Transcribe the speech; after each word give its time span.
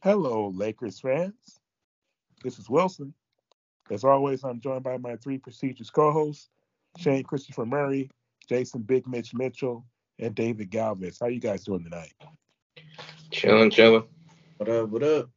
Hello, 0.00 0.52
Lakers 0.54 1.00
fans. 1.00 1.58
This 2.44 2.60
is 2.60 2.70
Wilson. 2.70 3.12
As 3.90 4.04
always, 4.04 4.44
I'm 4.44 4.60
joined 4.60 4.84
by 4.84 4.96
my 4.96 5.16
three 5.16 5.38
prestigious 5.38 5.90
co-hosts, 5.90 6.50
Shane 6.96 7.24
Christopher 7.24 7.66
Murray, 7.66 8.08
Jason 8.48 8.82
Big 8.82 9.08
Mitch 9.08 9.34
Mitchell, 9.34 9.84
and 10.20 10.36
David 10.36 10.70
Galvez. 10.70 11.18
How 11.20 11.26
you 11.26 11.40
guys 11.40 11.64
doing 11.64 11.82
tonight? 11.82 12.12
Chilling, 13.32 13.72
chilling. 13.72 14.04
What 14.58 14.68
up? 14.68 14.88
What 14.88 15.02
up? 15.02 15.30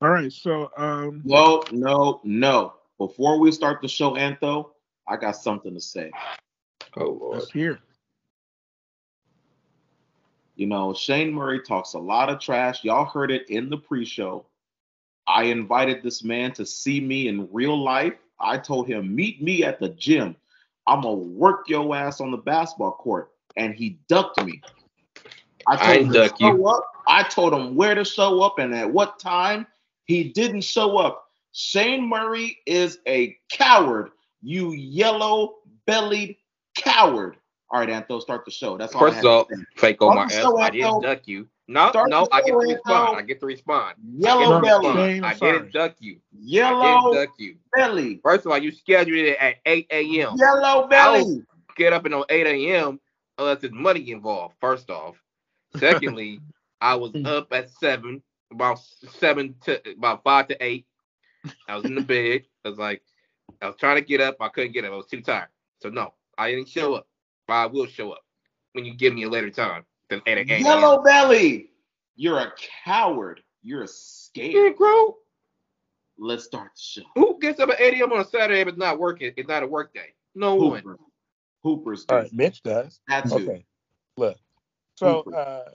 All 0.00 0.10
right, 0.10 0.32
so 0.32 0.70
um 0.76 1.22
No, 1.24 1.64
no, 1.72 2.20
no. 2.22 2.74
Before 2.98 3.40
we 3.40 3.50
start 3.50 3.82
the 3.82 3.88
show, 3.88 4.12
Antho, 4.12 4.70
I 5.08 5.16
got 5.16 5.32
something 5.32 5.74
to 5.74 5.80
say. 5.80 6.12
Oh 6.96 7.18
Lord. 7.20 7.38
let's 7.38 7.50
hear. 7.50 7.80
You 10.56 10.66
know, 10.66 10.94
Shane 10.94 11.32
Murray 11.32 11.60
talks 11.60 11.92
a 11.94 11.98
lot 11.98 12.30
of 12.30 12.40
trash. 12.40 12.82
Y'all 12.82 13.04
heard 13.04 13.30
it 13.30 13.48
in 13.50 13.68
the 13.68 13.76
pre-show. 13.76 14.46
I 15.28 15.44
invited 15.44 16.02
this 16.02 16.24
man 16.24 16.52
to 16.54 16.64
see 16.64 17.00
me 17.00 17.28
in 17.28 17.48
real 17.52 17.82
life. 17.82 18.14
I 18.40 18.58
told 18.58 18.86
him, 18.88 19.14
meet 19.14 19.42
me 19.42 19.64
at 19.64 19.78
the 19.80 19.90
gym. 19.90 20.36
I'm 20.86 21.02
gonna 21.02 21.14
work 21.14 21.68
your 21.68 21.94
ass 21.94 22.20
on 22.20 22.30
the 22.30 22.38
basketball 22.38 22.92
court. 22.92 23.32
And 23.56 23.74
he 23.74 23.98
ducked 24.08 24.42
me. 24.44 24.62
I 25.66 25.76
told 25.76 25.88
I 25.88 25.94
him 25.98 26.04
ain't 26.04 26.12
to 26.12 26.14
duck 26.14 26.40
you. 26.40 26.66
up. 26.66 26.84
I 27.06 27.22
told 27.22 27.52
him 27.52 27.74
where 27.74 27.94
to 27.94 28.04
show 28.04 28.40
up 28.42 28.58
and 28.58 28.74
at 28.74 28.90
what 28.90 29.18
time. 29.18 29.66
He 30.04 30.24
didn't 30.24 30.62
show 30.62 30.96
up. 30.98 31.24
Shane 31.52 32.08
Murray 32.08 32.58
is 32.66 32.98
a 33.06 33.36
coward. 33.50 34.10
You 34.42 34.72
yellow 34.72 35.56
bellied 35.86 36.36
coward. 36.74 37.36
All 37.70 37.80
right, 37.80 37.88
Antho, 37.88 38.20
start 38.20 38.44
the 38.44 38.50
show. 38.50 38.76
That's 38.76 38.94
all 38.94 39.02
I 39.02 39.06
First 39.06 39.16
have 39.16 39.24
off, 39.26 39.48
to 39.48 39.56
say. 39.56 39.62
fake 39.76 40.02
on 40.02 40.14
my 40.14 40.28
Start 40.28 40.30
the 40.30 40.34
ass. 40.36 40.42
show, 40.42 40.58
I 40.58 40.70
didn't 40.70 41.02
duck 41.02 41.20
you. 41.26 41.48
No, 41.68 41.88
Start 41.90 42.10
no, 42.10 42.28
I 42.30 42.40
get 42.42 42.46
to 42.52 42.56
respond. 42.58 43.16
I 43.16 43.22
get 43.22 43.40
to 43.40 43.46
respond. 43.46 43.94
Yellow 44.16 44.58
I 44.58 44.60
belly. 44.60 44.86
respond. 44.88 45.24
I 45.26 45.34
didn't 45.34 45.72
duck 45.72 45.96
you. 45.98 46.20
I 46.32 46.38
Yellow 46.44 46.82
didn't 47.10 47.12
duck 47.26 47.34
you. 47.38 47.56
belly. 47.74 48.20
First 48.22 48.46
of 48.46 48.52
all, 48.52 48.58
you 48.58 48.70
scheduled 48.70 49.18
it 49.18 49.36
at 49.38 49.56
8 49.66 49.86
a.m. 49.90 50.36
Yellow 50.36 50.86
belly. 50.86 51.44
Get 51.76 51.92
up 51.92 52.04
and 52.04 52.14
on 52.14 52.24
8 52.30 52.46
a.m. 52.46 53.00
unless 53.38 53.60
there's 53.60 53.72
money 53.72 54.10
involved. 54.12 54.54
First 54.60 54.90
off. 54.90 55.16
Secondly, 55.76 56.40
I 56.80 56.94
was 56.94 57.12
up 57.24 57.52
at 57.52 57.68
seven, 57.70 58.22
about 58.52 58.78
seven 58.78 59.56
to 59.64 59.80
about 59.90 60.22
five 60.22 60.46
to 60.48 60.64
eight. 60.64 60.86
I 61.68 61.74
was 61.76 61.84
in 61.84 61.96
the 61.96 62.00
bed. 62.00 62.42
I 62.64 62.68
was 62.68 62.78
like, 62.78 63.02
I 63.60 63.66
was 63.66 63.76
trying 63.76 63.96
to 63.96 64.02
get 64.02 64.20
up. 64.20 64.36
I 64.40 64.48
couldn't 64.50 64.72
get 64.72 64.84
up. 64.84 64.92
I 64.92 64.96
was 64.96 65.06
too 65.06 65.20
tired. 65.20 65.48
So 65.80 65.88
no, 65.90 66.14
I 66.38 66.52
didn't 66.52 66.68
show 66.68 66.94
up. 66.94 67.08
But 67.46 67.54
I 67.54 67.66
will 67.66 67.86
show 67.86 68.12
up 68.12 68.22
when 68.72 68.84
you 68.84 68.94
give 68.94 69.14
me 69.14 69.24
a 69.24 69.28
later 69.28 69.50
time 69.50 69.84
than 70.10 70.22
8 70.26 70.48
a.m. 70.48 70.62
Yellow 70.62 71.02
belly. 71.02 71.70
You're 72.16 72.38
a 72.38 72.52
coward. 72.84 73.42
You're 73.62 73.84
a 73.84 73.88
scared. 73.88 74.76
bro. 74.76 75.16
Let's 76.18 76.44
start 76.44 76.70
the 76.74 76.80
show. 76.80 77.02
Who 77.14 77.38
gets 77.40 77.60
up 77.60 77.68
at 77.70 77.80
8 77.80 78.00
a.m. 78.00 78.12
on 78.12 78.20
a 78.20 78.24
Saturday 78.24 78.60
if 78.60 78.68
it's 78.68 78.78
not 78.78 78.98
working? 78.98 79.32
It's 79.36 79.48
not 79.48 79.62
a 79.62 79.66
work 79.66 79.92
day. 79.92 80.14
No 80.34 80.54
one. 80.54 80.82
Hoopers 81.62 82.04
do. 82.04 82.14
All 82.14 82.20
right, 82.20 82.32
Mitch 82.32 82.62
does. 82.62 83.00
That's 83.08 83.30
too. 83.30 83.48
Okay. 83.48 83.66
Look. 84.16 84.38
So 84.94 85.22
uh 85.34 85.70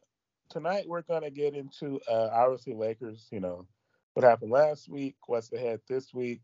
tonight 0.50 0.86
we're 0.88 1.02
gonna 1.02 1.30
get 1.30 1.54
into 1.54 2.00
uh 2.10 2.30
obviously 2.32 2.74
Lakers, 2.74 3.28
you 3.32 3.40
know, 3.40 3.68
what 4.14 4.24
happened 4.24 4.52
last 4.52 4.90
week, 4.90 5.16
what's 5.28 5.52
ahead 5.52 5.82
this 5.88 6.14
week. 6.14 6.42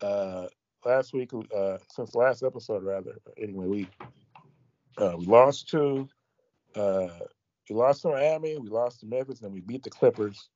Uh 0.00 0.46
last 0.84 1.12
week 1.12 1.30
uh 1.54 1.78
since 1.90 2.14
last 2.14 2.42
episode 2.42 2.84
rather, 2.84 3.18
anyway, 3.36 3.66
we 3.66 3.88
uh 4.98 5.14
we 5.16 5.26
lost 5.26 5.68
to 5.70 6.08
uh 6.76 7.08
we 7.70 7.76
lost 7.76 8.02
to 8.02 8.08
Miami, 8.08 8.58
we 8.58 8.68
lost 8.68 9.00
to 9.00 9.06
Memphis, 9.06 9.42
and 9.42 9.52
we 9.52 9.60
beat 9.60 9.82
the 9.82 9.90
Clippers 9.90 10.50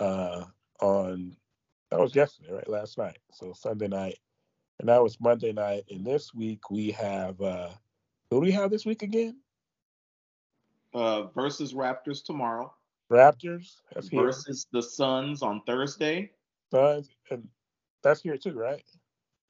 uh 0.00 0.44
on 0.80 1.36
that 1.90 1.98
was 2.00 2.14
yesterday, 2.14 2.52
right? 2.52 2.68
Last 2.68 2.98
night. 2.98 3.18
So 3.32 3.52
Sunday 3.54 3.88
night. 3.88 4.18
And 4.80 4.88
that 4.88 5.02
was 5.02 5.20
Monday 5.20 5.52
night. 5.52 5.84
And 5.90 6.04
this 6.04 6.34
week 6.34 6.70
we 6.70 6.90
have 6.92 7.40
uh 7.40 7.70
who 8.30 8.36
do 8.36 8.40
we 8.40 8.52
have 8.52 8.70
this 8.70 8.84
week 8.84 9.02
again? 9.02 9.38
Uh, 10.94 11.24
versus 11.34 11.74
Raptors 11.74 12.24
tomorrow. 12.24 12.72
Raptors. 13.10 13.76
That's 13.94 14.08
here. 14.08 14.22
Versus 14.22 14.66
the 14.72 14.82
Suns 14.82 15.42
on 15.42 15.62
Thursday. 15.66 16.30
Suns, 16.70 17.08
and 17.30 17.48
that's 18.02 18.22
here 18.22 18.36
too, 18.36 18.52
right? 18.52 18.84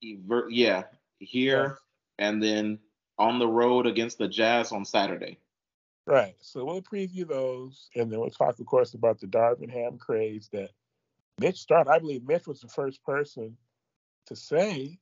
Yeah, 0.00 0.84
here 1.19 1.78
and 2.19 2.42
then 2.42 2.78
on 3.18 3.38
the 3.38 3.48
road 3.48 3.86
against 3.86 4.18
the 4.18 4.28
Jazz 4.28 4.72
on 4.72 4.84
Saturday. 4.84 5.38
Right. 6.06 6.36
So 6.40 6.64
we'll 6.64 6.82
preview 6.82 7.28
those, 7.28 7.90
and 7.94 8.10
then 8.10 8.20
we'll 8.20 8.30
talk, 8.30 8.58
of 8.58 8.66
course, 8.66 8.94
about 8.94 9.20
the 9.20 9.26
Darvin 9.26 9.70
Ham 9.70 9.98
craze 9.98 10.48
that 10.52 10.70
Mitch 11.38 11.58
started. 11.58 11.90
I 11.90 11.98
believe 11.98 12.26
Mitch 12.26 12.46
was 12.46 12.60
the 12.60 12.68
first 12.68 13.04
person 13.04 13.56
to 14.26 14.36
say. 14.36 14.98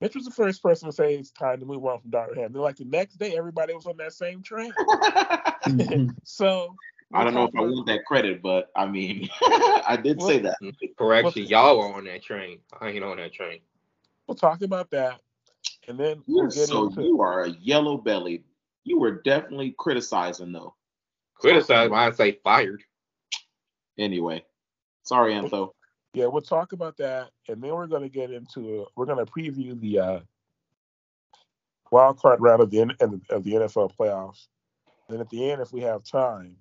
Mitch 0.00 0.14
was 0.14 0.24
the 0.24 0.30
first 0.30 0.62
person 0.62 0.88
to 0.88 0.92
say 0.92 1.14
it's 1.14 1.30
time 1.30 1.60
to 1.60 1.66
move 1.66 1.84
on 1.84 2.00
from 2.00 2.10
Darvin 2.10 2.36
Ham. 2.36 2.52
Then, 2.52 2.62
like 2.62 2.76
the 2.76 2.84
next 2.84 3.16
day, 3.16 3.36
everybody 3.36 3.72
was 3.72 3.86
on 3.86 3.96
that 3.98 4.12
same 4.12 4.42
train. 4.42 4.72
so 6.24 6.76
I 7.14 7.24
don't 7.24 7.34
know 7.34 7.44
if 7.44 7.54
I 7.56 7.60
want 7.60 7.86
that 7.86 8.04
credit, 8.04 8.42
but 8.42 8.70
I 8.74 8.86
mean, 8.86 9.28
I 9.42 9.98
did 10.02 10.20
say 10.22 10.38
that. 10.40 10.56
Correction, 10.98 11.44
y'all 11.44 11.80
are 11.80 11.94
on 11.94 12.04
that 12.04 12.22
train. 12.22 12.58
I 12.80 12.88
ain't 12.88 13.04
on 13.04 13.18
that 13.18 13.32
train. 13.32 13.60
We'll 14.26 14.34
talk 14.34 14.62
about 14.62 14.90
that, 14.92 15.20
and 15.88 15.98
then 15.98 16.22
we'll 16.26 16.44
get 16.44 16.68
so 16.68 16.86
into. 16.88 17.02
you 17.02 17.20
are 17.20 17.44
a 17.44 17.50
yellow 17.50 17.96
belly. 17.96 18.44
You 18.84 18.98
were 18.98 19.22
definitely 19.22 19.74
criticizing 19.78 20.52
though. 20.52 20.74
Criticize, 21.34 21.88
but 21.88 21.96
I 21.96 22.10
say 22.12 22.38
fired. 22.44 22.82
Anyway, 23.98 24.44
sorry, 25.02 25.34
Antho. 25.34 25.72
Yeah, 26.14 26.26
we'll 26.26 26.42
talk 26.42 26.72
about 26.72 26.96
that, 26.98 27.30
and 27.48 27.62
then 27.62 27.70
we're 27.74 27.86
going 27.86 28.02
to 28.02 28.08
get 28.08 28.30
into 28.30 28.86
we're 28.96 29.06
going 29.06 29.24
to 29.24 29.30
preview 29.30 29.78
the 29.80 29.98
uh, 29.98 30.20
wild 31.90 32.18
card 32.18 32.40
round 32.40 32.62
of 32.62 32.70
the 32.70 32.80
N- 32.80 32.96
of 33.30 33.44
the 33.44 33.52
NFL 33.52 33.96
playoffs. 33.96 34.46
Then 35.08 35.20
at 35.20 35.30
the 35.30 35.50
end, 35.50 35.60
if 35.60 35.72
we 35.72 35.80
have 35.80 36.04
time, 36.04 36.56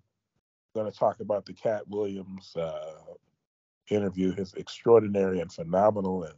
we're 0.73 0.81
going 0.81 0.91
to 0.91 0.97
talk 0.97 1.19
about 1.19 1.45
the 1.45 1.53
Katt 1.53 1.87
Williams 1.87 2.55
uh, 2.55 2.95
interview, 3.89 4.33
his 4.33 4.53
extraordinary 4.53 5.39
and 5.39 5.51
phenomenal 5.51 6.23
and 6.23 6.33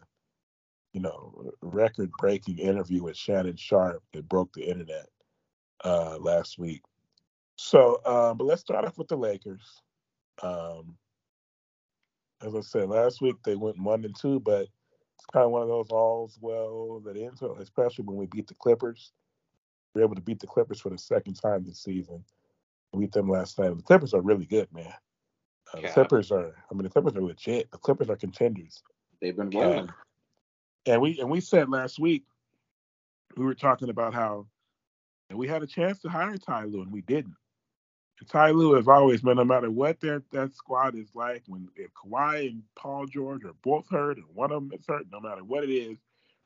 you 0.94 1.02
know 1.02 1.52
record 1.62 2.12
breaking 2.20 2.59
interview 2.59 3.04
with 3.04 3.18
Shannon 3.18 3.58
Sharpe 3.58 4.04
that 4.14 4.30
broke 4.30 4.54
the 4.54 4.70
internet 4.70 5.08
uh, 5.84 6.18
last 6.20 6.58
week. 6.58 6.84
So, 7.56 8.00
um, 8.06 8.38
but 8.38 8.46
let's 8.46 8.62
start 8.62 8.86
off 8.86 8.98
with 8.98 9.08
the 9.08 9.18
Lakers. 9.18 9.82
Um, 10.42 10.96
as 12.42 12.56
I 12.56 12.62
said 12.62 12.90
last 12.90 13.22
week, 13.22 13.36
they 13.44 13.56
went 13.56 13.82
one 13.82 14.06
and 14.06 14.16
two, 14.20 14.40
but 14.40 14.62
it's 14.62 15.26
kind 15.32 15.46
of 15.46 15.52
one 15.52 15.62
of 15.62 15.68
those 15.68 15.90
all's 15.90 16.38
well 16.42 17.02
that 17.06 17.18
ends 17.18 17.42
especially 17.59 18.06
when 18.06 18.18
we 18.18 18.26
beat 18.28 18.48
the 18.48 18.56
Clippers. 18.56 19.12
We 19.94 20.02
are 20.02 20.06
able 20.06 20.16
to 20.16 20.22
beat 20.22 20.40
the 20.40 20.48
Clippers 20.48 20.80
for 20.80 20.90
the 20.90 20.98
second 20.98 21.36
time 21.36 21.64
this 21.64 21.84
season. 21.84 22.24
We 22.92 23.02
beat 23.02 23.12
them 23.12 23.30
last 23.30 23.58
night. 23.59 23.76
The 23.76 23.84
Clippers 23.84 24.14
are 24.14 24.22
really 24.22 24.46
good, 24.46 24.68
man. 24.74 24.94
Uh, 25.74 25.82
the 25.82 25.88
Clippers 25.90 26.32
are. 26.32 26.56
I 26.70 26.74
mean, 26.74 26.84
the 26.84 26.90
Clippers 26.90 27.16
are 27.16 27.22
legit. 27.22 27.72
The 27.72 27.78
Clippers 27.78 28.09
are 28.09 28.16
contenders. 28.16 28.84
They've 29.22 29.36
been 29.36 29.50
rolling. 29.52 29.90
And 30.86 31.02
we 31.02 31.20
and 31.20 31.30
we 31.30 31.40
said 31.40 31.70
last 31.70 32.00
week 32.00 32.24
we 33.38 33.46
were 33.46 33.56
talking 33.56 33.90
about 33.90 34.14
how 34.14 34.48
and 35.30 35.40
we 35.40 35.48
had 35.48 35.64
a 35.64 35.68
chance 35.68 36.00
to 36.02 36.10
hire 36.10 36.38
Ty 36.38 36.66
Lue 36.66 36.82
and 36.82 36.92
we 36.92 37.02
didn't. 37.02 37.36
And 38.20 38.30
Ty 38.30 38.52
Lue 38.52 38.74
has 38.74 38.88
always 38.88 39.22
been 39.22 39.38
no 39.38 39.46
matter 39.46 39.72
what 39.72 40.00
that 40.02 40.24
that 40.32 40.54
squad 40.54 40.96
is 40.96 41.10
like 41.16 41.44
when 41.48 41.68
if 41.76 41.92
Kawhi 41.94 42.50
and 42.50 42.64
Paul 42.76 43.06
George 43.06 43.46
are 43.46 43.56
both 43.64 43.90
hurt 43.90 44.20
or 44.20 44.24
one 44.34 44.52
of 44.52 44.70
them 44.70 44.78
is 44.78 44.86
hurt, 44.88 45.06
no 45.12 45.20
matter 45.20 45.44
what 45.44 45.64
it 45.64 45.72
is, 45.72 45.98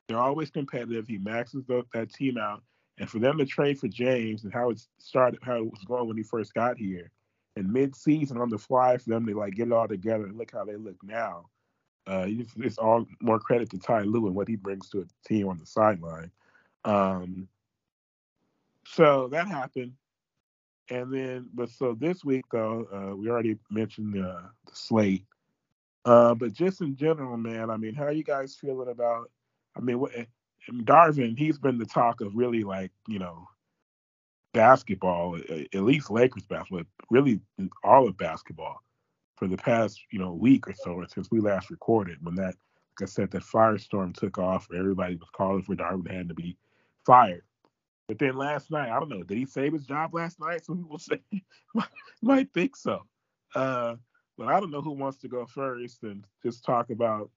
they're 0.08 0.18
always 0.18 0.50
competitive. 0.50 1.06
He 1.06 1.18
maxes 1.18 1.64
the, 1.66 1.84
that 1.92 2.12
team 2.14 2.38
out, 2.38 2.62
and 2.98 3.10
for 3.10 3.18
them 3.18 3.36
to 3.38 3.44
trade 3.44 3.78
for 3.78 3.88
James 3.88 4.44
and 4.44 4.52
how 4.52 4.70
it 4.70 4.80
started, 4.98 5.40
how 5.42 5.56
it 5.56 5.70
was 5.70 5.84
going 5.86 6.08
when 6.08 6.16
he 6.16 6.22
first 6.22 6.54
got 6.54 6.78
here, 6.78 7.10
and 7.56 7.70
mid-season 7.70 8.38
on 8.38 8.48
the 8.48 8.58
fly 8.58 8.96
for 8.96 9.10
them 9.10 9.26
to 9.26 9.34
like 9.34 9.54
get 9.54 9.66
it 9.66 9.72
all 9.72 9.88
together 9.88 10.24
and 10.24 10.38
look 10.38 10.52
how 10.52 10.64
they 10.64 10.76
look 10.76 10.96
now. 11.02 11.46
Uh, 12.08 12.24
it's, 12.26 12.52
it's 12.56 12.78
all 12.78 13.06
more 13.20 13.38
credit 13.38 13.68
to 13.70 13.78
Ty 13.78 14.02
Lue 14.02 14.26
and 14.26 14.34
what 14.34 14.48
he 14.48 14.56
brings 14.56 14.88
to 14.90 15.00
a 15.00 15.28
team 15.28 15.48
on 15.48 15.58
the 15.58 15.66
sideline. 15.66 16.30
Um, 16.84 17.48
so 18.86 19.28
that 19.28 19.46
happened, 19.46 19.92
and 20.88 21.12
then 21.12 21.50
but 21.52 21.68
so 21.68 21.94
this 21.94 22.24
week 22.24 22.46
though, 22.50 22.86
uh, 22.92 23.14
we 23.14 23.28
already 23.28 23.58
mentioned 23.70 24.16
uh, 24.16 24.48
the 24.66 24.72
slate. 24.74 25.26
Uh, 26.06 26.34
but 26.34 26.54
just 26.54 26.80
in 26.80 26.96
general, 26.96 27.36
man, 27.36 27.68
I 27.70 27.76
mean, 27.76 27.94
how 27.94 28.04
are 28.04 28.12
you 28.12 28.24
guys 28.24 28.56
feeling 28.56 28.88
about? 28.88 29.30
I 29.76 29.80
mean, 29.80 29.98
what, 29.98 30.12
Darvin, 30.70 31.38
he's 31.38 31.58
been 31.58 31.76
the 31.76 31.84
talk 31.84 32.22
of 32.22 32.34
really 32.34 32.64
like 32.64 32.92
you 33.06 33.18
know 33.18 33.46
basketball, 34.54 35.36
at 35.36 35.82
least 35.82 36.10
Lakers 36.10 36.46
basketball, 36.46 36.84
really 37.10 37.40
all 37.84 38.08
of 38.08 38.16
basketball 38.16 38.82
for 39.38 39.48
the 39.48 39.56
past 39.56 40.00
you 40.10 40.18
know 40.18 40.32
week 40.32 40.68
or 40.68 40.74
so 40.74 41.04
since 41.12 41.30
we 41.30 41.40
last 41.40 41.70
recorded. 41.70 42.18
When 42.22 42.34
that, 42.36 42.54
like 43.00 43.02
I 43.02 43.04
said, 43.06 43.30
that 43.30 43.42
firestorm 43.42 44.14
took 44.14 44.38
off, 44.38 44.68
everybody 44.76 45.16
was 45.16 45.28
calling 45.32 45.62
for 45.62 45.74
Darvin 45.74 46.10
Ham 46.10 46.28
to 46.28 46.34
be 46.34 46.56
fired. 47.06 47.42
But 48.08 48.18
then 48.18 48.36
last 48.36 48.70
night, 48.70 48.90
I 48.90 48.98
don't 48.98 49.10
know, 49.10 49.22
did 49.22 49.36
he 49.36 49.44
save 49.44 49.74
his 49.74 49.86
job 49.86 50.14
last 50.14 50.40
night? 50.40 50.64
Some 50.64 50.78
people 50.78 50.98
say 50.98 51.20
might 52.22 52.52
think 52.52 52.76
so. 52.76 53.02
Uh, 53.54 53.96
but 54.36 54.48
I 54.48 54.60
don't 54.60 54.70
know 54.70 54.82
who 54.82 54.92
wants 54.92 55.18
to 55.18 55.28
go 55.28 55.46
first 55.46 56.02
and 56.04 56.24
just 56.42 56.64
talk 56.64 56.90
about, 56.90 57.30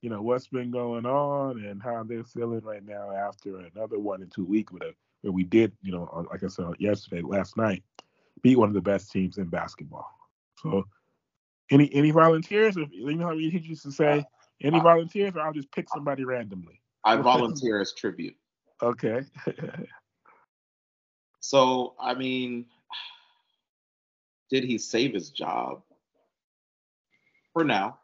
you 0.00 0.10
know, 0.10 0.22
what's 0.22 0.48
been 0.48 0.70
going 0.70 1.04
on 1.06 1.64
and 1.64 1.82
how 1.82 2.04
they're 2.04 2.24
feeling 2.24 2.60
right 2.60 2.86
now 2.86 3.10
after 3.10 3.58
another 3.58 3.98
one 3.98 4.22
and 4.22 4.32
two 4.32 4.44
week 4.44 4.72
with 4.72 4.82
a 4.82 4.94
where 5.22 5.32
we 5.32 5.42
did, 5.42 5.72
you 5.82 5.90
know, 5.92 6.26
like 6.30 6.44
I 6.44 6.48
said 6.48 6.66
yesterday, 6.78 7.22
last 7.22 7.56
night, 7.56 7.82
beat 8.42 8.56
one 8.56 8.68
of 8.68 8.74
the 8.74 8.80
best 8.80 9.10
teams 9.10 9.38
in 9.38 9.46
basketball. 9.46 10.08
So, 10.62 10.84
any 11.70 11.92
any 11.94 12.10
volunteers? 12.10 12.76
If 12.76 12.88
you 12.92 13.14
know 13.14 13.26
how 13.26 13.36
he 13.36 13.48
used 13.48 13.82
to 13.82 13.92
say, 13.92 14.20
uh, 14.20 14.22
any 14.62 14.78
uh, 14.78 14.82
volunteers, 14.82 15.34
or 15.34 15.40
I'll 15.40 15.52
just 15.52 15.70
pick 15.72 15.88
somebody 15.88 16.24
randomly. 16.24 16.80
I 17.04 17.16
volunteer 17.22 17.80
as 17.80 17.92
tribute. 17.92 18.36
Okay. 18.82 19.22
so, 21.40 21.94
I 21.98 22.14
mean, 22.14 22.66
did 24.50 24.64
he 24.64 24.78
save 24.78 25.14
his 25.14 25.30
job? 25.30 25.82
For 27.52 27.64
now. 27.64 27.98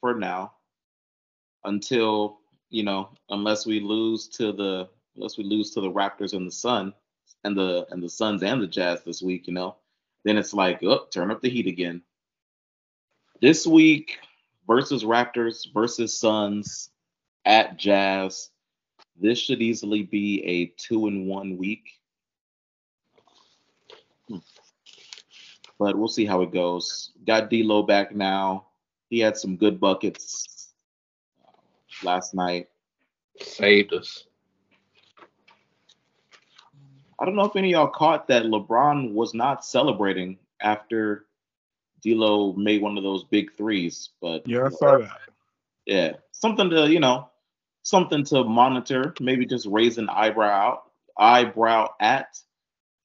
For 0.00 0.14
now. 0.14 0.52
Until, 1.64 2.38
you 2.70 2.82
know, 2.82 3.10
unless 3.30 3.66
we 3.66 3.80
lose 3.80 4.28
to 4.28 4.52
the 4.52 4.88
unless 5.16 5.38
we 5.38 5.44
lose 5.44 5.70
to 5.72 5.80
the 5.80 5.90
Raptors 5.90 6.34
and 6.34 6.46
the 6.46 6.52
Sun 6.52 6.92
and 7.44 7.56
the 7.56 7.86
and 7.90 8.02
the 8.02 8.08
Suns 8.08 8.42
and 8.42 8.60
the 8.62 8.66
Jazz 8.66 9.02
this 9.02 9.22
week, 9.22 9.46
you 9.46 9.54
know, 9.54 9.76
then 10.24 10.36
it's 10.36 10.54
like, 10.54 10.82
oh, 10.82 11.06
turn 11.10 11.30
up 11.30 11.40
the 11.40 11.48
heat 11.48 11.66
again. 11.66 12.02
This 13.40 13.66
week 13.66 14.18
versus 14.66 15.04
Raptors 15.04 15.72
versus 15.74 16.18
Suns 16.18 16.90
at 17.44 17.76
Jazz. 17.76 18.50
This 19.20 19.38
should 19.38 19.60
easily 19.60 20.02
be 20.02 20.42
a 20.44 20.66
two 20.78 21.06
and 21.06 21.26
one 21.26 21.58
week. 21.58 21.84
But 25.78 25.98
we'll 25.98 26.08
see 26.08 26.24
how 26.24 26.40
it 26.40 26.52
goes. 26.52 27.12
Got 27.26 27.50
D'Lo 27.50 27.82
back 27.82 28.14
now. 28.14 28.68
He 29.10 29.18
had 29.20 29.36
some 29.36 29.56
good 29.56 29.78
buckets 29.78 30.72
uh, 31.46 31.50
last 32.02 32.34
night. 32.34 32.68
Saved 33.40 33.92
us. 33.92 34.24
I 37.20 37.24
don't 37.26 37.36
know 37.36 37.44
if 37.44 37.56
any 37.56 37.74
of 37.74 37.78
y'all 37.78 37.88
caught 37.88 38.28
that 38.28 38.44
LeBron 38.44 39.12
was 39.12 39.34
not 39.34 39.64
celebrating 39.64 40.38
after 40.60 41.25
D'Lo 42.02 42.52
made 42.52 42.82
one 42.82 42.96
of 42.96 43.04
those 43.04 43.24
big 43.24 43.56
threes, 43.56 44.10
but 44.20 44.46
yeah, 44.46 44.66
I 44.66 44.68
saw 44.70 44.98
that. 44.98 45.20
Yeah, 45.86 46.12
something 46.32 46.70
to 46.70 46.90
you 46.90 47.00
know, 47.00 47.30
something 47.82 48.24
to 48.26 48.44
monitor. 48.44 49.14
Maybe 49.20 49.46
just 49.46 49.66
raise 49.66 49.98
an 49.98 50.08
eyebrow 50.08 50.48
out, 50.48 50.90
eyebrow 51.16 51.88
at, 52.00 52.38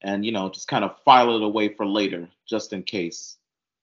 and 0.02 0.24
you 0.24 0.32
know, 0.32 0.50
just 0.50 0.68
kind 0.68 0.84
of 0.84 0.98
file 1.04 1.36
it 1.36 1.42
away 1.42 1.68
for 1.68 1.86
later, 1.86 2.28
just 2.48 2.72
in 2.72 2.82
case. 2.82 3.36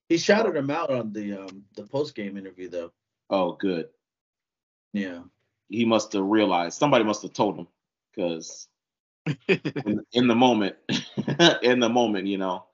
He 0.09 0.17
shouted 0.17 0.56
him 0.56 0.69
out 0.69 0.89
on 0.89 1.13
the 1.13 1.33
um 1.33 1.63
the 1.75 1.83
post 1.83 2.15
game 2.15 2.38
interview 2.38 2.69
though. 2.69 2.91
Oh, 3.29 3.53
good. 3.53 3.89
Yeah. 4.94 5.21
He 5.69 5.85
must 5.85 6.13
have 6.13 6.23
realized 6.23 6.77
somebody 6.77 7.03
must 7.03 7.21
have 7.21 7.33
told 7.33 7.57
him 7.57 7.67
because 8.12 8.67
in, 9.47 10.03
in, 10.12 10.27
the 10.27 10.35
moment, 10.35 10.75
in 11.62 11.79
the 11.79 11.89
moment, 11.89 12.25
you 12.25 12.39
know, 12.39 12.65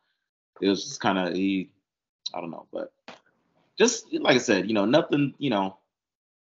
it 0.61 0.69
was 0.69 0.85
just 0.85 1.01
kind 1.01 1.17
of 1.17 1.33
he, 1.33 1.71
I 2.35 2.41
don't 2.41 2.51
know, 2.51 2.67
but 2.71 2.91
just 3.77 4.13
like 4.13 4.35
I 4.35 4.39
said, 4.39 4.67
you 4.67 4.73
know, 4.73 4.85
nothing, 4.85 5.33
you 5.37 5.49
know, 5.49 5.77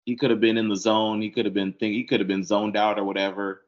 he 0.04 0.16
could 0.16 0.30
have 0.30 0.40
been 0.40 0.58
in 0.58 0.68
the 0.68 0.76
zone, 0.76 1.22
he 1.22 1.30
could 1.30 1.44
have 1.44 1.54
been 1.54 1.72
think 1.72 1.94
he 1.94 2.04
could 2.04 2.20
have 2.20 2.28
been 2.28 2.44
zoned 2.44 2.76
out 2.76 2.98
or 2.98 3.04
whatever, 3.04 3.62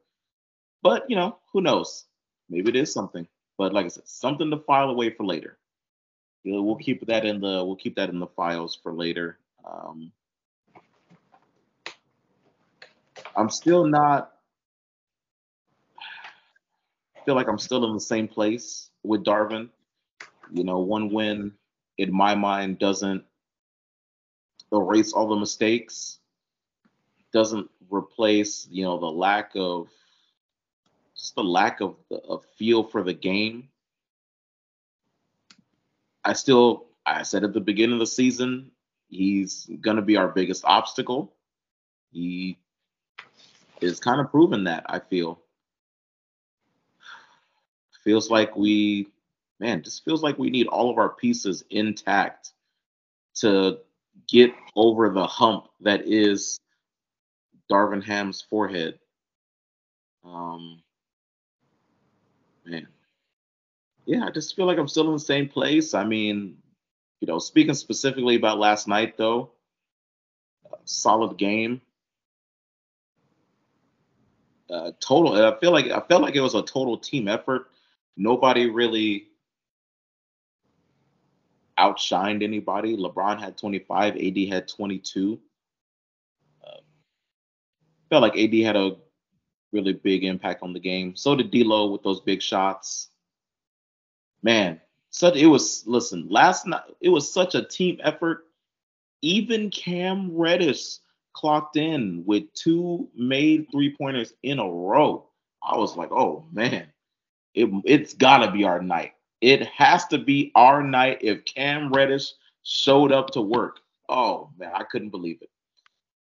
but 0.83 1.09
you 1.09 1.15
know, 1.15 1.37
who 1.53 1.61
knows? 1.61 2.05
Maybe 2.49 2.69
it 2.69 2.75
is 2.75 2.93
something. 2.93 3.27
But 3.57 3.73
like 3.73 3.85
I 3.85 3.89
said, 3.89 4.07
something 4.07 4.51
to 4.51 4.57
file 4.57 4.89
away 4.89 5.11
for 5.11 5.25
later. 5.25 5.57
You 6.43 6.53
know, 6.53 6.63
we'll 6.63 6.75
keep 6.75 7.05
that 7.07 7.25
in 7.25 7.39
the 7.39 7.63
we'll 7.63 7.75
keep 7.75 7.95
that 7.95 8.09
in 8.09 8.19
the 8.19 8.27
files 8.27 8.77
for 8.81 8.93
later. 8.93 9.37
Um, 9.63 10.11
I'm 13.35 13.49
still 13.49 13.85
not 13.85 14.33
feel 17.25 17.35
like 17.35 17.47
I'm 17.47 17.59
still 17.59 17.85
in 17.85 17.93
the 17.93 17.99
same 18.01 18.27
place 18.27 18.89
with 19.03 19.23
Darvin. 19.23 19.69
You 20.51 20.63
know, 20.63 20.79
one 20.79 21.13
win 21.13 21.53
in 22.01 22.11
my 22.11 22.33
mind 22.33 22.79
doesn't 22.79 23.23
erase 24.73 25.13
all 25.13 25.27
the 25.27 25.35
mistakes, 25.35 26.17
doesn't 27.31 27.69
replace, 27.91 28.67
you 28.71 28.83
know, 28.83 28.97
the 28.97 29.05
lack 29.05 29.51
of 29.55 29.87
just 31.15 31.35
the 31.35 31.43
lack 31.43 31.79
of 31.79 31.95
a 32.11 32.37
feel 32.57 32.83
for 32.83 33.03
the 33.03 33.13
game. 33.13 33.69
I 36.25 36.33
still, 36.33 36.87
I 37.05 37.21
said 37.21 37.43
at 37.43 37.53
the 37.53 37.61
beginning 37.61 37.93
of 37.93 37.99
the 37.99 38.07
season, 38.07 38.71
he's 39.07 39.69
going 39.81 39.97
to 39.97 40.01
be 40.01 40.17
our 40.17 40.27
biggest 40.27 40.65
obstacle. 40.65 41.35
He 42.11 42.57
is 43.79 43.99
kind 43.99 44.19
of 44.19 44.31
proven 44.31 44.63
that, 44.63 44.85
I 44.87 44.97
feel 44.97 45.39
feels 48.03 48.31
like 48.31 48.55
we, 48.55 49.07
man, 49.61 49.83
just 49.83 50.03
feels 50.03 50.23
like 50.23 50.39
we 50.39 50.49
need 50.49 50.65
all 50.67 50.89
of 50.89 50.97
our 50.97 51.09
pieces 51.09 51.63
intact 51.69 52.51
to 53.35 53.77
get 54.27 54.51
over 54.75 55.09
the 55.09 55.25
hump 55.25 55.67
that 55.81 56.07
is 56.07 56.59
Darvin 57.71 58.03
Ham's 58.03 58.41
forehead. 58.41 58.97
Um, 60.25 60.81
man, 62.65 62.87
yeah, 64.05 64.25
I 64.25 64.31
just 64.31 64.55
feel 64.55 64.65
like 64.65 64.79
I'm 64.79 64.87
still 64.87 65.07
in 65.07 65.13
the 65.13 65.19
same 65.19 65.47
place. 65.47 65.93
I 65.93 66.05
mean, 66.05 66.57
you 67.19 67.27
know, 67.27 67.37
speaking 67.37 67.75
specifically 67.75 68.35
about 68.35 68.57
last 68.57 68.87
night, 68.87 69.15
though, 69.15 69.51
solid 70.85 71.37
game. 71.37 71.81
Uh, 74.69 74.91
total. 74.99 75.33
I 75.33 75.57
feel 75.59 75.71
like 75.71 75.87
I 75.87 75.99
felt 75.99 76.23
like 76.23 76.35
it 76.35 76.41
was 76.41 76.55
a 76.55 76.63
total 76.63 76.97
team 76.97 77.27
effort 77.27 77.67
nobody 78.17 78.69
really 78.69 79.27
outshined 81.81 82.43
anybody. 82.43 82.95
LeBron 82.95 83.39
had 83.39 83.57
25, 83.57 84.15
AD 84.15 84.37
had 84.49 84.67
22. 84.67 85.39
Uh, 86.65 86.71
felt 88.09 88.21
like 88.21 88.37
AD 88.37 88.53
had 88.53 88.75
a 88.75 88.97
really 89.71 89.93
big 89.93 90.23
impact 90.23 90.63
on 90.63 90.73
the 90.73 90.79
game. 90.79 91.15
So 91.15 91.35
did 91.35 91.51
D'Lo 91.51 91.91
with 91.91 92.03
those 92.03 92.21
big 92.21 92.41
shots. 92.41 93.09
Man, 94.43 94.79
such 95.09 95.35
it 95.35 95.47
was. 95.47 95.83
Listen, 95.85 96.27
last 96.29 96.65
night 96.65 96.81
it 96.99 97.09
was 97.09 97.31
such 97.31 97.55
a 97.55 97.63
team 97.63 97.99
effort. 98.03 98.45
Even 99.21 99.69
Cam 99.69 100.35
Reddish 100.35 100.97
clocked 101.33 101.77
in 101.77 102.23
with 102.25 102.51
two 102.53 103.07
made 103.15 103.67
three 103.71 103.95
pointers 103.95 104.33
in 104.43 104.59
a 104.59 104.69
row. 104.69 105.29
I 105.63 105.77
was 105.77 105.95
like, 105.95 106.11
oh 106.11 106.45
man, 106.51 106.87
it, 107.53 107.69
it's 107.85 108.13
got 108.13 108.39
to 108.39 108.51
be 108.51 108.63
our 108.63 108.81
night. 108.81 109.13
It 109.41 109.67
has 109.67 110.05
to 110.07 110.19
be 110.19 110.51
our 110.55 110.83
night 110.83 111.17
if 111.21 111.43
Cam 111.45 111.91
Reddish 111.91 112.31
showed 112.63 113.11
up 113.11 113.31
to 113.31 113.41
work. 113.41 113.79
Oh 114.07 114.49
man, 114.57 114.71
I 114.73 114.83
couldn't 114.83 115.09
believe 115.09 115.41
it. 115.41 115.49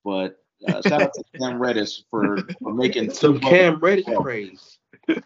But 0.03 0.37
uh, 0.67 0.81
shout 0.81 1.01
out 1.01 1.13
to 1.13 1.23
Cam 1.39 1.59
Reddish 1.59 2.03
for, 2.11 2.37
for 2.61 2.73
making 2.73 3.11
some 3.11 3.39
Cam 3.39 3.79
Reddish 3.79 4.05
praise. 4.21 4.77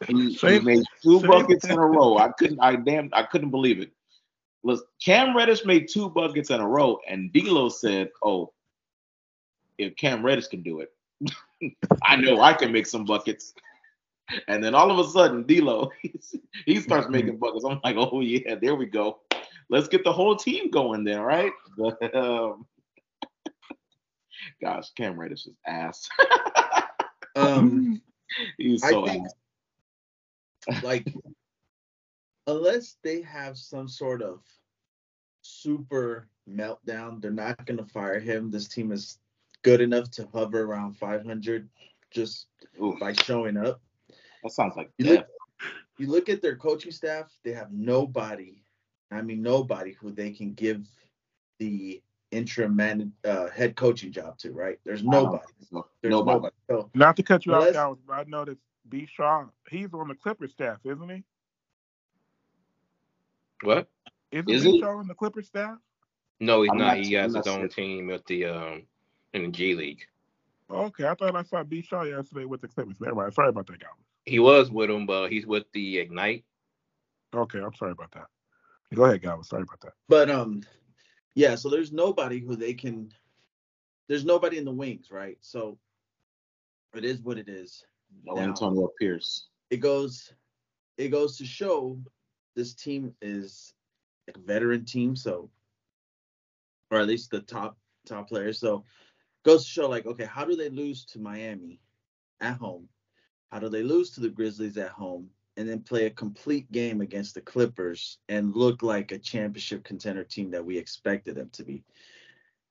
He, 0.08 0.34
he, 0.34 0.60
made 0.60 0.84
two 1.02 1.22
buckets 1.22 1.66
in 1.66 1.78
a 1.78 1.86
row. 1.86 2.18
I 2.18 2.30
couldn't. 2.30 2.60
I 2.60 2.76
damn. 2.76 3.10
I 3.14 3.24
couldn't 3.24 3.50
believe 3.50 3.80
it. 3.80 3.92
Was 4.64 4.84
Cam 5.04 5.36
Reddish 5.36 5.66
made 5.66 5.88
two 5.88 6.10
buckets 6.10 6.50
in 6.50 6.60
a 6.60 6.68
row, 6.68 7.00
and 7.08 7.32
D'Lo 7.32 7.70
said, 7.70 8.10
"Oh, 8.22 8.52
if 9.78 9.96
Cam 9.96 10.24
Reddish 10.24 10.48
can 10.48 10.62
do 10.62 10.82
it, 10.82 10.92
I 12.04 12.18
know 12.18 12.42
I 12.42 12.54
can 12.54 12.72
make 12.72 12.88
some 12.88 13.06
buckets." 13.06 13.54
And 14.48 14.64
then 14.64 14.76
all 14.76 14.92
of 14.92 15.00
a 15.00 15.10
sudden, 15.10 15.44
D'Lo, 15.44 15.92
he 16.66 16.80
starts 16.80 17.06
mm-hmm. 17.06 17.12
making 17.12 17.38
buckets. 17.38 17.66
I'm 17.66 17.80
like, 17.84 17.96
oh 17.98 18.22
yeah, 18.22 18.56
there 18.56 18.76
we 18.76 18.86
go. 18.86 19.20
Let's 19.70 19.88
get 19.88 20.04
the 20.04 20.14
whole 20.14 20.36
team 20.36 20.72
going 20.72 21.04
then, 21.04 21.22
right? 21.22 21.52
But 21.78 22.16
um, 22.16 22.66
gosh, 24.62 24.92
Cam 24.96 25.20
Reddish 25.20 25.46
is 25.46 25.56
ass. 25.66 26.10
um, 27.36 28.02
he's 28.58 28.82
so 28.82 29.06
I 29.06 29.10
think, 29.10 29.28
ass. 30.68 30.84
Like, 30.84 31.14
unless 32.48 32.98
they 33.04 33.22
have 33.22 33.58
some 33.58 33.88
sort 33.88 34.22
of 34.22 34.42
super 35.42 36.28
meltdown, 36.50 37.22
they're 37.22 37.32
not 37.32 37.66
gonna 37.66 37.86
fire 37.86 38.20
him. 38.20 38.52
This 38.52 38.68
team 38.68 38.92
is 38.92 39.20
good 39.62 39.82
enough 39.82 40.10
to 40.12 40.28
hover 40.34 40.64
around 40.64 40.98
500 40.98 41.70
just 42.12 42.48
Ooh. 42.82 42.98
by 43.00 43.14
showing 43.14 43.58
up. 43.58 43.82
That 44.44 44.52
sounds 44.52 44.76
like 44.76 44.90
you 44.98 45.06
look, 45.06 45.28
you 45.98 46.08
look 46.08 46.30
at 46.30 46.42
their 46.42 46.56
coaching 46.56 46.92
staff, 46.92 47.32
they 47.44 47.52
have 47.54 47.72
nobody, 47.72 48.64
I 49.12 49.22
mean 49.22 49.42
nobody 49.42 49.94
who 49.94 50.12
they 50.12 50.32
can 50.32 50.54
give 50.54 50.88
the 51.60 52.02
interim 52.32 52.76
man 52.76 53.12
uh, 53.26 53.50
head 53.50 53.76
coaching 53.76 54.12
job 54.12 54.38
to, 54.40 54.52
right? 54.52 54.80
There's 54.86 55.04
nobody. 55.04 55.44
There's 56.02 56.12
nobody. 56.12 56.36
nobody. 56.36 56.56
So, 56.70 56.90
Not 56.94 57.16
to 57.18 57.24
cut 57.24 57.46
you 57.46 57.54
off, 57.54 57.74
guys, 57.74 57.98
but 58.08 58.14
I 58.14 58.24
noticed 58.28 58.62
B. 58.88 59.08
Shaw, 59.12 59.46
he's 59.70 59.94
on 59.94 60.08
the 60.08 60.16
Clippers 60.16 60.52
staff, 60.52 60.78
isn't 60.86 61.10
he? 61.10 61.24
What? 63.64 63.90
Isn't 64.32 64.50
Is 64.50 64.64
B. 64.64 64.80
Shaw 64.80 64.98
on 64.98 65.08
the 65.08 65.16
Clippers 65.16 65.48
staff? 65.48 65.78
No, 66.40 66.62
he's 66.62 66.72
I'm 66.72 66.78
not. 66.78 66.98
not- 66.98 67.06
He 67.06 67.14
has 67.14 67.34
his 67.36 67.48
own 67.48 67.62
sure. 67.62 67.68
team 67.68 68.10
at 68.12 68.26
the 68.26 68.46
um 68.46 68.84
in 69.34 69.44
the 69.44 69.50
G 69.50 69.76
League. 69.76 70.06
Okay, 70.72 71.06
I 71.08 71.16
thought 71.16 71.36
I 71.36 71.44
saw 71.44 71.64
B 71.64 71.82
Shaw 71.82 72.04
yesterday 72.04 72.46
with 72.46 72.62
the 72.62 72.68
Clippers. 72.68 73.02
Never 73.02 73.16
mind. 73.16 73.34
Sorry 73.34 73.50
about 73.50 73.68
that, 73.68 73.80
Galvez. 73.80 74.06
He 74.26 74.40
was 74.40 74.70
with 74.72 74.90
him, 74.90 75.06
but 75.06 75.30
he's 75.30 75.46
with 75.46 75.64
the 75.74 76.00
Ignite. 76.00 76.46
Okay, 77.34 77.60
I'm 77.60 77.74
sorry 77.76 77.92
about 77.92 78.12
that. 78.12 78.28
Go 78.94 79.06
ahead, 79.06 79.22
Galvez. 79.22 79.50
Sorry 79.50 79.64
about 79.64 79.82
that. 79.82 79.94
But 80.08 80.30
um, 80.30 80.64
yeah. 81.36 81.56
So 81.56 81.70
there's 81.70 81.92
nobody 81.92 82.40
who 82.40 82.56
they 82.56 82.74
can. 82.74 83.12
There's 84.08 84.26
nobody 84.26 84.58
in 84.58 84.66
the 84.66 84.72
wings, 84.72 85.12
right? 85.12 85.38
So 85.42 85.78
it 86.96 87.06
is 87.06 87.22
what 87.22 87.38
it 87.38 87.48
is. 87.48 87.86
No 88.24 88.34
Now- 88.36 88.42
Antonio 88.42 88.90
Pierce. 89.00 89.48
It 89.70 89.78
goes. 89.78 90.34
It 90.98 91.10
goes 91.10 91.38
to 91.38 91.46
show 91.46 92.00
this 92.56 92.74
team 92.74 93.14
is 93.22 93.74
like 94.28 94.38
a 94.38 94.42
veteran 94.42 94.86
team, 94.86 95.16
so 95.16 95.50
or 96.92 97.00
at 97.00 97.08
least 97.08 97.32
the 97.32 97.42
top 97.42 97.78
top 98.06 98.28
players. 98.28 98.60
So 98.60 98.84
goes 99.44 99.64
to 99.66 99.70
show 99.70 99.90
like, 99.90 100.06
okay, 100.06 100.26
how 100.26 100.46
do 100.46 100.56
they 100.56 100.70
lose 100.70 101.06
to 101.06 101.20
Miami 101.20 101.80
at 102.42 102.58
home? 102.58 102.88
How 103.52 103.60
do 103.60 103.70
they 103.70 103.84
lose 103.84 104.12
to 104.12 104.22
the 104.22 104.30
Grizzlies 104.30 104.78
at 104.78 104.90
home? 104.90 105.30
And 105.58 105.68
then 105.68 105.82
play 105.82 106.06
a 106.06 106.12
complete 106.12 106.72
game 106.72 107.02
against 107.02 107.36
the 107.36 107.42
Clippers 107.42 108.20
and 108.30 108.56
look 108.56 108.82
like 108.82 109.12
a 109.12 109.20
championship 109.20 109.84
contender 109.84 110.24
team 110.24 110.52
that 110.52 110.64
we 110.64 110.78
expected 110.78 111.36
them 111.36 111.50
to 111.54 111.64
be. 111.64 111.84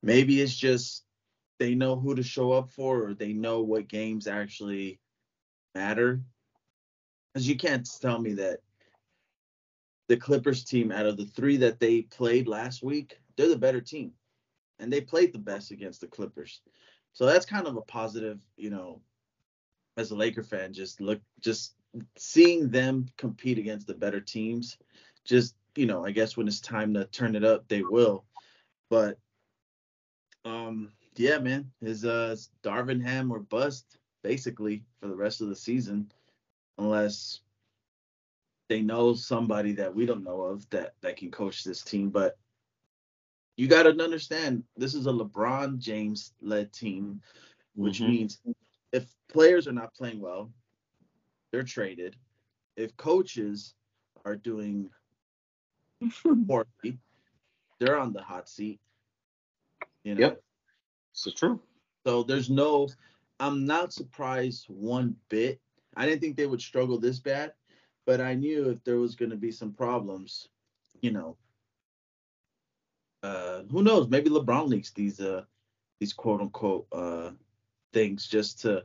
Maybe 0.02 0.40
it's 0.40 0.56
just 0.56 1.04
they 1.58 1.74
know 1.74 1.96
who 1.96 2.14
to 2.14 2.22
show 2.22 2.52
up 2.52 2.70
for 2.70 3.04
or 3.04 3.14
they 3.14 3.32
know 3.32 3.62
what 3.62 3.88
games 3.88 4.26
actually 4.26 5.00
matter. 5.74 6.22
Because 7.34 7.48
you 7.48 7.56
can't 7.56 7.86
tell 8.00 8.18
me 8.18 8.34
that 8.34 8.60
the 10.08 10.16
Clippers 10.16 10.64
team, 10.64 10.90
out 10.90 11.06
of 11.06 11.16
the 11.18 11.26
three 11.26 11.58
that 11.58 11.80
they 11.80 12.02
played 12.02 12.48
last 12.48 12.82
week, 12.82 13.18
they're 13.36 13.48
the 13.48 13.56
better 13.56 13.80
team. 13.80 14.12
And 14.78 14.90
they 14.90 15.00
played 15.00 15.34
the 15.34 15.38
best 15.38 15.70
against 15.70 16.00
the 16.00 16.06
Clippers. 16.06 16.62
So 17.12 17.26
that's 17.26 17.44
kind 17.44 17.66
of 17.66 17.76
a 17.76 17.82
positive, 17.82 18.38
you 18.56 18.70
know, 18.70 19.02
as 19.98 20.12
a 20.12 20.16
Laker 20.16 20.42
fan, 20.42 20.72
just 20.72 21.00
look, 21.00 21.20
just 21.40 21.74
seeing 22.16 22.70
them 22.70 23.06
compete 23.16 23.58
against 23.58 23.86
the 23.86 23.94
better 23.94 24.20
teams. 24.20 24.78
Just, 25.24 25.56
you 25.74 25.86
know, 25.86 26.04
I 26.04 26.12
guess 26.12 26.36
when 26.36 26.48
it's 26.48 26.60
time 26.60 26.94
to 26.94 27.04
turn 27.06 27.36
it 27.36 27.44
up, 27.44 27.68
they 27.68 27.82
will. 27.82 28.24
But, 28.90 29.18
um, 30.44 30.92
yeah, 31.16 31.38
man, 31.38 31.70
is 31.82 32.04
uh 32.04 32.30
it's 32.32 32.50
Darvin 32.62 33.02
Ham 33.02 33.32
or 33.32 33.40
bust 33.40 33.98
basically 34.22 34.84
for 35.00 35.08
the 35.08 35.16
rest 35.16 35.40
of 35.40 35.48
the 35.48 35.56
season, 35.56 36.10
unless 36.78 37.40
they 38.68 38.82
know 38.82 39.14
somebody 39.14 39.72
that 39.72 39.94
we 39.94 40.06
don't 40.06 40.24
know 40.24 40.42
of 40.42 40.68
that 40.70 40.94
that 41.00 41.16
can 41.16 41.30
coach 41.30 41.64
this 41.64 41.82
team. 41.82 42.10
But 42.10 42.38
you 43.56 43.66
got 43.66 43.82
to 43.82 44.02
understand, 44.02 44.62
this 44.76 44.94
is 44.94 45.06
a 45.06 45.10
LeBron 45.12 45.78
James 45.78 46.34
led 46.40 46.72
team, 46.72 47.20
which 47.74 48.00
Mhm. 48.00 48.08
means 48.08 48.40
if 48.92 49.06
players 49.28 49.68
are 49.68 49.72
not 49.72 49.94
playing 49.94 50.20
well, 50.20 50.50
they're 51.52 51.62
traded. 51.62 52.16
If 52.76 52.96
coaches 52.96 53.74
are 54.24 54.36
doing 54.36 54.90
poorly, 56.22 56.98
they're 57.78 57.98
on 57.98 58.12
the 58.12 58.22
hot 58.22 58.48
seat. 58.48 58.80
You 60.04 60.14
know? 60.14 60.20
Yep. 60.20 60.42
This 61.14 61.26
is 61.26 61.34
true. 61.34 61.60
So 62.06 62.22
there's 62.22 62.50
no, 62.50 62.88
I'm 63.40 63.66
not 63.66 63.92
surprised 63.92 64.66
one 64.68 65.16
bit. 65.28 65.60
I 65.96 66.06
didn't 66.06 66.20
think 66.20 66.36
they 66.36 66.46
would 66.46 66.62
struggle 66.62 66.98
this 66.98 67.18
bad, 67.18 67.52
but 68.06 68.20
I 68.20 68.34
knew 68.34 68.70
if 68.70 68.82
there 68.84 68.98
was 68.98 69.14
going 69.14 69.30
to 69.30 69.36
be 69.36 69.50
some 69.50 69.72
problems, 69.72 70.48
you 71.02 71.10
know, 71.10 71.36
uh, 73.22 73.62
who 73.70 73.82
knows? 73.82 74.08
Maybe 74.08 74.30
LeBron 74.30 74.68
leaks 74.68 74.92
these, 74.92 75.20
uh, 75.20 75.42
these 75.98 76.12
quote 76.12 76.40
unquote, 76.40 76.86
uh, 76.92 77.30
things 77.92 78.26
just 78.26 78.60
to 78.62 78.84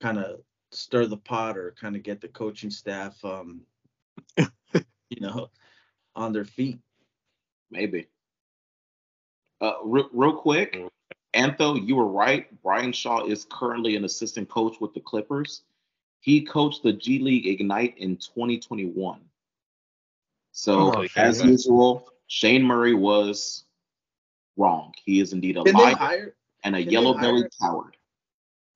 kind 0.00 0.18
of 0.18 0.40
stir 0.70 1.06
the 1.06 1.16
pot 1.16 1.56
or 1.56 1.74
kind 1.80 1.96
of 1.96 2.02
get 2.02 2.20
the 2.20 2.28
coaching 2.28 2.70
staff, 2.70 3.22
um, 3.24 3.62
you 4.36 5.20
know, 5.20 5.50
on 6.14 6.32
their 6.32 6.44
feet. 6.44 6.78
Maybe. 7.70 8.08
Uh, 9.60 9.74
re- 9.84 10.08
real 10.12 10.34
quick, 10.34 10.78
Antho, 11.34 11.86
you 11.86 11.96
were 11.96 12.06
right. 12.06 12.46
Brian 12.62 12.92
Shaw 12.92 13.24
is 13.26 13.46
currently 13.50 13.96
an 13.96 14.04
assistant 14.04 14.48
coach 14.48 14.80
with 14.80 14.92
the 14.92 15.00
Clippers. 15.00 15.62
He 16.20 16.42
coached 16.42 16.82
the 16.82 16.92
G 16.92 17.18
League 17.18 17.46
Ignite 17.46 17.96
in 17.98 18.16
2021. 18.16 19.20
So, 20.52 20.92
Oh, 20.94 21.06
as 21.16 21.38
Shane. 21.38 21.48
usual, 21.48 22.08
Shane 22.26 22.62
Murray 22.62 22.94
was 22.94 23.64
wrong. 24.56 24.92
He 25.04 25.20
is 25.20 25.32
indeed 25.32 25.56
a 25.56 25.62
liar 25.62 25.96
hire? 25.96 26.34
and 26.64 26.76
a 26.76 26.82
yellow 26.82 27.14
bellied 27.14 27.46
coward. 27.60 27.96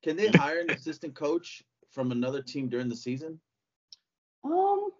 Can 0.07 0.17
they 0.17 0.29
hire 0.29 0.61
an 0.61 0.71
assistant 0.71 1.17
coach 1.17 1.65
from 1.91 2.13
another 2.13 2.41
team 2.41 2.69
during 2.69 2.89
the 2.89 2.95
season? 2.95 3.41
Um, 4.45 4.91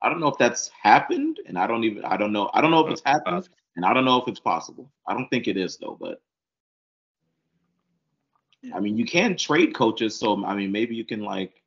I 0.00 0.08
don't 0.08 0.18
know 0.18 0.28
if 0.28 0.38
that's 0.38 0.70
happened, 0.70 1.40
and 1.44 1.58
I 1.58 1.66
don't 1.66 1.84
even 1.84 2.06
I 2.06 2.16
don't 2.16 2.32
know 2.32 2.50
I 2.54 2.62
don't 2.62 2.70
know 2.70 2.86
if 2.86 2.90
it's 2.90 3.02
happened, 3.04 3.50
and 3.76 3.84
I 3.84 3.92
don't 3.92 4.06
know 4.06 4.18
if 4.18 4.26
it's 4.26 4.40
possible. 4.40 4.90
I 5.06 5.12
don't 5.12 5.28
think 5.28 5.46
it 5.46 5.58
is 5.58 5.76
though, 5.76 5.98
but 6.00 6.22
I 8.72 8.80
mean 8.80 8.96
you 8.96 9.04
can 9.04 9.36
trade 9.36 9.74
coaches, 9.74 10.18
so 10.18 10.42
I 10.42 10.54
mean 10.54 10.72
maybe 10.72 10.96
you 10.96 11.04
can 11.04 11.20
like 11.20 11.62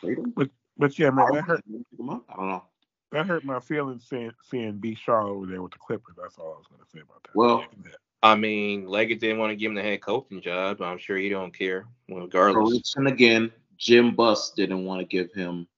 trade 0.00 0.16
them. 0.16 0.32
But 0.78 0.98
yeah, 0.98 1.10
man, 1.10 1.26
that 1.30 1.44
hurt. 1.44 1.62
Pick 1.66 2.00
'em 2.00 2.08
up? 2.08 2.24
I 2.30 2.36
don't 2.36 2.48
know. 2.48 2.64
That 3.12 3.26
hurt 3.26 3.44
my 3.44 3.60
feelings 3.60 4.06
seeing 4.08 4.32
seeing 4.44 4.78
B 4.78 4.94
Shaw 4.94 5.26
over 5.26 5.44
there 5.44 5.60
with 5.60 5.72
the 5.72 5.78
Clippers. 5.78 6.16
That's 6.16 6.38
all 6.38 6.54
I 6.54 6.56
was 6.56 6.66
gonna 6.70 6.86
say 6.90 7.00
about 7.00 7.22
that. 7.24 7.34
Well- 7.34 7.66
Yeah, 7.84 7.90
I 8.22 8.34
mean, 8.34 8.86
Lakers 8.88 9.18
didn't 9.18 9.38
want 9.38 9.50
to 9.52 9.56
give 9.56 9.70
him 9.70 9.76
the 9.76 9.82
head 9.82 10.00
coaching 10.02 10.40
job. 10.40 10.78
But 10.78 10.86
I'm 10.86 10.98
sure 10.98 11.16
he 11.16 11.28
don't 11.28 11.56
care, 11.56 11.86
regardless. 12.08 12.94
And 12.96 13.08
again. 13.08 13.52
Jim 13.76 14.12
Buss 14.16 14.50
didn't 14.50 14.84
want 14.84 14.98
to 15.00 15.04
give 15.06 15.32
him 15.32 15.68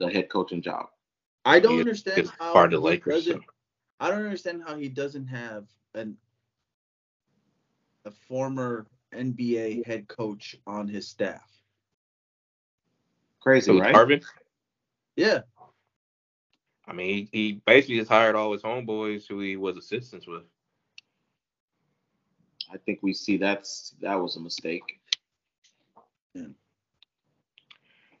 the 0.00 0.10
head 0.10 0.28
coaching 0.28 0.60
job. 0.60 0.88
I 1.44 1.60
don't 1.60 1.74
He- 1.74 1.78
understand 1.80 2.28
how 2.36 2.52
part 2.52 2.74
of 2.74 2.80
the 2.82 2.88
he 2.88 2.94
Lakers. 2.94 3.26
doesn't- 3.26 3.42
so. 3.42 3.48
I 4.00 4.10
don't 4.10 4.24
understand 4.24 4.64
how 4.66 4.76
he 4.76 4.88
doesn't 4.88 5.26
have 5.28 5.68
an 5.94 6.16
a 8.04 8.10
former 8.10 8.86
NBA 9.14 9.86
head 9.86 10.08
coach 10.08 10.56
on 10.66 10.88
his 10.88 11.06
staff. 11.06 11.48
Crazy, 13.40 13.66
So 13.66 13.78
right? 13.78 13.94
Darvin, 13.94 14.24
Yeah, 15.14 15.42
I 16.86 16.92
mean, 16.92 17.08
he, 17.08 17.28
he 17.32 17.52
basically 17.66 17.98
just 17.98 18.10
hired 18.10 18.34
all 18.34 18.52
his 18.52 18.62
homeboys 18.62 19.28
who 19.28 19.38
he 19.40 19.56
was 19.56 19.76
assistants 19.76 20.26
with. 20.26 20.42
I 22.72 22.76
think 22.78 23.00
we 23.02 23.14
see 23.14 23.36
that's 23.36 23.94
that 24.00 24.14
was 24.14 24.36
a 24.36 24.40
mistake. 24.40 25.00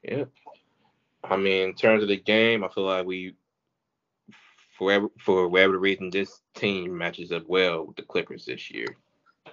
Yeah. 0.02 0.24
I 1.24 1.36
mean, 1.36 1.68
in 1.68 1.74
terms 1.74 2.02
of 2.02 2.08
the 2.08 2.16
game, 2.16 2.64
I 2.64 2.68
feel 2.68 2.84
like 2.84 3.04
we, 3.04 3.34
for 4.76 4.86
whatever, 4.86 5.08
for 5.18 5.48
whatever 5.48 5.78
reason, 5.78 6.10
this 6.10 6.40
team 6.54 6.96
matches 6.96 7.32
up 7.32 7.44
well 7.46 7.86
with 7.86 7.96
the 7.96 8.02
Clippers 8.02 8.44
this 8.44 8.70
year, 8.70 8.86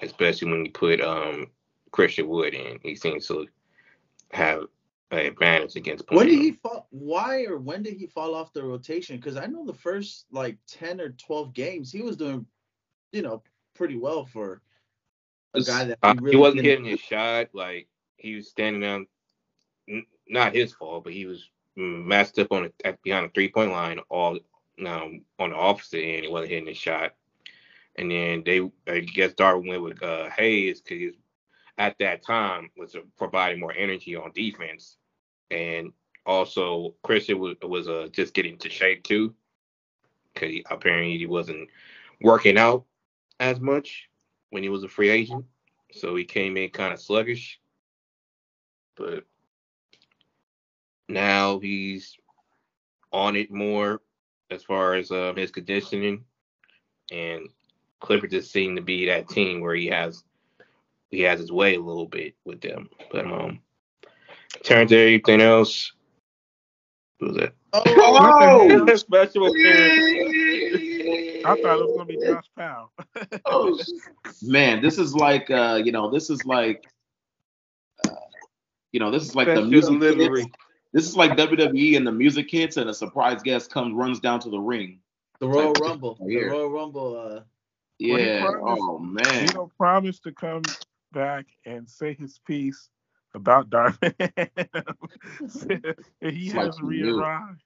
especially 0.01 0.51
when 0.51 0.65
you 0.65 0.71
put 0.71 1.01
um 1.01 1.47
Christian 1.91 2.27
Wood 2.27 2.53
in. 2.53 2.79
He 2.83 2.95
seems 2.95 3.27
to 3.27 3.47
have 4.31 4.63
an 5.11 5.19
advantage 5.19 5.75
against. 5.75 6.05
when 6.09 6.27
did 6.27 6.39
he 6.39 6.51
fall? 6.51 6.87
Why 6.91 7.45
or 7.45 7.57
when 7.57 7.83
did 7.83 7.95
he 7.95 8.07
fall 8.07 8.35
off 8.35 8.53
the 8.53 8.63
rotation? 8.63 9.17
Because 9.17 9.37
I 9.37 9.47
know 9.47 9.65
the 9.65 9.73
first 9.73 10.25
like 10.31 10.57
ten 10.67 11.01
or 11.01 11.09
twelve 11.09 11.53
games 11.53 11.91
he 11.91 12.01
was 12.01 12.17
doing, 12.17 12.45
you 13.11 13.21
know, 13.21 13.43
pretty 13.73 13.97
well 13.97 14.25
for 14.25 14.61
a 15.55 15.61
guy 15.61 15.85
that 15.85 15.99
Uh, 16.03 16.15
really 16.19 16.31
he 16.31 16.37
wasn't 16.37 16.63
hitting 16.63 16.85
his 16.85 16.99
shot. 16.99 17.47
Like 17.53 17.87
he 18.17 18.35
was 18.35 18.49
standing 18.49 18.83
on, 18.83 19.07
n- 19.89 20.05
not 20.27 20.53
his 20.53 20.73
fault, 20.73 21.03
but 21.03 21.13
he 21.13 21.25
was 21.25 21.49
messed 21.75 22.39
up 22.39 22.51
on 22.51 22.63
the, 22.63 22.87
at, 22.87 23.01
behind 23.01 23.27
the 23.27 23.31
three 23.33 23.49
point 23.49 23.71
line 23.71 23.99
all 24.09 24.37
um, 24.85 25.21
on 25.39 25.49
the 25.49 25.55
opposite 25.55 26.01
end. 26.01 26.25
He 26.25 26.31
wasn't 26.31 26.51
hitting 26.51 26.67
his 26.67 26.77
shot. 26.77 27.13
And 27.97 28.11
then 28.11 28.43
they, 28.45 28.59
I 28.87 28.99
guess 28.99 29.33
Darvin 29.33 29.69
went 29.69 29.83
with 29.83 30.03
uh, 30.03 30.29
Hayes 30.31 30.81
because 30.81 31.15
at 31.77 31.97
that 31.99 32.23
time 32.23 32.69
was 32.77 32.95
uh, 32.95 32.99
providing 33.17 33.59
more 33.59 33.73
energy 33.73 34.15
on 34.15 34.31
defense, 34.33 34.97
and 35.51 35.93
also 36.25 36.95
Christian 37.03 37.39
was 37.39 37.55
was 37.61 37.87
uh, 37.87 38.07
just 38.11 38.33
getting 38.33 38.57
to 38.59 38.69
shape 38.69 39.03
too, 39.03 39.33
because 40.33 40.55
apparently 40.69 41.17
he 41.17 41.25
wasn't 41.25 41.69
working 42.21 42.57
out 42.57 42.85
as 43.39 43.59
much 43.59 44.09
when 44.49 44.63
he 44.63 44.69
was 44.69 44.83
a 44.83 44.87
free 44.87 45.09
agent, 45.09 45.45
so 45.91 46.15
he 46.15 46.23
came 46.23 46.57
in 46.57 46.69
kind 46.69 46.93
of 46.93 46.99
sluggish. 46.99 47.59
But 48.95 49.23
now 51.07 51.59
he's 51.59 52.17
on 53.11 53.35
it 53.35 53.51
more 53.51 54.01
as 54.51 54.63
far 54.63 54.95
as 54.95 55.11
um, 55.11 55.35
his 55.35 55.51
conditioning, 55.51 56.23
and 57.11 57.49
Clippers 57.99 58.31
just 58.31 58.51
seem 58.51 58.75
to 58.75 58.81
be 58.81 59.05
that 59.07 59.29
team 59.29 59.61
where 59.61 59.75
he 59.75 59.87
has 59.87 60.23
he 61.09 61.21
has 61.21 61.39
his 61.39 61.51
way 61.51 61.75
a 61.75 61.81
little 61.81 62.07
bit 62.07 62.35
with 62.45 62.61
them. 62.61 62.89
But 63.11 63.25
um, 63.25 63.59
in 64.63 64.87
to 64.87 64.95
of 64.95 64.99
everything 64.99 65.41
else, 65.41 65.91
what 67.19 67.27
was 67.29 67.37
that? 67.37 67.53
Oh! 67.73 68.85
special 68.95 69.47
appearance. 69.47 70.44
I 71.45 71.61
thought 71.61 71.79
it 71.79 71.85
was 71.85 71.93
gonna 71.95 72.05
be 72.05 72.17
Josh 72.17 72.45
Powell. 72.57 72.91
Oh, 73.45 73.79
man, 74.43 74.81
this 74.81 74.97
is 74.97 75.13
like 75.15 75.49
uh, 75.51 75.81
you 75.83 75.91
know, 75.91 76.09
this 76.11 76.29
is 76.29 76.45
like 76.45 76.85
uh, 78.07 78.11
you 78.91 78.99
know, 78.99 79.11
this 79.11 79.23
is 79.23 79.35
like 79.35 79.47
the 79.47 79.61
music 79.61 79.99
delivery. 79.99 80.41
hits. 80.43 80.53
This 80.93 81.07
is 81.07 81.15
like 81.17 81.31
WWE 81.31 81.97
and 81.97 82.07
the 82.07 82.11
music 82.11 82.49
hits, 82.49 82.77
and 82.77 82.89
a 82.89 82.93
surprise 82.93 83.41
guest 83.43 83.69
comes 83.71 83.93
runs 83.93 84.19
down 84.19 84.39
to 84.41 84.49
the 84.49 84.59
ring. 84.59 84.99
The 85.39 85.47
Royal 85.47 85.73
Like, 85.73 85.79
Rumble. 85.81 86.17
The. 86.25 86.43
Royal 86.45 86.69
Rumble. 86.69 87.17
Uh, 87.19 87.41
Yeah. 87.99 88.45
promised- 88.45 88.83
Oh 88.87 88.99
man. 88.99 89.47
You 89.47 89.53
know, 89.53 89.71
promised 89.77 90.23
to 90.23 90.31
come 90.31 90.61
back 91.11 91.45
and 91.65 91.89
say 91.89 92.13
his 92.13 92.39
piece 92.47 92.89
about 93.33 93.69
Darvin. 93.69 94.13
And 94.19 94.35
he 96.37 96.45
It's 96.47 96.53
has 96.53 96.77
he 96.77 96.83
knew. 96.87 97.17
re-arrived. 97.17 97.61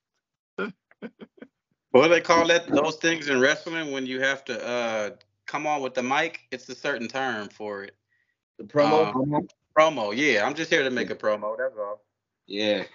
What 1.92 2.04
do 2.04 2.10
they 2.10 2.22
call 2.22 2.48
that? 2.48 2.68
Those 2.68 2.98
things 2.98 3.30
in 3.30 3.40
wrestling 3.40 3.92
when 3.92 4.06
you 4.06 4.22
have 4.22 4.46
to 4.46 4.68
uh 4.68 5.10
come 5.48 5.66
on 5.66 5.82
with 5.82 5.96
the 5.96 6.04
mic. 6.04 6.42
It's 6.52 6.70
a 6.70 6.76
certain 6.76 7.08
term 7.08 7.50
for 7.50 7.84
it. 7.84 7.96
the 8.58 8.64
promo. 8.66 9.16
Um, 9.16 9.48
promo. 9.78 10.16
Yeah, 10.16 10.46
I'm 10.46 10.54
just 10.54 10.70
here 10.72 10.84
to 10.84 10.92
make 10.92 11.10
a 11.10 11.16
promo. 11.16 11.58
That's 11.58 11.76
all. 11.78 12.02
Yeah. 12.48 12.84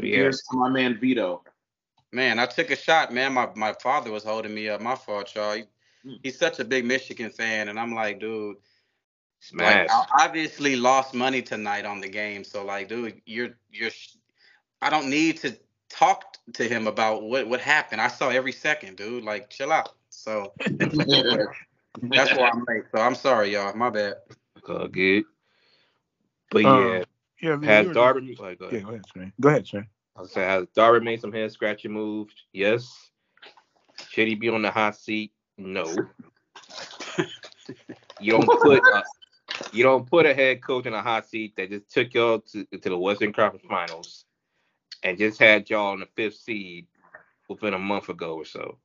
Yeah. 0.00 0.16
Here's 0.16 0.40
to 0.50 0.56
my 0.56 0.68
man 0.68 0.98
Vito. 1.00 1.42
Man, 2.12 2.38
I 2.38 2.46
took 2.46 2.70
a 2.70 2.76
shot, 2.76 3.12
man. 3.12 3.34
My 3.34 3.48
my 3.54 3.72
father 3.82 4.10
was 4.12 4.22
holding 4.24 4.54
me 4.54 4.68
up. 4.68 4.80
My 4.80 4.94
fault, 4.94 5.34
y'all. 5.34 5.54
He, 5.54 5.64
Mm. 6.06 6.20
he's 6.22 6.38
such 6.38 6.60
a 6.60 6.64
big 6.64 6.84
Michigan 6.84 7.30
fan, 7.30 7.68
and 7.68 7.78
I'm 7.78 7.92
like, 7.92 8.20
dude, 8.20 8.56
Smash. 9.40 9.88
like 9.88 9.90
I 9.90 10.24
obviously 10.24 10.76
lost 10.76 11.12
money 11.12 11.42
tonight 11.42 11.84
on 11.84 12.00
the 12.00 12.08
game. 12.08 12.44
So 12.44 12.64
like, 12.64 12.88
dude, 12.88 13.20
you're 13.26 13.58
you're 13.72 13.90
sh- 13.90 14.16
I 14.80 14.90
don't 14.90 15.10
need 15.10 15.38
to 15.38 15.56
talk 15.90 16.36
to 16.54 16.64
him 16.68 16.86
about 16.86 17.22
what 17.22 17.48
what 17.48 17.60
happened. 17.60 18.00
I 18.00 18.08
saw 18.08 18.28
every 18.30 18.52
second, 18.52 18.96
dude. 18.96 19.24
Like, 19.24 19.50
chill 19.50 19.72
out. 19.72 19.90
So 20.10 20.52
that's 20.68 22.34
why 22.34 22.50
I'm 22.52 22.64
late. 22.68 22.84
So 22.94 23.00
I'm 23.00 23.14
sorry, 23.14 23.52
y'all. 23.52 23.74
My 23.74 23.90
bad. 23.90 24.14
All 24.68 24.88
good. 24.88 25.24
But 26.50 26.64
Um, 26.64 26.82
yeah, 26.82 27.04
Yeah, 27.40 27.54
you 27.60 27.60
has 27.66 27.86
were- 27.86 27.94
Darvin? 27.94 28.38
Like, 28.38 28.58
Yeah, 28.60 28.80
go 28.80 28.88
ahead, 28.88 29.06
Trey. 29.06 29.32
Go 29.40 29.48
ahead, 29.48 29.66
Trey. 29.66 29.88
I 30.16 30.20
was 30.20 30.32
saying, 30.32 30.48
has 30.48 30.66
Darvin 30.76 31.04
made 31.04 31.20
some 31.20 31.32
head 31.32 31.52
scratching 31.52 31.92
moves? 31.92 32.34
Yes. 32.52 33.10
Should 34.10 34.28
he 34.28 34.34
be 34.34 34.48
on 34.48 34.62
the 34.62 34.70
hot 34.70 34.96
seat? 34.96 35.32
No. 35.56 35.94
you 38.20 38.32
don't 38.32 38.46
put 38.46 38.82
a, 38.82 39.02
you 39.72 39.84
don't 39.84 40.08
put 40.08 40.26
a 40.26 40.34
head 40.34 40.62
coach 40.62 40.86
in 40.86 40.94
a 40.94 41.02
hot 41.02 41.28
seat 41.28 41.54
that 41.56 41.70
just 41.70 41.90
took 41.90 42.12
y'all 42.14 42.40
to, 42.40 42.64
to 42.64 42.88
the 42.88 42.98
Western 42.98 43.32
Conference 43.32 43.64
Finals 43.68 44.24
and 45.02 45.18
just 45.18 45.38
had 45.38 45.68
y'all 45.70 45.94
in 45.94 46.00
the 46.00 46.08
fifth 46.16 46.36
seed 46.36 46.86
within 47.48 47.74
a 47.74 47.78
month 47.78 48.08
ago 48.08 48.34
or 48.34 48.44
so. 48.44 48.78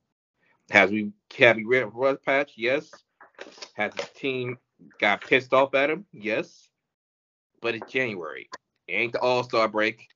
Has 0.70 0.90
we 0.90 1.12
have 1.38 1.56
we 1.56 1.64
read 1.64 1.90
Russ 1.92 2.18
Patch? 2.24 2.52
Yes. 2.56 2.90
Has 3.74 3.92
the 3.94 4.08
team 4.14 4.58
got 5.00 5.20
pissed 5.20 5.52
off 5.52 5.74
at 5.74 5.90
him? 5.90 6.06
Yes. 6.12 6.70
But 7.60 7.74
it's 7.74 7.92
January. 7.92 8.48
It 8.88 8.92
ain't 8.92 9.12
the 9.12 9.20
All 9.20 9.42
Star 9.42 9.68
break 9.68 10.08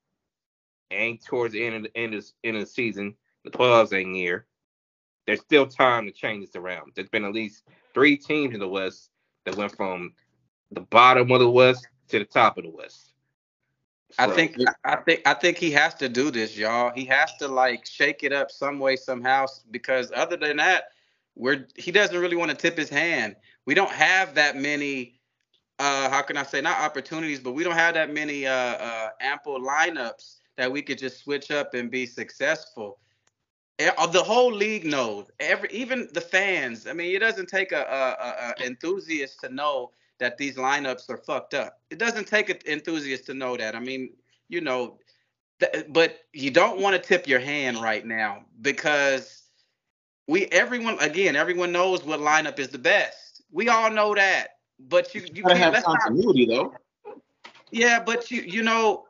ain't 0.90 1.24
towards 1.24 1.52
the 1.52 1.64
end 1.64 1.76
of 1.76 1.82
the 1.82 1.96
end 1.96 2.14
of, 2.14 2.24
end 2.44 2.56
of 2.56 2.62
the 2.62 2.66
season. 2.66 3.14
The 3.44 3.50
playoffs 3.50 3.92
ain't 3.92 4.10
near. 4.10 4.46
There's 5.26 5.40
still 5.40 5.66
time 5.66 6.06
to 6.06 6.12
change 6.12 6.46
this 6.46 6.56
around. 6.56 6.92
There's 6.94 7.10
been 7.10 7.24
at 7.24 7.34
least 7.34 7.64
three 7.92 8.16
teams 8.16 8.54
in 8.54 8.60
the 8.60 8.68
West 8.68 9.10
that 9.44 9.56
went 9.56 9.76
from 9.76 10.14
the 10.70 10.80
bottom 10.80 11.30
of 11.30 11.40
the 11.40 11.50
West 11.50 11.86
to 12.08 12.18
the 12.18 12.24
top 12.24 12.56
of 12.56 12.64
the 12.64 12.70
West. 12.70 13.07
I 14.16 14.26
So, 14.26 14.34
think 14.34 14.56
I 14.84 14.96
think 14.96 15.22
I 15.26 15.34
think 15.34 15.58
he 15.58 15.70
has 15.72 15.94
to 15.94 16.08
do 16.08 16.30
this, 16.30 16.56
y'all. 16.56 16.92
He 16.94 17.04
has 17.06 17.34
to 17.38 17.48
like 17.48 17.84
shake 17.84 18.22
it 18.22 18.32
up 18.32 18.50
some 18.50 18.78
way 18.78 18.96
somehow 18.96 19.46
because 19.70 20.12
other 20.14 20.36
than 20.36 20.56
that, 20.58 20.84
we're 21.34 21.66
he 21.76 21.90
doesn't 21.90 22.18
really 22.18 22.36
want 22.36 22.50
to 22.50 22.56
tip 22.56 22.76
his 22.76 22.88
hand. 22.88 23.36
We 23.66 23.74
don't 23.74 23.90
have 23.90 24.34
that 24.34 24.56
many 24.56 25.20
uh 25.78 26.11
how 26.11 26.22
can 26.22 26.37
I 26.37 26.44
say 26.44 26.61
not 26.61 26.80
opportunities, 26.80 27.40
but 27.40 27.52
we 27.52 27.64
don't 27.64 27.74
have 27.74 27.94
that 27.94 28.12
many 28.12 28.46
uh 28.46 28.52
uh 28.52 29.09
ample 29.20 29.61
lineups 29.61 30.37
that 30.56 30.70
we 30.70 30.83
could 30.83 30.98
just 30.98 31.22
switch 31.24 31.50
up 31.50 31.74
and 31.74 31.90
be 31.90 32.06
successful. 32.06 32.98
Uh, 33.80 34.06
The 34.06 34.22
whole 34.22 34.52
league 34.52 34.85
knows. 34.87 35.30
Every 35.40 35.68
even 35.72 36.09
the 36.14 36.20
fans. 36.22 36.87
I 36.87 36.94
mean, 36.94 37.14
it 37.14 37.20
doesn't 37.20 37.48
take 37.48 37.72
a, 37.72 37.83
a, 37.83 38.24
a, 38.24 38.54
a 38.62 38.66
enthusiast 38.66 39.40
to 39.42 39.48
know 39.54 39.92
that 40.18 40.37
these 40.38 40.57
lineups 40.57 41.09
are 41.11 41.16
fucked 41.16 41.54
up. 41.54 41.81
It 41.90 41.98
doesn't 41.98 42.26
take 42.26 42.48
an 42.50 42.59
enthusiast 42.66 43.26
to 43.26 43.35
know 43.35 43.57
that. 43.57 43.74
I 43.74 43.81
mean, 43.81 44.11
you 44.48 44.61
know, 44.61 44.98
th- 45.61 45.87
but 45.90 46.18
you 46.33 46.50
don't 46.50 46.81
want 46.81 47.00
to 47.00 47.09
tip 47.09 47.26
your 47.26 47.40
hand 47.40 47.81
right 47.81 48.04
now 48.04 48.44
because 48.62 49.44
we 50.26 50.46
everyone 50.46 50.98
again 51.00 51.37
everyone 51.37 51.72
knows 51.72 52.04
what 52.04 52.20
lineup 52.20 52.59
is 52.59 52.68
the 52.68 52.78
best. 52.78 53.42
We 53.50 53.68
all 53.68 53.90
know 53.90 54.14
that, 54.14 54.59
but 54.78 55.14
you 55.14 55.22
you 55.33 55.42
gotta 55.42 55.57
have 55.57 55.72
Let's 55.72 55.87
not, 55.87 56.00
continuity 56.00 56.46
though. 56.46 56.74
yeah, 57.70 58.02
but 58.04 58.31
you 58.31 58.42
you 58.42 58.62
know, 58.62 59.04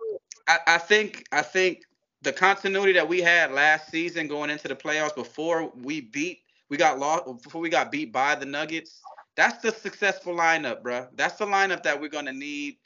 I, 0.47 0.59
I 0.67 0.79
think 0.79 1.25
I 1.33 1.43
think 1.43 1.83
the 2.23 2.33
continuity 2.33 2.93
that 2.93 3.09
we 3.09 3.21
had 3.21 3.53
last 3.53 3.91
season 3.91 4.29
going 4.29 4.51
into 4.51 4.69
the 4.69 4.75
playoffs 4.77 5.15
before 5.15 5.73
we 5.83 6.01
beat 6.01 6.41
we 6.69 6.77
got 6.77 6.99
lost 6.99 7.43
before 7.43 7.61
we 7.61 7.71
got 7.71 7.91
beat 7.91 8.13
by 8.13 8.35
the 8.35 8.47
Nuggets. 8.47 9.01
That's 9.39 9.63
the 9.63 9.71
successful 9.71 10.35
lineup, 10.35 10.83
bruh. 10.83 11.07
That's 11.15 11.37
the 11.37 11.47
lineup 11.47 11.85
that 11.85 12.01
we're 12.01 12.09
gonna 12.09 12.33
need 12.33 12.79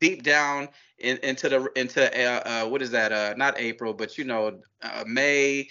deep 0.00 0.22
down 0.22 0.68
in, 0.98 1.16
into 1.22 1.48
the 1.48 1.66
into 1.76 2.04
uh, 2.04 2.42
uh, 2.44 2.68
what 2.68 2.82
is 2.82 2.90
that? 2.90 3.10
Uh, 3.10 3.32
not 3.38 3.58
April, 3.58 3.94
but 3.94 4.18
you 4.18 4.24
know, 4.24 4.60
uh, 4.82 5.04
May, 5.06 5.66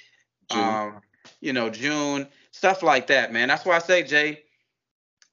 June. 0.50 0.60
um, 0.60 1.02
you 1.40 1.54
know, 1.54 1.70
June, 1.70 2.28
stuff 2.50 2.82
like 2.82 3.06
that, 3.08 3.32
man. 3.32 3.48
That's 3.48 3.64
why 3.64 3.76
I 3.76 3.80
say, 3.80 4.02
Jay, 4.02 4.40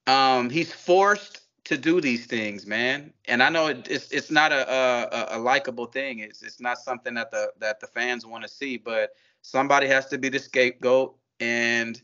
um, 0.05 0.51
he's 0.51 0.71
forced 0.71 1.39
to 1.63 1.79
do 1.79 1.99
these 1.99 2.27
things, 2.27 2.67
man. 2.67 3.11
And 3.25 3.41
I 3.41 3.49
know 3.49 3.69
it, 3.69 3.87
it's 3.89 4.11
it's 4.11 4.29
not 4.29 4.51
a 4.51 4.71
a, 4.71 5.37
a 5.37 5.39
likable 5.39 5.87
thing. 5.87 6.19
It's 6.19 6.43
it's 6.43 6.61
not 6.61 6.77
something 6.77 7.15
that 7.15 7.31
the 7.31 7.51
that 7.57 7.79
the 7.79 7.87
fans 7.87 8.23
want 8.23 8.43
to 8.43 8.49
see. 8.49 8.77
But 8.77 9.15
somebody 9.41 9.87
has 9.87 10.05
to 10.09 10.19
be 10.19 10.29
the 10.29 10.37
scapegoat, 10.37 11.15
and 11.39 11.99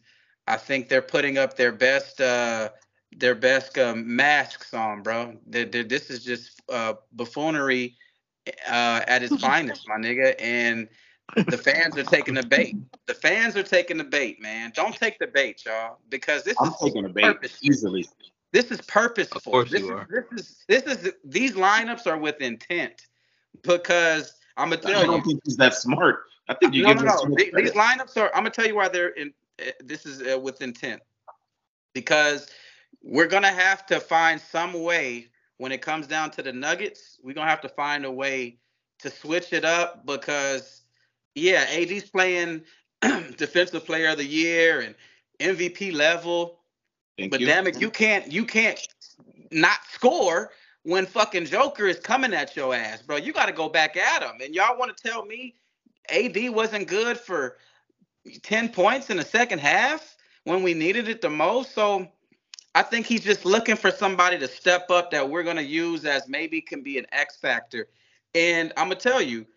I 0.47 0.57
think 0.57 0.89
they're 0.89 1.03
putting 1.03 1.38
up 1.38 1.57
their 1.57 1.71
best 1.71 2.19
uh, 2.21 2.69
their 3.15 3.36
best 3.36 3.78
uh, 3.78 3.96
masks 3.96 4.74
on, 4.74 5.02
bro. 5.04 5.38
They're, 5.48 5.65
they're, 5.65 5.84
this 5.84 6.10
is 6.10 6.24
just 6.24 6.62
uh, 6.72 6.93
buffoonery 7.13 7.96
uh, 8.70 9.02
at 9.08 9.24
its 9.24 9.36
finest, 9.41 9.88
my 9.88 9.96
nigga. 9.96 10.36
And 10.39 10.88
the 11.36 11.58
fans 11.58 11.98
are 11.98 12.04
taking 12.04 12.34
the 12.36 12.43
bait. 12.43 12.76
The 13.08 13.13
fans 13.13 13.56
are 13.56 13.63
taking 13.63 13.98
the 13.98 14.04
bait, 14.04 14.41
man. 14.41 14.72
Don't 14.76 14.96
take 14.96 15.20
the 15.20 15.28
bait, 15.28 15.63
y'all, 15.65 15.98
because 16.10 16.43
this 16.43 16.58
I'm 16.60 16.70
is 16.70 16.76
taking 16.84 17.06
a 17.06 17.10
bait 17.10 17.24
purpose. 17.26 17.58
easily. 17.62 18.06
this 18.52 18.72
is 18.72 18.82
purposeful. 18.82 19.38
Of 19.38 19.43
course 19.46 19.72
this 19.72 19.82
you 19.82 19.88
is, 19.88 19.91
are. 19.91 20.08
This 20.10 20.39
is 20.39 20.63
this 20.67 20.84
is 20.84 21.13
these 21.24 21.54
lineups 21.54 22.08
are 22.08 22.17
with 22.17 22.41
intent 22.41 23.08
because 23.63 24.34
I'm 24.58 24.70
gonna 24.70 24.82
tell 24.82 24.91
you. 24.91 24.98
I 25.04 25.06
don't 25.06 25.26
you. 25.26 25.32
think 25.32 25.41
he's 25.46 25.58
that 25.58 25.74
smart. 25.74 26.24
I 26.50 26.54
think 26.54 26.74
you 26.74 26.84
No, 26.84 26.93
give 26.93 27.04
no, 27.04 27.26
no. 27.26 27.36
These, 27.36 27.52
these 27.54 27.72
lineups 27.72 28.17
are. 28.17 28.28
I'm 28.34 28.41
gonna 28.41 28.52
tell 28.52 28.67
you 28.67 28.76
why 28.76 28.88
they're 28.89 29.10
in. 29.10 29.34
uh, 29.62 29.72
This 29.84 30.06
is 30.06 30.22
uh, 30.22 30.39
with 30.39 30.62
intent 30.62 31.02
because 31.93 32.50
we're 33.08 33.28
gonna 33.28 33.52
have 33.52 33.86
to 33.88 34.00
find 34.00 34.39
some 34.39 34.74
way 34.74 35.28
when 35.58 35.72
it 35.72 35.82
comes 35.82 36.08
down 36.08 36.30
to 36.32 36.43
the 36.43 36.52
Nuggets. 36.52 37.20
We're 37.24 37.34
gonna 37.34 37.50
have 37.50 37.62
to 37.62 37.70
find 37.70 38.06
a 38.06 38.12
way 38.12 38.58
to 39.00 39.10
switch 39.10 39.54
it 39.54 39.63
up 39.63 40.06
because 40.06 40.84
yeah, 41.36 41.65
AD's 41.70 42.10
playing 42.10 42.63
defensive 43.38 43.86
player 43.86 44.10
of 44.10 44.17
the 44.17 44.26
year 44.26 44.82
and 44.82 44.96
MVP 45.39 45.93
level. 45.93 46.60
Thank 47.17 47.32
But 47.32 47.39
you. 47.39 47.46
damn 47.48 47.67
it, 47.67 47.80
you 47.80 47.89
can't 47.89 48.32
you 48.32 48.46
can't 48.46 48.86
not 49.52 49.80
score 49.89 50.52
when 50.84 51.06
fucking 51.06 51.46
Joker 51.46 51.88
is 51.88 52.00
coming 52.00 52.34
at 52.34 52.56
your 52.56 52.76
ass, 52.76 53.02
bro. 53.02 53.17
You 53.17 53.34
got 53.34 53.46
to 53.48 53.54
go 53.54 53.70
back 53.70 53.96
at 53.98 54.22
him. 54.22 54.41
And 54.43 54.54
y'all 54.54 54.78
want 54.78 54.96
to 54.96 55.04
tell 55.10 55.26
me 55.26 55.56
AD 56.10 56.38
wasn't 56.50 56.88
good 56.88 57.17
for 57.17 57.58
10 58.43 58.70
points 58.70 59.10
in 59.10 59.17
the 59.17 59.24
second 59.24 59.60
half 59.60 60.15
when 60.43 60.63
we 60.63 60.74
needed 60.74 61.08
it 61.08 61.22
the 61.22 61.30
most? 61.30 61.74
So 61.74 62.08
I 62.77 62.83
think 62.83 63.07
he's 63.07 63.23
just 63.23 63.43
looking 63.43 63.75
for 63.75 63.89
somebody 63.89 64.37
to 64.37 64.47
step 64.47 64.91
up 64.91 65.09
that 65.09 65.27
we're 65.27 65.41
going 65.41 65.55
to 65.55 65.63
use 65.63 66.05
as 66.05 66.29
maybe 66.29 66.61
can 66.61 66.83
be 66.83 66.99
an 66.99 67.07
X 67.11 67.35
factor. 67.35 67.87
And 68.35 68.71
I'm 68.77 68.87
going 68.87 68.99
to 68.99 69.09
tell 69.09 69.19
you, 69.19 69.47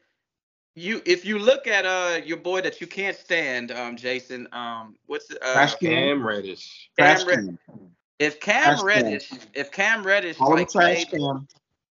you 0.75 1.03
if 1.05 1.27
you 1.27 1.39
look 1.39 1.67
at 1.67 1.85
uh 1.85 2.23
your 2.25 2.39
boy 2.39 2.63
that 2.63 2.81
you 2.81 2.87
can't 2.87 3.15
stand, 3.15 3.73
um 3.73 3.95
Jason, 3.95 4.49
um 4.53 4.97
what's 5.07 5.31
uh 5.31 5.37
Trash. 5.53 5.75
Cam 5.77 6.27
Reddish. 6.27 6.89
Trash 6.99 7.19
Cam 7.19 7.29
Red- 7.29 7.39
can. 7.69 7.91
if 8.19 8.41
Cam 8.41 8.63
Trash 8.63 8.79
can. 8.79 8.87
Reddish, 8.87 9.33
if 9.53 9.71
Cam 9.71 10.03
Reddish 10.03 10.39
Call 10.39 10.53
him 10.53 10.59
like 10.61 10.71
trash 10.71 11.05
played, 11.05 11.11
can. 11.11 11.47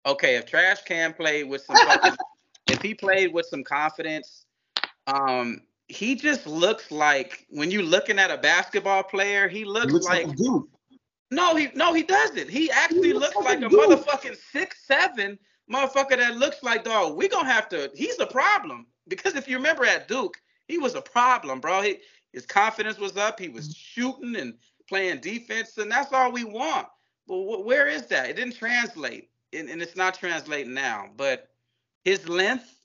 okay, 0.07 0.37
if 0.37 0.47
Trash 0.47 0.81
Cam 0.85 1.13
played 1.13 1.47
with 1.47 1.61
some, 1.61 1.75
fucking, 1.75 2.15
if 2.67 2.81
he 2.81 2.95
played 2.95 3.31
with 3.31 3.45
some 3.45 3.63
confidence, 3.63 4.47
um, 5.05 5.61
he 5.87 6.15
just 6.15 6.47
looks 6.47 6.89
like 6.89 7.45
when 7.51 7.69
you're 7.69 7.83
looking 7.83 8.17
at 8.17 8.31
a 8.31 8.37
basketball 8.37 9.03
player, 9.03 9.47
he 9.47 9.59
He 9.59 9.65
looks, 9.65 9.93
looks 9.93 10.05
like, 10.07 10.25
like 10.25 10.33
a 10.33 10.37
dude. 10.37 10.63
No, 11.31 11.55
he 11.55 11.69
no, 11.75 11.93
he 11.93 12.03
doesn't. 12.03 12.49
He 12.49 12.69
actually 12.71 13.07
He 13.07 13.13
looks 13.13 13.35
looks 13.35 13.45
like 13.45 13.61
a 13.61 13.65
a 13.65 13.69
dude. 13.69 13.79
motherfucking 13.79 14.37
six 14.51 14.85
seven 14.85 15.39
motherfucker 15.71 16.17
that 16.17 16.37
looks 16.37 16.61
like 16.61 16.83
dog. 16.83 17.15
We 17.15 17.29
gonna 17.29 17.49
have 17.49 17.69
to. 17.69 17.89
He's 17.95 18.19
a 18.19 18.27
problem 18.27 18.87
because 19.07 19.35
if 19.35 19.47
you 19.47 19.55
remember 19.57 19.85
at 19.85 20.07
Duke, 20.07 20.37
he 20.67 20.77
was 20.77 20.95
a 20.95 21.01
problem, 21.01 21.59
bro. 21.61 21.81
He 21.81 21.97
His 22.33 22.45
confidence 22.45 22.97
was 22.97 23.17
up. 23.17 23.39
He 23.39 23.49
was 23.49 23.69
mm-hmm. 23.69 23.73
shooting 23.75 24.35
and 24.35 24.53
playing 24.89 25.21
defense, 25.21 25.77
and 25.77 25.89
that's 25.89 26.11
all 26.11 26.31
we 26.31 26.43
want. 26.43 26.87
But 27.27 27.35
wh- 27.35 27.65
where 27.65 27.87
is 27.87 28.07
that? 28.07 28.29
It 28.29 28.35
didn't 28.35 28.57
translate, 28.57 29.29
and, 29.53 29.69
and 29.69 29.81
it's 29.81 29.95
not 29.95 30.15
translating 30.15 30.73
now. 30.73 31.09
But 31.15 31.47
his 32.03 32.27
length, 32.27 32.75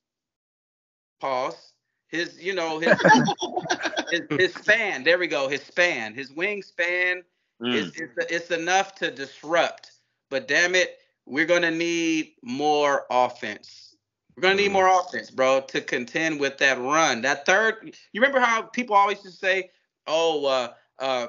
pause. 1.20 1.72
His, 2.08 2.40
you 2.40 2.54
know, 2.54 2.78
his, 2.78 2.96
his 4.10 4.20
his 4.30 4.54
span. 4.54 5.02
There 5.02 5.18
we 5.18 5.26
go. 5.26 5.48
His 5.48 5.62
span, 5.62 6.14
his 6.14 6.30
wingspan 6.30 7.22
Mm. 7.62 7.74
it's, 7.74 7.96
it's, 7.98 8.32
it's 8.32 8.50
enough 8.50 8.94
to 8.96 9.10
disrupt. 9.10 9.92
But 10.30 10.48
damn 10.48 10.74
it, 10.74 10.98
we're 11.24 11.46
gonna 11.46 11.70
need 11.70 12.32
more 12.42 13.06
offense. 13.10 13.96
We're 14.36 14.42
gonna 14.42 14.56
need 14.56 14.72
more 14.72 14.88
offense, 14.88 15.30
bro, 15.30 15.62
to 15.68 15.80
contend 15.80 16.38
with 16.40 16.58
that 16.58 16.78
run. 16.78 17.22
That 17.22 17.46
third, 17.46 17.96
you 18.12 18.20
remember 18.20 18.40
how 18.40 18.62
people 18.62 18.94
always 18.94 19.22
just 19.22 19.40
say, 19.40 19.70
"Oh, 20.06 20.44
uh, 20.46 20.74
uh, 20.98 21.28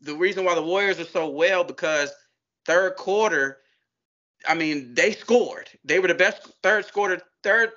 the 0.00 0.14
reason 0.14 0.44
why 0.44 0.54
the 0.54 0.62
Warriors 0.62 0.98
are 0.98 1.04
so 1.04 1.28
well 1.28 1.64
because 1.64 2.12
third 2.64 2.96
quarter, 2.96 3.58
I 4.48 4.54
mean, 4.54 4.94
they 4.94 5.12
scored. 5.12 5.70
They 5.84 5.98
were 5.98 6.08
the 6.08 6.14
best 6.14 6.48
third 6.62 6.90
quarter, 6.92 7.20
third 7.42 7.70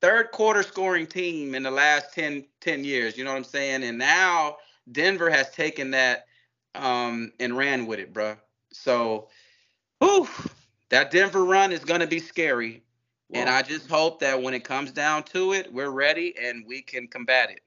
third 0.00 0.32
quarter 0.32 0.62
scoring 0.62 1.06
team 1.06 1.54
in 1.54 1.62
the 1.62 1.70
last 1.70 2.12
10, 2.12 2.44
10 2.60 2.84
years. 2.84 3.16
You 3.16 3.24
know 3.24 3.30
what 3.30 3.36
I'm 3.36 3.44
saying? 3.44 3.84
And 3.84 3.96
now 3.96 4.56
Denver 4.90 5.30
has 5.30 5.50
taken 5.50 5.92
that 5.92 6.26
um, 6.74 7.32
and 7.40 7.56
ran 7.56 7.86
with 7.86 7.98
it, 7.98 8.12
bro. 8.12 8.36
So, 8.72 9.28
whew, 9.98 10.28
that 10.90 11.10
Denver 11.10 11.44
run 11.44 11.72
is 11.72 11.84
gonna 11.84 12.06
be 12.06 12.18
scary. 12.18 12.82
And 13.34 13.48
I 13.48 13.62
just 13.62 13.88
hope 13.88 14.20
that 14.20 14.42
when 14.42 14.52
it 14.52 14.62
comes 14.62 14.92
down 14.92 15.22
to 15.24 15.54
it, 15.54 15.72
we're 15.72 15.90
ready 15.90 16.34
and 16.38 16.66
we 16.66 16.82
can 16.82 17.08
combat 17.08 17.50
it. 17.50 17.60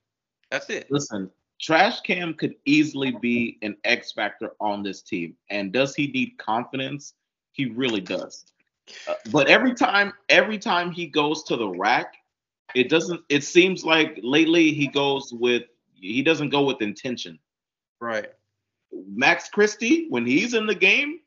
That's 0.51 0.69
it. 0.69 0.91
Listen, 0.91 1.31
Trash 1.59 2.01
Cam 2.01 2.33
could 2.33 2.55
easily 2.65 3.11
be 3.11 3.57
an 3.61 3.75
X 3.83 4.11
factor 4.11 4.51
on 4.59 4.83
this 4.83 5.01
team. 5.01 5.35
And 5.49 5.71
does 5.71 5.95
he 5.95 6.07
need 6.07 6.37
confidence? 6.37 7.13
He 7.53 7.65
really 7.65 8.01
does. 8.01 8.45
Uh, 9.07 9.15
but 9.31 9.47
every 9.47 9.73
time, 9.73 10.13
every 10.29 10.59
time 10.59 10.91
he 10.91 11.07
goes 11.07 11.43
to 11.45 11.55
the 11.55 11.67
rack, 11.67 12.13
it 12.75 12.89
doesn't. 12.89 13.21
It 13.29 13.43
seems 13.43 13.83
like 13.83 14.19
lately 14.21 14.71
he 14.73 14.87
goes 14.87 15.33
with. 15.33 15.63
He 15.95 16.21
doesn't 16.21 16.49
go 16.49 16.63
with 16.63 16.81
intention. 16.81 17.39
Right. 17.99 18.31
Max 19.07 19.49
Christie, 19.49 20.07
when 20.09 20.25
he's 20.25 20.53
in 20.53 20.65
the 20.65 20.75
game, 20.75 21.19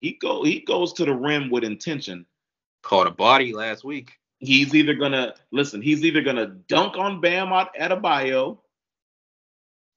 he 0.00 0.12
go 0.12 0.44
he 0.44 0.60
goes 0.60 0.92
to 0.94 1.04
the 1.04 1.14
rim 1.14 1.50
with 1.50 1.64
intention. 1.64 2.26
Caught 2.82 3.06
a 3.06 3.10
body 3.10 3.52
last 3.52 3.84
week. 3.84 4.12
He's 4.38 4.74
either 4.74 4.94
gonna 4.94 5.34
listen. 5.50 5.80
He's 5.80 6.04
either 6.04 6.22
gonna 6.22 6.46
dunk 6.46 6.96
on 6.96 7.20
Bam 7.20 7.52
at 7.52 7.74
Adebayo, 7.74 8.58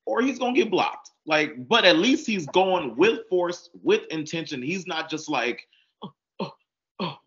or 0.05 0.21
he's 0.21 0.39
gonna 0.39 0.53
get 0.53 0.71
blocked. 0.71 1.11
Like, 1.25 1.67
but 1.67 1.85
at 1.85 1.97
least 1.97 2.25
he's 2.25 2.47
going 2.47 2.95
with 2.95 3.27
force, 3.29 3.69
with 3.83 4.07
intention. 4.09 4.61
He's 4.61 4.87
not 4.87 5.09
just 5.09 5.29
like, 5.29 5.67
oh, 6.01 6.13
oh, 6.39 6.53
oh, 6.99 7.17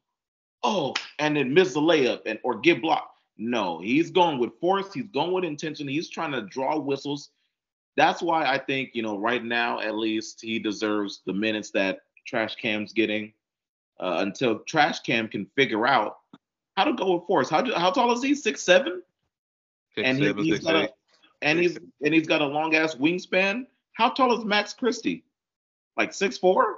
oh, 0.65 0.95
and 1.19 1.37
then 1.37 1.55
miss 1.55 1.75
the 1.75 1.81
layup 1.81 2.23
and 2.27 2.39
or 2.43 2.59
get 2.59 2.83
blocked. 2.83 3.21
No, 3.37 3.81
he's 3.81 4.11
going 4.11 4.39
with 4.39 4.59
force. 4.61 4.93
He's 4.93 5.09
going 5.09 5.33
with 5.33 5.45
intention. 5.45 5.87
He's 5.87 6.09
trying 6.09 6.33
to 6.33 6.43
draw 6.43 6.79
whistles. 6.79 7.31
That's 7.97 8.23
why 8.23 8.45
I 8.45 8.59
think 8.59 8.91
you 8.95 9.03
know 9.03 9.19
right 9.19 9.45
now 9.45 9.81
at 9.81 9.95
least 9.97 10.41
he 10.41 10.59
deserves 10.59 11.23
the 11.27 11.33
minutes 11.33 11.71
that 11.73 12.01
Trash 12.27 12.57
Cam's 12.57 12.93
getting 12.93 13.33
uh, 14.01 14.17
until 14.21 14.61
Trash 14.61 15.01
Cam 15.01 15.29
can 15.29 15.47
figure 15.57 15.87
out 15.87 16.19
how 16.77 16.85
to 16.85 16.95
go 16.95 17.15
with 17.15 17.27
force. 17.27 17.51
How 17.51 17.65
how 17.79 17.91
tall 17.91 18.13
is 18.13 18.23
he? 18.23 18.35
Six 18.35 18.67
and 20.07 20.19
he, 20.19 20.25
seven, 20.27 20.45
he's 20.45 20.55
six, 20.55 20.65
got 20.65 20.77
a 20.77 20.83
eight. 20.85 20.91
and 21.43 21.59
he's 21.59 21.79
and 22.03 22.15
he's 22.15 22.27
got 22.27 22.41
a 22.41 22.47
long 22.47 22.75
ass 22.75 22.95
wingspan. 22.95 23.67
How 23.93 24.09
tall 24.11 24.39
is 24.39 24.45
Max 24.45 24.73
Christie? 24.73 25.25
Like 25.97 26.15
six 26.15 26.39
four? 26.39 26.77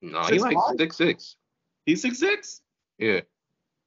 No, 0.00 0.22
six 0.22 0.32
he 0.34 0.38
like 0.38 0.54
five? 0.56 0.76
six 0.78 0.96
six. 0.96 1.36
He's 1.84 2.00
six 2.00 2.18
six. 2.18 2.60
Yeah. 2.98 3.20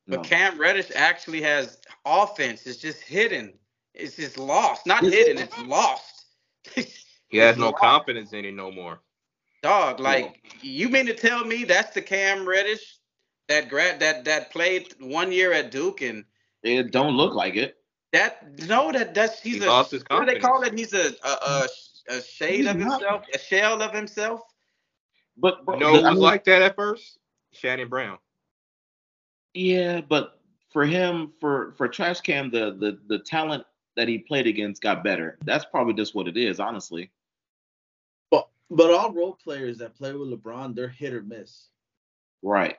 But 0.08 0.18
No. 0.18 0.22
Cam 0.24 0.60
Reddish 0.60 0.92
actually 0.96 1.42
has 1.44 1.78
offense. 2.06 2.66
It's 2.66 2.80
just 2.80 3.02
hidden. 3.02 3.54
It's 3.94 4.16
just 4.18 4.38
lost. 4.38 4.86
Not 4.86 5.04
Is 5.04 5.14
it? 5.14 5.28
hidden. 5.28 5.44
It's 5.44 5.60
lost. 5.60 6.11
He 7.30 7.38
has 7.38 7.58
no 7.58 7.72
confidence 7.72 8.34
in 8.34 8.46
it 8.46 8.54
no 8.54 8.72
more. 8.72 9.00
Dog, 9.64 10.00
like 10.00 10.42
you 10.62 10.90
mean 10.90 11.06
to 11.06 11.14
tell 11.14 11.46
me 11.46 11.64
that's 11.64 11.94
the 11.94 12.02
Cam 12.02 12.48
Reddish 12.48 12.98
that 13.48 13.70
grad 13.70 14.00
that 14.00 14.26
that 14.26 14.52
played 14.52 14.94
one 15.00 15.32
year 15.32 15.54
at 15.54 15.72
Duke 15.72 16.02
and 16.02 16.26
It 16.64 16.92
don't 16.92 17.16
look 17.16 17.34
like 17.36 17.56
it. 17.56 17.78
that 18.12 18.60
no 18.68 18.92
that 18.92 19.14
that's 19.14 19.40
he's 19.42 19.60
He 19.60 19.64
a 19.66 19.68
lost 19.68 19.92
his 19.92 20.04
what 20.10 20.28
do 20.28 20.34
they 20.34 20.40
call 20.40 20.64
it? 20.64 20.78
He's 20.78 20.94
a 20.94 21.14
a, 21.24 21.30
a, 21.30 21.68
a 22.10 22.22
shade 22.22 22.58
He's 22.62 22.68
of 22.68 22.78
not- 22.78 23.00
himself, 23.00 23.26
a 23.34 23.38
shell 23.40 23.82
of 23.82 23.94
himself. 23.94 24.42
But 25.38 25.64
bro, 25.66 25.76
You 25.76 25.80
know 25.82 25.92
who 25.92 26.06
I 26.06 26.10
was 26.10 26.20
mean, 26.20 26.24
like 26.24 26.44
that 26.46 26.62
at 26.62 26.76
first? 26.76 27.20
Shannon 27.54 27.88
Brown. 27.88 28.18
yeah, 29.54 30.02
but 30.02 30.40
for 30.74 30.86
him, 30.86 31.32
for 31.40 31.74
for 31.78 31.88
Trash 31.88 32.22
Cam, 32.22 32.50
the 32.50 32.76
the 32.80 33.00
the 33.08 33.20
talent 33.20 33.64
that 33.96 34.08
he 34.08 34.20
played 34.20 34.48
against 34.48 34.82
got 34.82 35.04
better. 35.04 35.38
That's 35.44 35.66
probably 35.66 35.94
just 35.94 36.16
what 36.16 36.28
it 36.28 36.38
is, 36.38 36.60
honestly. 36.60 37.12
But 38.30 38.48
but 38.70 38.92
all 38.92 39.12
role 39.14 39.38
players 39.44 39.78
that 39.80 39.96
play 39.96 40.14
with 40.14 40.30
LeBron, 40.30 40.76
they're 40.76 40.88
hit 40.88 41.14
or 41.14 41.22
miss. 41.22 41.68
Right. 42.42 42.78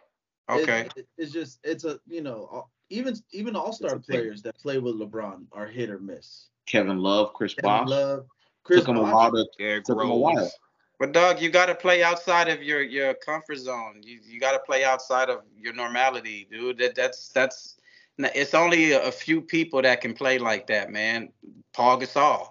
Okay. 0.51 0.89
it- 0.97 1.09
it's 1.19 1.33
just 1.33 1.61
it's 1.65 1.85
a 1.85 1.99
you 2.07 2.21
know 2.23 2.69
even 2.91 3.17
even 3.31 3.57
all 3.57 3.73
star 3.73 3.97
It's 3.97 4.09
a 4.09 4.13
thing. 4.13 4.21
players 4.21 4.43
that 4.43 4.59
play 4.59 4.79
with 4.79 4.97
LeBron 4.97 5.47
are 5.53 5.67
hit 5.67 5.91
or 5.91 5.99
miss. 5.99 6.49
Kevin 6.67 6.99
Love, 6.99 7.33
Chris 7.35 7.55
Kevin 7.55 7.71
Bosh. 7.71 7.89
Love, 7.89 8.27
Chris 8.65 8.81
Took 8.81 8.89
him 8.89 8.97
a 8.97 9.01
Bosh, 9.03 9.13
while 9.15 9.33
to 9.33 9.47
Derrick 9.59 9.85
took 9.85 10.01
him 10.01 10.11
a 10.11 10.17
while. 10.17 10.51
But 10.99 11.13
dog, 11.13 11.41
you 11.43 11.51
got 11.51 11.67
to 11.67 11.75
play 11.75 12.05
outside 12.05 12.49
of 12.49 12.63
your 12.63 12.81
your 12.83 13.15
comfort 13.15 13.57
zone. 13.59 14.01
You 14.05 14.21
you 14.25 14.39
got 14.39 14.53
to 14.53 14.61
play 14.61 14.85
outside 14.85 15.29
of 15.31 15.43
your 15.59 15.73
normality, 15.73 16.47
dude. 16.51 16.79
That 16.79 16.95
that's 16.95 17.29
that's 17.31 17.77
it's 18.19 18.55
only 18.55 18.93
a, 18.93 19.03
a 19.05 19.13
few 19.13 19.41
people 19.41 19.83
that 19.83 20.01
can 20.01 20.15
play 20.15 20.39
like 20.39 20.67
that, 20.69 20.91
man. 20.91 21.31
Paul 21.73 22.01
Gasol. 22.01 22.49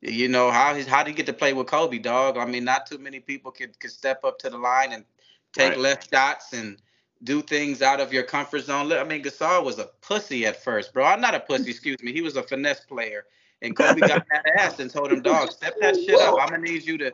You 0.00 0.28
know 0.28 0.50
how 0.50 0.74
he's 0.74 0.86
how 0.86 1.02
did 1.02 1.10
he 1.10 1.16
get 1.16 1.26
to 1.26 1.32
play 1.32 1.54
with 1.54 1.66
Kobe, 1.66 1.98
dog? 1.98 2.36
I 2.36 2.44
mean, 2.44 2.64
not 2.64 2.86
too 2.86 2.98
many 2.98 3.20
people 3.20 3.50
could 3.50 3.78
could 3.80 3.90
step 3.90 4.22
up 4.24 4.38
to 4.40 4.50
the 4.50 4.58
line 4.58 4.92
and 4.92 5.04
take 5.52 5.70
Right. 5.70 5.78
left 5.78 6.10
shots 6.12 6.52
and 6.52 6.78
do 7.22 7.40
things 7.40 7.80
out 7.80 8.00
of 8.00 8.12
your 8.12 8.22
comfort 8.22 8.64
zone. 8.64 8.92
I 8.92 9.04
mean, 9.04 9.22
Gasol 9.22 9.64
was 9.64 9.78
a 9.78 9.88
pussy 10.02 10.44
at 10.44 10.62
first, 10.62 10.92
bro. 10.92 11.04
I'm 11.04 11.22
not 11.22 11.34
a 11.34 11.40
pussy, 11.40 11.70
excuse 11.70 12.02
me. 12.02 12.12
He 12.12 12.20
was 12.20 12.36
a 12.36 12.42
finesse 12.42 12.80
player. 12.80 13.24
And 13.62 13.74
Kobe 13.74 14.02
got 14.02 14.24
that 14.30 14.44
ass 14.58 14.78
and 14.78 14.90
told 14.90 15.10
him, 15.10 15.22
dog, 15.22 15.52
step 15.52 15.74
that 15.80 15.96
shit 15.96 16.20
up. 16.20 16.36
I'm 16.38 16.50
gonna 16.50 16.62
need 16.62 16.84
you 16.84 16.98
to 16.98 17.12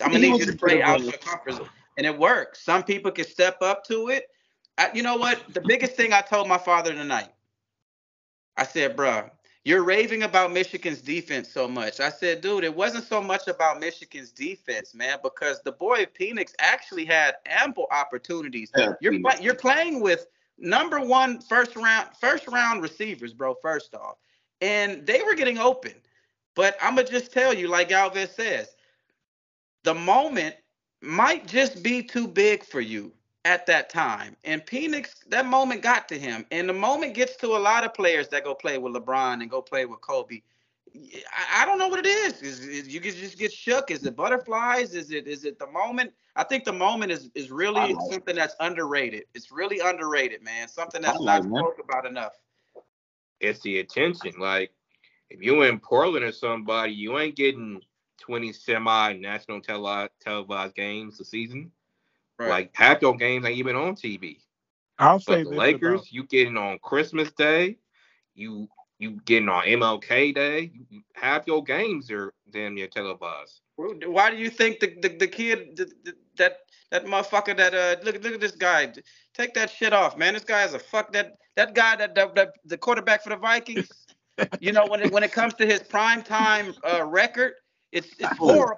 I'm 0.00 0.12
gonna 0.12 0.20
need 0.20 0.38
you 0.38 0.46
to 0.46 0.56
play 0.56 0.82
out 0.82 1.00
of 1.00 1.04
your 1.04 1.18
comfort 1.18 1.54
zone. 1.54 1.68
And 1.98 2.06
it 2.06 2.18
works. 2.18 2.62
Some 2.62 2.84
people 2.84 3.10
can 3.10 3.26
step 3.26 3.60
up 3.60 3.84
to 3.86 4.08
it. 4.08 4.28
I, 4.78 4.90
you 4.94 5.02
know 5.02 5.16
what? 5.16 5.42
The 5.52 5.60
biggest 5.60 5.92
thing 5.92 6.14
I 6.14 6.22
told 6.22 6.48
my 6.48 6.56
father 6.56 6.94
tonight, 6.94 7.28
I 8.56 8.64
said, 8.64 8.96
bruh, 8.96 9.30
you're 9.64 9.84
raving 9.84 10.22
about 10.22 10.52
Michigan's 10.52 11.02
defense 11.02 11.48
so 11.52 11.68
much. 11.68 12.00
I 12.00 12.10
said, 12.10 12.40
dude, 12.40 12.64
it 12.64 12.74
wasn't 12.74 13.04
so 13.04 13.20
much 13.20 13.46
about 13.48 13.78
Michigan's 13.78 14.32
defense, 14.32 14.94
man, 14.94 15.18
because 15.22 15.60
the 15.62 15.72
boy 15.72 16.06
Penix 16.06 16.52
actually 16.58 17.04
had 17.04 17.34
ample 17.46 17.86
opportunities. 17.90 18.70
Yeah, 18.76 18.92
You're 19.00 19.12
Phoenix. 19.12 19.40
you're 19.40 19.54
playing 19.54 20.00
with 20.00 20.26
number 20.58 21.00
one 21.00 21.40
first 21.40 21.76
round 21.76 22.08
first 22.18 22.48
round 22.48 22.82
receivers, 22.82 23.34
bro. 23.34 23.54
First 23.60 23.94
off, 23.94 24.16
and 24.60 25.06
they 25.06 25.22
were 25.22 25.34
getting 25.34 25.58
open. 25.58 25.92
But 26.56 26.76
I'm 26.80 26.96
gonna 26.96 27.06
just 27.08 27.32
tell 27.32 27.52
you, 27.52 27.68
like 27.68 27.90
Galvez 27.90 28.30
says, 28.30 28.74
the 29.84 29.94
moment 29.94 30.56
might 31.02 31.46
just 31.46 31.82
be 31.82 32.02
too 32.02 32.26
big 32.26 32.64
for 32.64 32.80
you 32.80 33.12
at 33.44 33.66
that 33.66 33.88
time. 33.90 34.36
And 34.44 34.62
Phoenix, 34.66 35.24
that 35.28 35.46
moment 35.46 35.82
got 35.82 36.08
to 36.08 36.18
him. 36.18 36.44
And 36.50 36.68
the 36.68 36.74
moment 36.74 37.14
gets 37.14 37.36
to 37.36 37.48
a 37.48 37.58
lot 37.58 37.84
of 37.84 37.94
players 37.94 38.28
that 38.28 38.44
go 38.44 38.54
play 38.54 38.78
with 38.78 38.94
LeBron 38.94 39.40
and 39.40 39.50
go 39.50 39.62
play 39.62 39.86
with 39.86 40.00
Kobe. 40.00 40.42
I, 40.94 41.62
I 41.62 41.66
don't 41.66 41.78
know 41.78 41.88
what 41.88 42.00
it 42.00 42.06
is. 42.06 42.42
Is, 42.42 42.60
is 42.66 42.88
you 42.88 43.00
can 43.00 43.14
just 43.14 43.38
get 43.38 43.52
shook? 43.52 43.90
Is 43.90 44.04
it 44.04 44.16
butterflies? 44.16 44.94
Is 44.94 45.12
it 45.12 45.28
is 45.28 45.44
it 45.44 45.58
the 45.58 45.68
moment? 45.68 46.12
I 46.34 46.42
think 46.42 46.64
the 46.64 46.72
moment 46.72 47.12
is 47.12 47.30
is 47.34 47.50
really 47.50 47.94
like- 47.94 48.10
something 48.10 48.34
that's 48.34 48.56
underrated. 48.60 49.24
It's 49.34 49.52
really 49.52 49.78
underrated, 49.78 50.42
man. 50.42 50.68
Something 50.68 51.02
that's 51.02 51.20
I 51.20 51.24
not 51.24 51.44
like, 51.44 51.60
spoke 51.60 51.78
about 51.82 52.06
enough. 52.06 52.32
It's 53.40 53.60
the 53.60 53.78
attention. 53.78 54.32
Like 54.38 54.72
if 55.30 55.40
you 55.40 55.62
in 55.62 55.78
Portland 55.78 56.24
or 56.24 56.32
somebody, 56.32 56.92
you 56.92 57.18
ain't 57.18 57.36
getting 57.36 57.80
20 58.20 58.52
semi 58.52 59.12
national 59.14 59.60
tele- 59.60 60.10
televised 60.20 60.74
games 60.74 61.20
a 61.20 61.24
season. 61.24 61.70
Like 62.48 62.70
half 62.74 63.02
your 63.02 63.16
games 63.16 63.44
ain't 63.44 63.58
even 63.58 63.76
on 63.76 63.94
TV. 63.94 64.38
I'll 64.98 65.20
say 65.20 65.42
But 65.42 65.44
the 65.44 65.50
this 65.50 65.58
Lakers, 65.58 66.00
about- 66.00 66.12
you 66.12 66.26
getting 66.26 66.56
on 66.56 66.78
Christmas 66.78 67.30
Day, 67.32 67.78
you 68.34 68.68
you 68.98 69.12
getting 69.24 69.48
on 69.48 69.64
MLK 69.64 70.34
Day. 70.34 70.70
You, 70.74 70.86
you- 70.90 71.02
half 71.14 71.46
your 71.46 71.62
games 71.62 72.10
are 72.10 72.32
damn 72.50 72.74
near 72.74 72.86
televised. 72.86 73.60
Why 73.76 74.30
do 74.30 74.36
you 74.36 74.50
think 74.50 74.80
the 74.80 74.94
the, 75.00 75.08
the 75.08 75.28
kid 75.28 75.76
the, 75.76 75.86
the, 76.04 76.14
that 76.36 76.58
that 76.90 77.06
motherfucker 77.06 77.56
that 77.56 77.74
uh 77.74 77.96
look 78.04 78.22
look 78.22 78.34
at 78.34 78.40
this 78.40 78.52
guy 78.52 78.92
take 79.32 79.54
that 79.54 79.70
shit 79.70 79.92
off 79.92 80.18
man 80.18 80.34
this 80.34 80.44
guy 80.44 80.64
is 80.64 80.74
a 80.74 80.78
fuck 80.78 81.12
that 81.12 81.36
that 81.56 81.74
guy 81.74 81.96
that 81.96 82.14
that, 82.14 82.34
that 82.34 82.52
the 82.66 82.76
quarterback 82.76 83.22
for 83.22 83.30
the 83.30 83.36
Vikings 83.36 84.06
You 84.60 84.72
know, 84.72 84.86
when 84.86 85.02
it 85.02 85.10
when 85.12 85.22
it 85.22 85.32
comes 85.32 85.54
to 85.54 85.66
his 85.66 85.80
prime 85.80 86.22
time 86.22 86.74
uh, 86.84 87.04
record, 87.04 87.52
it's 87.92 88.08
it's 88.18 88.36
horrible. 88.36 88.76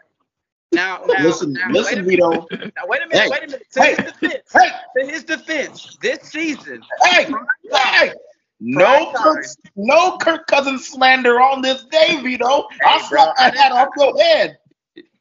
Now, 0.72 1.04
now, 1.06 1.22
listen, 1.24 1.52
now, 1.52 1.68
listen. 1.70 2.04
Vito. 2.06 2.46
Now, 2.76 2.82
wait 2.87 3.02
a 3.02 3.06
minute. 3.06 3.24
Hey, 3.24 3.30
wait 3.30 3.42
a 3.44 3.46
minute. 3.46 3.66
To 3.72 3.80
hey, 3.80 3.90
his 3.90 3.98
defense, 3.98 4.42
Hey, 4.52 4.68
to 4.98 5.06
his 5.06 5.24
defense, 5.24 5.98
this 6.00 6.20
season, 6.22 6.82
hey, 7.02 7.26
hey! 7.72 8.12
No 8.61 8.85
Prime 8.85 9.14
Kirk, 9.14 9.44
no 9.76 10.16
Kirk 10.18 10.46
Cousins 10.46 10.88
slander 10.88 11.40
on 11.40 11.62
this 11.62 11.85
day, 11.90 12.20
Vito. 12.22 12.66
I 12.85 12.98
Hey, 12.98 13.08
bro, 13.11 13.20
slapped 13.20 13.38
I 13.38 13.44
that 13.44 13.56
hat 13.56 13.72
off 13.72 13.88
your 13.96 14.16
head. 14.18 14.58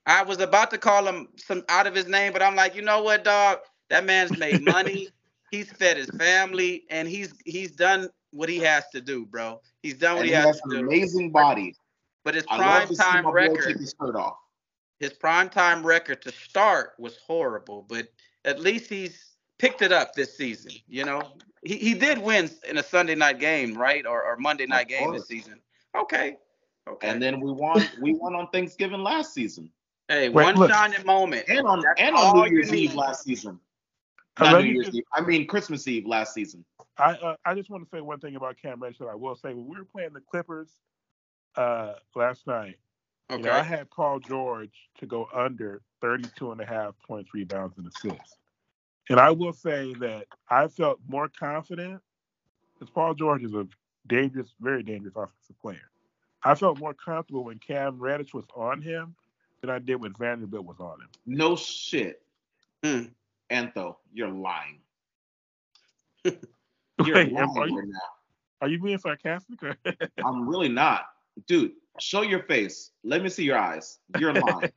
I 0.06 0.24
was 0.24 0.40
about 0.40 0.72
to 0.72 0.78
call 0.78 1.08
him 1.08 1.28
some 1.38 1.64
out 1.70 1.88
of 1.88 1.96
his 1.96 2.08
name, 2.08 2.34
but 2.34 2.42
I'm 2.42 2.56
like, 2.56 2.76
you 2.76 2.82
know 2.82 3.04
what, 3.04 3.24
dog? 3.24 3.60
That 3.90 4.06
man's 4.06 4.36
made 4.36 4.60
money. 4.62 5.14
he's 5.52 5.72
fed 5.72 5.98
his 5.98 6.10
family, 6.12 6.84
and 6.90 7.08
he's 7.08 7.34
he's 7.46 7.72
done 7.72 8.10
what 8.32 8.50
he 8.50 8.60
has 8.60 8.84
to 8.94 9.02
do, 9.02 9.26
bro. 9.26 9.62
He's 9.84 9.98
done 9.98 10.18
what 10.18 10.26
And 10.26 10.26
he 10.26 10.32
he 10.32 10.40
has 10.40 10.46
has 10.48 10.62
to 10.62 10.70
an 10.72 10.78
do. 10.78 10.88
amazing 10.88 11.32
body. 11.32 11.76
But 12.24 12.36
his 12.36 12.46
prime 12.46 12.90
time 12.94 13.24
my 13.26 13.32
record, 13.32 13.64
take 13.68 13.80
his 13.80 13.94
shirt 14.00 14.16
off. 14.16 14.36
His 15.02 15.12
prime 15.14 15.50
time 15.50 15.84
record 15.86 16.22
to 16.22 16.32
start 16.32 16.94
was 17.00 17.18
horrible, 17.26 17.86
but 17.90 18.08
at 18.46 18.60
least 18.60 18.88
he's 18.88 19.32
picked 19.58 19.82
it 19.82 19.92
up 19.92 20.14
this 20.14 20.38
season. 20.38 20.72
You 20.88 21.06
know, 21.06 21.24
he, 21.64 21.76
he 21.78 21.94
did 21.96 22.20
win 22.20 22.52
in 22.70 22.78
a 22.78 22.84
Sunday 22.84 23.16
night 23.16 23.40
game, 23.40 23.76
right, 23.76 24.06
or, 24.06 24.24
or 24.24 24.38
Monday 24.38 24.68
night 24.68 24.88
game 24.90 25.12
this 25.12 25.28
season. 25.28 25.60
Okay, 25.98 26.38
okay. 26.88 27.10
And 27.10 27.20
then 27.22 27.40
we 27.42 27.52
won. 27.52 27.84
We 28.00 28.14
won 28.14 28.36
on 28.36 28.48
Thanksgiving 28.50 29.02
last 29.02 29.34
season, 29.34 29.72
hey, 30.08 30.30
Wait, 30.30 30.44
one 30.44 30.56
look. 30.56 30.70
shining 30.72 31.04
moment. 31.04 31.46
and 31.50 31.66
on 31.66 31.82
That's 31.82 32.00
and 32.00 32.16
on 32.16 32.38
New 32.38 32.56
Year's 32.56 32.72
Eve 32.72 32.92
need. 32.92 32.96
last 32.96 33.24
season. 33.24 33.60
Not 34.40 34.62
New 34.62 34.70
Year's 34.70 34.86
just- 34.86 34.98
Eve. 34.98 35.04
I 35.16 35.22
mean 35.22 35.48
Christmas 35.48 35.88
Eve 35.88 36.06
last 36.06 36.36
season. 36.36 36.64
I 37.00 37.14
uh, 37.14 37.36
I 37.44 37.56
just 37.56 37.72
want 37.72 37.84
to 37.84 37.90
say 37.90 38.02
one 38.02 38.20
thing 38.20 38.36
about 38.36 38.56
Cam 38.62 38.80
Reddish 38.82 39.00
that 39.00 39.08
I 39.08 39.16
will 39.16 39.36
say 39.36 39.50
when 39.50 39.66
we 39.68 39.78
were 39.80 39.86
playing 39.86 40.14
the 40.14 40.22
Clippers 40.22 40.70
uh, 41.56 41.94
last 42.16 42.46
night. 42.46 42.78
You 43.32 43.44
know, 43.44 43.52
I 43.52 43.64
had 43.64 43.90
Paul 43.90 44.20
George 44.20 44.90
to 45.00 45.06
go 45.06 45.28
under 45.34 45.82
32 46.02 46.52
and 46.52 46.62
a 46.62 46.66
half 46.66 46.96
points, 47.08 47.34
rebounds, 47.34 47.78
and 47.78 47.88
assists. 47.88 48.38
And 49.10 49.20
I 49.20 49.32
will 49.32 49.54
say 49.54 49.94
that 49.96 50.28
I 50.50 50.68
felt 50.68 51.00
more 51.08 51.30
confident 51.30 52.02
because 52.74 52.92
Paul 52.94 53.14
George 53.14 53.44
is 53.44 53.54
a 53.54 53.68
dangerous, 54.08 54.54
very 54.60 54.84
dangerous 54.84 55.16
offensive 55.16 55.60
player. 55.62 55.90
I 56.44 56.56
felt 56.56 56.80
more 56.80 56.94
comfortable 56.94 57.44
when 57.46 57.60
Cam 57.60 58.00
Reddish 58.00 58.34
was 58.34 58.46
on 58.56 58.82
him 58.82 59.16
than 59.62 59.70
I 59.70 59.80
did 59.80 59.96
when 59.96 60.14
Vanderbilt 60.14 60.66
was 60.66 60.80
on 60.80 61.00
him. 61.02 61.10
No 61.26 61.56
shit, 61.56 62.22
Hmm. 62.84 63.04
Antho, 63.52 63.98
you're 64.14 64.30
lying. 64.32 64.80
You're 67.06 67.18
am- 67.18 67.34
lying 67.34 67.58
are, 67.58 67.68
you, 67.68 67.76
right 67.78 67.86
are 68.62 68.68
you 68.70 68.80
being 68.80 68.98
sarcastic? 68.98 69.62
Or? 69.64 69.76
I'm 70.26 70.48
really 70.48 70.70
not, 70.70 71.06
dude. 71.48 71.74
Show 72.00 72.22
your 72.22 72.44
face. 72.44 72.92
Let 73.04 73.22
me 73.22 73.30
see 73.30 73.44
your 73.44 73.58
eyes. 73.58 74.00
You're 74.18 74.34
lying. 74.34 74.72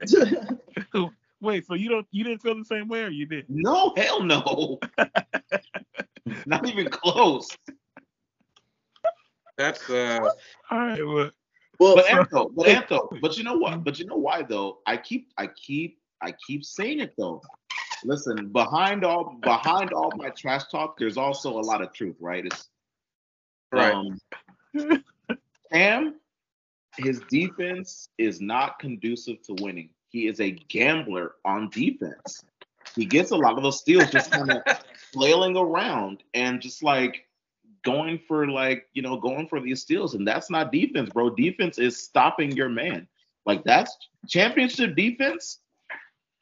Wait, 1.41 1.67
so 1.67 1.75
you 1.75 1.89
don't 1.89 2.07
you 2.11 2.25
didn't 2.25 2.43
feel 2.43 2.57
the 2.57 2.65
same 2.65 2.89
way, 2.89 3.03
or 3.03 3.09
you 3.11 3.27
did? 3.27 3.47
no, 3.49 3.93
hell 3.97 4.23
no. 4.23 4.79
not 6.47 6.67
even 6.67 6.89
close. 6.89 7.49
That's 9.59 9.89
uh 9.91 10.21
All 10.71 10.79
right, 10.79 11.07
well, 11.07 11.31
well, 11.79 11.97
But 11.97 12.07
so- 12.07 12.15
Antho, 12.15 12.55
but 12.55 12.67
Antho, 12.67 13.21
but 13.21 13.37
you 13.37 13.45
know 13.45 13.57
what? 13.57 13.85
But 13.85 13.99
you 13.99 14.07
know 14.07 14.17
why 14.17 14.43
though? 14.43 14.79
I 14.87 14.97
keep, 14.97 15.33
I 15.37 15.49
keep, 15.49 15.99
I 16.23 16.33
keep 16.47 16.65
saying 16.65 17.01
it 17.01 17.15
though. 17.19 17.43
Listen, 18.05 18.49
behind 18.49 19.05
all, 19.05 19.37
behind 19.43 19.93
all 19.93 20.13
my 20.17 20.31
trash 20.31 20.65
talk, 20.71 20.99
there's 20.99 21.17
also 21.17 21.51
a 21.59 21.61
lot 21.61 21.83
of 21.83 21.93
truth, 21.93 22.17
right? 22.21 22.45
It's 22.45 22.69
Right. 23.73 23.93
Um, 23.93 24.21
Cam, 25.73 26.15
his 26.97 27.21
defense 27.29 28.09
is 28.19 28.41
not 28.41 28.79
conducive 28.79 29.43
to 29.43 29.55
winning. 29.61 29.91
He 30.09 30.27
is 30.27 30.41
a 30.41 30.51
gambler 30.51 31.33
on 31.45 31.71
defense. 31.71 32.45
He 32.95 33.05
gets 33.05 33.31
a 33.31 33.37
lot 33.37 33.57
of 33.57 33.63
those 33.63 33.81
steals 33.81 34.11
just 34.11 34.31
kind 34.31 34.53
of 34.53 34.63
flailing 35.13 35.57
around 35.57 36.23
and 36.35 36.61
just 36.61 36.83
like 36.83 37.27
going 37.85 38.21
for 38.27 38.49
like 38.49 38.87
you 38.95 39.03
know 39.03 39.17
going 39.17 39.49
for 39.49 39.61
these 39.61 39.83
steals, 39.83 40.15
and 40.15 40.27
that's 40.27 40.51
not 40.51 40.73
defense, 40.73 41.11
bro. 41.11 41.31
Defense 41.31 41.79
is 41.79 41.97
stopping 41.97 42.53
your 42.53 42.69
man. 42.69 43.09
Like 43.47 43.65
that's 43.65 43.97
championship 44.29 44.97
defense 44.97 45.59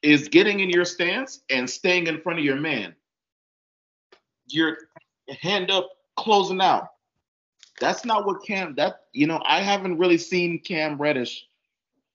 is 0.02 0.28
getting 0.28 0.60
in 0.60 0.70
your 0.70 0.84
stance 0.84 1.40
and 1.48 1.68
staying 1.68 2.06
in 2.08 2.20
front 2.20 2.38
of 2.38 2.44
your 2.44 2.56
man. 2.56 2.94
Your 4.48 4.76
hand 5.40 5.70
up, 5.70 5.88
closing 6.16 6.60
out. 6.60 6.88
That's 7.82 8.04
not 8.06 8.24
what 8.26 8.44
Cam. 8.46 8.76
That 8.76 9.06
you 9.12 9.26
know, 9.26 9.42
I 9.44 9.60
haven't 9.60 9.98
really 9.98 10.18
seen 10.18 10.60
Cam 10.60 10.98
Reddish 10.98 11.48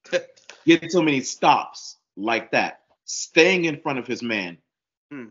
get 0.66 0.92
so 0.92 1.02
many 1.02 1.22
stops 1.22 1.98
like 2.16 2.52
that. 2.52 2.82
Staying 3.06 3.66
in 3.66 3.82
front 3.82 4.00
of 4.00 4.08
his 4.08 4.24
man, 4.24 4.58
Hmm. 5.12 5.28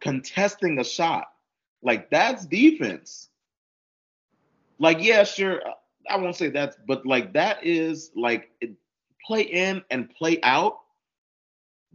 contesting 0.00 0.78
a 0.78 0.84
shot, 0.84 1.32
like 1.82 2.10
that's 2.10 2.46
defense. 2.46 3.28
Like 4.78 4.98
yeah, 5.02 5.24
sure, 5.24 5.62
I 6.08 6.16
won't 6.16 6.36
say 6.36 6.48
that, 6.50 6.76
but 6.86 7.06
like 7.06 7.32
that 7.34 7.64
is 7.64 8.12
like 8.14 8.50
play 9.26 9.42
in 9.42 9.82
and 9.90 10.10
play 10.10 10.38
out. 10.42 10.78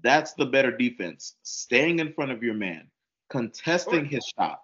That's 0.02 0.34
the 0.34 0.46
better 0.46 0.76
defense. 0.76 1.36
Staying 1.44 2.00
in 2.00 2.14
front 2.14 2.32
of 2.32 2.44
your 2.44 2.54
man, 2.56 2.90
contesting 3.30 4.06
his 4.06 4.26
shot. 4.38 4.62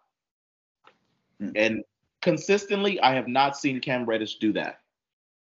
Hmm. 1.39 1.51
And 1.55 1.83
consistently, 2.21 2.99
I 3.01 3.13
have 3.13 3.27
not 3.27 3.57
seen 3.57 3.79
Cam 3.79 4.05
Reddish 4.05 4.37
do 4.37 4.53
that. 4.53 4.79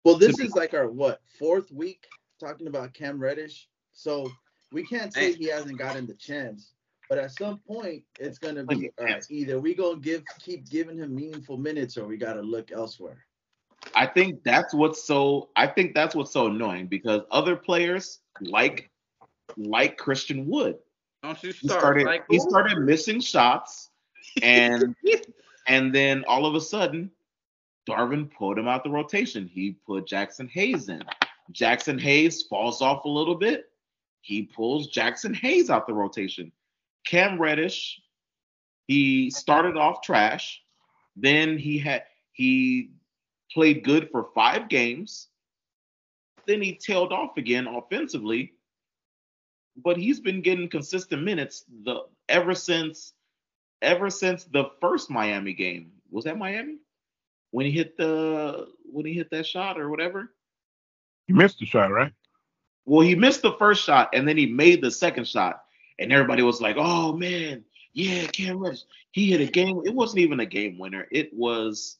well, 0.03 0.17
this 0.17 0.35
to 0.35 0.43
be- 0.43 0.47
is 0.47 0.55
like 0.55 0.73
our 0.73 0.89
what 0.89 1.21
fourth 1.39 1.71
week 1.71 2.05
talking 2.39 2.67
about 2.67 2.93
Cam 2.93 3.19
Reddish, 3.19 3.67
so 3.93 4.29
we 4.71 4.85
can't 4.85 5.13
say 5.13 5.31
Hey. 5.31 5.37
he 5.37 5.45
hasn't 5.45 5.77
gotten 5.77 6.05
the 6.05 6.15
chance. 6.15 6.73
But 7.09 7.19
at 7.19 7.31
some 7.31 7.59
point, 7.59 8.03
it's 8.19 8.39
gonna 8.39 8.63
be 8.63 8.75
Plenty 8.75 8.87
of 8.87 8.93
all 8.99 9.05
right, 9.05 9.13
chance. 9.13 9.31
either 9.31 9.59
we 9.59 9.73
gonna 9.75 9.99
give 9.99 10.23
keep 10.39 10.69
giving 10.69 10.97
him 10.97 11.15
meaningful 11.15 11.57
minutes, 11.57 11.97
or 11.97 12.05
we 12.07 12.17
gotta 12.17 12.41
look 12.41 12.71
elsewhere. 12.71 13.25
I 13.93 14.07
think 14.07 14.43
that's 14.43 14.73
what's 14.73 15.03
so 15.03 15.49
I 15.55 15.67
think 15.67 15.93
that's 15.93 16.15
what's 16.15 16.31
so 16.31 16.47
annoying 16.47 16.87
because 16.87 17.21
other 17.31 17.55
players 17.55 18.19
like 18.41 18.89
like 19.57 19.97
Christian 19.97 20.47
Wood. 20.47 20.77
don't 21.23 21.41
you 21.43 21.51
He 21.51 21.67
start 21.67 21.79
started 21.81 22.05
like 22.05 22.25
he 22.29 22.39
started 22.39 22.79
missing 22.79 23.19
shots 23.21 23.91
and 24.41 24.95
and 25.67 25.93
then 25.93 26.23
all 26.27 26.45
of 26.45 26.55
a 26.55 26.61
sudden 26.61 27.11
Darvin 27.87 28.31
pulled 28.31 28.57
him 28.57 28.67
out 28.67 28.83
the 28.83 28.89
rotation. 28.89 29.47
He 29.47 29.77
put 29.85 30.07
Jaxson 30.07 30.49
Hayes 30.49 30.89
in. 30.89 31.03
Jaxson 31.53 31.99
Hayes 31.99 32.43
falls 32.43 32.81
off 32.81 33.05
a 33.05 33.09
little 33.09 33.35
bit. 33.35 33.65
He 34.21 34.43
pulls 34.43 34.91
Jaxson 34.91 35.35
Hayes 35.35 35.69
out 35.69 35.85
the 35.85 35.93
rotation. 35.93 36.51
Cam 37.05 37.39
Reddish, 37.39 38.01
he 38.87 39.29
started 39.29 39.77
off 39.77 40.01
trash. 40.01 40.61
Then 41.15 41.57
he 41.57 41.77
had 41.77 42.03
he 42.31 42.91
played 43.51 43.83
good 43.83 44.09
for 44.11 44.29
five 44.33 44.67
games. 44.67 45.27
Then 46.47 46.61
he 46.61 46.75
tailed 46.75 47.13
off 47.13 47.37
again 47.37 47.67
offensively. 47.67 48.53
But 49.77 49.97
he's 49.97 50.19
been 50.19 50.41
getting 50.41 50.69
consistent 50.69 51.23
minutes 51.23 51.65
the 51.83 52.05
ever 52.29 52.55
since 52.55 53.13
ever 53.81 54.09
since 54.09 54.45
the 54.45 54.65
first 54.81 55.09
Miami 55.09 55.53
game. 55.53 55.91
Was 56.11 56.25
that 56.25 56.37
Miami? 56.37 56.77
When 57.51 57.65
he 57.65 57.71
hit 57.71 57.97
the 57.97 58.67
when 58.91 59.05
he 59.05 59.13
hit 59.13 59.29
that 59.31 59.45
shot 59.45 59.79
or 59.79 59.89
whatever? 59.89 60.33
He 61.27 61.33
missed 61.33 61.59
the 61.59 61.65
shot, 61.65 61.91
right? 61.91 62.13
Well, 62.85 63.01
he 63.01 63.15
missed 63.15 63.41
the 63.41 63.53
first 63.53 63.83
shot 63.83 64.09
and 64.13 64.27
then 64.27 64.37
he 64.37 64.45
made 64.45 64.81
the 64.81 64.91
second 64.91 65.27
shot. 65.27 65.61
And 65.97 66.11
everybody 66.11 66.43
was 66.43 66.61
like, 66.61 66.75
oh 66.77 67.13
man, 67.13 67.63
yeah, 67.93 68.27
Cam 68.27 68.59
Reddish. 68.59 68.81
He 69.11 69.31
hit 69.31 69.41
a 69.41 69.51
game. 69.51 69.81
It 69.85 69.93
wasn't 69.93 70.19
even 70.19 70.39
a 70.41 70.45
game 70.45 70.77
winner. 70.77 71.07
It 71.11 71.33
was 71.33 71.97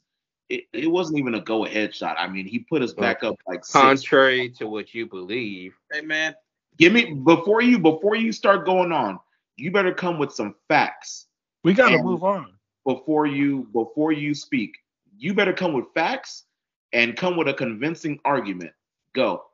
it, 0.50 0.66
it 0.74 0.92
wasn't 0.92 1.18
even 1.18 1.36
a 1.36 1.42
go 1.42 1.66
ahead 1.66 1.96
shot. 1.96 2.18
I 2.20 2.28
mean, 2.28 2.46
he 2.46 2.60
put 2.60 2.82
us 2.82 2.94
back 2.94 3.24
up 3.24 3.36
like 3.48 3.66
six. 3.66 3.72
Contrary 3.72 4.50
to 4.58 4.68
what 4.68 4.94
you 4.94 5.08
believe, 5.08 5.74
Hey 5.92 6.02
man, 6.02 6.36
Give 6.78 6.92
me 6.92 7.14
before 7.14 7.62
you 7.62 7.80
before 7.80 8.16
you 8.16 8.32
start 8.32 8.66
going 8.66 8.92
on, 8.92 9.20
you 9.56 9.72
better 9.72 9.94
come 9.94 10.20
with 10.20 10.34
some 10.34 10.56
facts 10.68 11.25
We 11.66 11.74
got 11.74 11.90
to 11.90 11.96
And- 11.96 12.06
move 12.06 12.24
on. 12.24 12.54
before 12.86 13.26
you 13.26 13.64
before 13.74 14.12
you 14.12 14.36
speak. 14.36 14.78
You 15.18 15.34
better 15.34 15.52
come 15.54 15.74
with 15.74 15.86
facts 15.96 16.46
and 16.94 17.18
come 17.18 17.36
with 17.38 17.48
a 17.48 17.54
convincing 17.56 18.20
argument. 18.24 18.72
Go. 19.14 19.46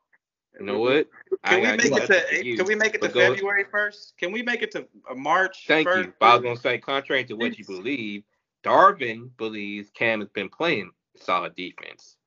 you 0.59 0.65
know 0.65 0.79
what? 0.79 1.07
I 1.45 1.49
can 1.49 1.61
we 1.61 1.67
make 1.77 1.85
it 2.03 2.07
that 2.09 2.29
to 2.29 2.45
you. 2.45 2.57
can 2.57 2.65
we 2.65 2.75
make 2.75 2.93
it 2.95 3.01
to 3.01 3.07
go- 3.07 3.33
February 3.33 3.63
first? 3.71 4.15
Can 4.17 4.33
we 4.33 4.41
make 4.43 4.61
it 4.61 4.71
to 4.71 4.85
uh, 5.09 5.15
March? 5.15 5.63
Thank 5.67 5.87
1st? 5.87 6.05
you. 6.07 6.13
But 6.19 6.25
I 6.25 6.33
was 6.35 6.43
gonna 6.43 6.57
say, 6.57 6.77
contrary 6.79 7.23
to 7.23 7.35
what 7.35 7.57
you 7.57 7.63
believe, 7.63 8.23
Darvin 8.65 9.29
believes 9.37 9.89
Cam 9.91 10.19
has 10.19 10.29
been 10.29 10.49
playing 10.49 10.91
solid 11.15 11.55
defense. 11.55 12.17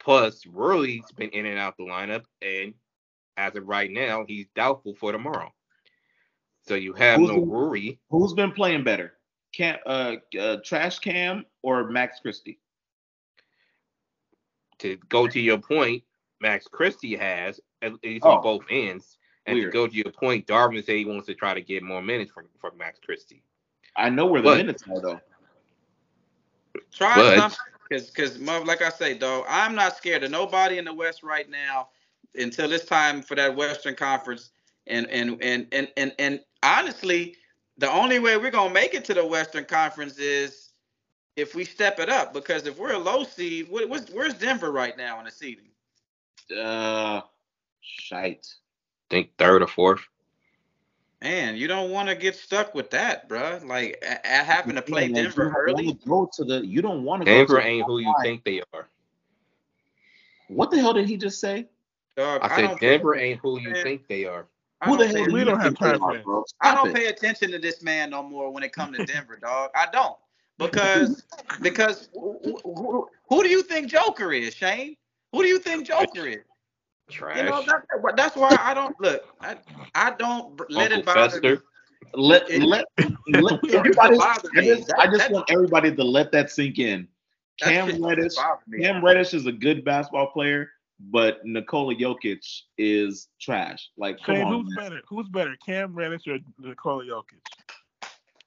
Plus, 0.00 0.46
Rurley's 0.46 1.12
been 1.12 1.28
in 1.30 1.44
and 1.44 1.58
out 1.58 1.76
the 1.76 1.84
lineup, 1.84 2.24
and 2.40 2.72
as 3.36 3.54
of 3.56 3.68
right 3.68 3.90
now, 3.90 4.24
he's 4.26 4.46
doubtful 4.56 4.94
for 4.94 5.12
tomorrow. 5.12 5.52
So 6.66 6.74
you 6.74 6.92
have 6.94 7.18
Who's 7.20 7.30
no 7.30 7.40
the- 7.40 7.46
Rory. 7.46 7.98
Who's 8.10 8.32
been 8.34 8.52
playing 8.52 8.84
better? 8.84 9.14
Cam 9.52 9.78
uh, 9.86 10.16
uh 10.38 10.56
Trash 10.64 10.98
Cam 11.00 11.44
or 11.62 11.84
Max 11.90 12.20
Christie? 12.20 12.58
to 14.78 14.96
go 15.08 15.28
to 15.28 15.38
your 15.38 15.58
point, 15.58 16.02
Max 16.40 16.66
Christie 16.66 17.14
has 17.14 17.60
at 17.82 17.92
least 18.02 18.24
Oh. 18.24 18.32
on 18.32 18.42
both 18.42 18.62
ends. 18.68 19.16
And 19.46 19.54
Weird. 19.56 19.70
to 19.70 19.78
go 19.78 19.86
to 19.86 19.94
your 19.94 20.10
point, 20.10 20.46
Darvin 20.48 20.84
said 20.84 20.96
he 20.96 21.04
wants 21.04 21.26
to 21.26 21.34
try 21.34 21.54
to 21.54 21.60
get 21.60 21.84
more 21.84 22.02
minutes 22.02 22.32
from, 22.32 22.48
from 22.60 22.76
Max 22.78 22.98
Christie. 23.04 23.44
I 23.96 24.08
know 24.08 24.26
where 24.26 24.40
the 24.42 24.48
But- 24.50 24.56
minutes 24.58 24.82
are 24.90 25.00
though. 25.00 25.20
Try 26.90 27.36
something, 27.36 27.58
because 27.88 28.10
because 28.10 28.40
like 28.40 28.82
I 28.82 28.88
say, 28.88 29.14
dog, 29.16 29.44
I'm 29.48 29.74
not 29.74 29.96
scared 29.96 30.24
of 30.24 30.30
nobody 30.30 30.78
in 30.78 30.84
the 30.84 30.94
West 30.94 31.22
right 31.22 31.48
now 31.48 31.88
until 32.34 32.72
it's 32.72 32.84
time 32.86 33.20
for 33.22 33.34
that 33.34 33.54
Western 33.54 33.94
Conference. 33.94 34.50
And 34.88 35.06
and 35.10 35.40
and 35.42 35.68
and 35.72 35.88
and 35.96 36.12
and 36.18 36.40
honestly, 36.62 37.36
the 37.78 37.90
only 37.90 38.18
way 38.18 38.36
we're 38.36 38.50
gonna 38.50 38.72
make 38.72 38.94
it 38.94 39.04
to 39.06 39.14
the 39.14 39.26
Western 39.26 39.64
Conference 39.64 40.18
is 40.18 40.70
if 41.36 41.54
we 41.54 41.64
step 41.64 41.98
it 41.98 42.08
up. 42.08 42.32
Because 42.32 42.66
if 42.66 42.78
we're 42.78 42.92
a 42.92 42.98
low 42.98 43.24
seed, 43.24 43.68
what, 43.68 43.88
what's, 43.88 44.10
where's 44.10 44.34
Denver 44.34 44.72
right 44.72 44.96
now 44.96 45.18
in 45.18 45.24
the 45.24 45.30
seeding? 45.30 45.68
Uh, 46.56 47.22
shite. 47.80 48.46
think 49.10 49.30
third 49.38 49.62
or 49.62 49.66
fourth. 49.66 50.06
Man, 51.22 51.54
you 51.54 51.68
don't 51.68 51.90
want 51.90 52.08
to 52.08 52.16
get 52.16 52.34
stuck 52.34 52.74
with 52.74 52.90
that, 52.90 53.28
bruh. 53.28 53.64
Like 53.64 54.04
I, 54.06 54.18
a- 54.24 54.44
having 54.44 54.74
to 54.74 54.82
play 54.82 55.06
Yeah, 55.06 55.22
Denver 55.22 55.44
you 55.44 55.54
early. 55.56 55.98
Go 56.06 56.28
to 56.34 56.44
the. 56.44 56.66
You 56.66 56.82
don't 56.82 57.04
want 57.04 57.22
to. 57.22 57.26
Denver 57.26 57.54
go 57.54 57.60
to 57.60 57.66
ain't 57.66 57.86
who 57.86 57.98
you 58.00 58.12
think 58.22 58.44
they 58.44 58.60
are. 58.74 58.88
What 60.48 60.70
the 60.70 60.80
hell 60.80 60.92
did 60.92 61.06
he 61.06 61.16
just 61.16 61.40
say? 61.40 61.68
Dog, 62.16 62.42
I 62.42 62.56
said 62.56 62.80
Denver 62.80 63.14
pay- 63.14 63.30
ain't 63.30 63.40
who 63.40 63.60
you 63.60 63.70
man. 63.70 63.82
think 63.84 64.08
they 64.08 64.24
are. 64.24 64.46
I 64.82 64.86
Who 64.86 64.96
the 64.96 65.04
don't 65.04 65.16
hell? 65.16 65.26
pay- 65.26 65.32
we 65.32 65.44
don't 65.44 65.60
have 65.60 65.78
time 65.78 65.98
for 65.98 66.10
are, 66.10 66.12
that. 66.14 66.24
bro? 66.24 66.44
I 66.60 66.74
don't 66.74 66.88
it. 66.88 66.94
pay 66.94 67.06
attention 67.06 67.52
to 67.52 67.58
this 67.58 67.82
man 67.82 68.10
no 68.10 68.22
more 68.22 68.52
when 68.52 68.64
it 68.64 68.72
comes 68.72 68.98
to 68.98 69.04
Denver, 69.06 69.38
dog. 69.40 69.70
I 69.76 69.86
don't 69.92 70.16
because 70.58 71.24
because 71.60 72.08
who, 72.12 72.58
who, 72.64 73.08
who 73.28 73.42
do 73.42 73.48
you 73.48 73.62
think 73.62 73.88
Joker 73.88 74.32
is, 74.32 74.54
Shane? 74.54 74.96
Who 75.30 75.42
do 75.42 75.48
you 75.48 75.60
think 75.60 75.86
Joker 75.86 76.26
is? 76.26 76.40
Trash. 77.10 77.36
You 77.36 77.44
know 77.44 77.62
that, 77.62 78.16
that's 78.16 78.36
why 78.36 78.58
I 78.60 78.74
don't 78.74 78.98
look. 79.00 79.22
I, 79.40 79.56
I 79.94 80.12
don't 80.12 80.56
b- 80.56 80.64
let 80.68 80.90
it 80.92 80.98
Uncle 80.98 81.14
bother 81.14 81.40
me. 81.40 81.48
Fester. 81.50 81.64
Let 82.14 82.50
It- 82.50 82.62
let, 82.62 82.84
let 83.28 83.60
everybody. 83.72 84.18
I 84.20 84.38
just, 84.62 84.88
That- 84.88 84.98
I 84.98 85.06
just 85.06 85.30
want 85.30 85.48
everybody 85.50 85.94
to 85.94 86.02
let 86.04 86.32
that 86.32 86.50
sink 86.50 86.78
in. 86.78 87.06
That 87.60 87.68
Cam 87.68 88.04
Reddish. 88.04 88.34
Cam 88.80 89.04
Reddish 89.04 89.34
is 89.34 89.46
a 89.46 89.52
good 89.52 89.84
basketball 89.84 90.28
player, 90.28 90.70
but 91.10 91.40
Nikola 91.44 91.94
Jokic 91.94 92.44
is 92.78 93.28
trash. 93.40 93.90
Like, 93.96 94.18
come 94.24 94.36
Shane, 94.36 94.46
on, 94.46 94.52
who's 94.64 94.74
man. 94.74 94.84
better? 94.84 95.00
Who's 95.08 95.28
better, 95.28 95.56
Cam 95.64 95.94
Reddish 95.94 96.26
or 96.26 96.38
Nikola 96.58 97.04
Jokic? 97.04 97.40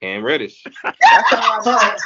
Cam 0.00 0.22
Reddish. 0.24 0.64
That's 0.84 1.30
how 1.30 1.60
I 1.60 1.64
know. 1.64 1.96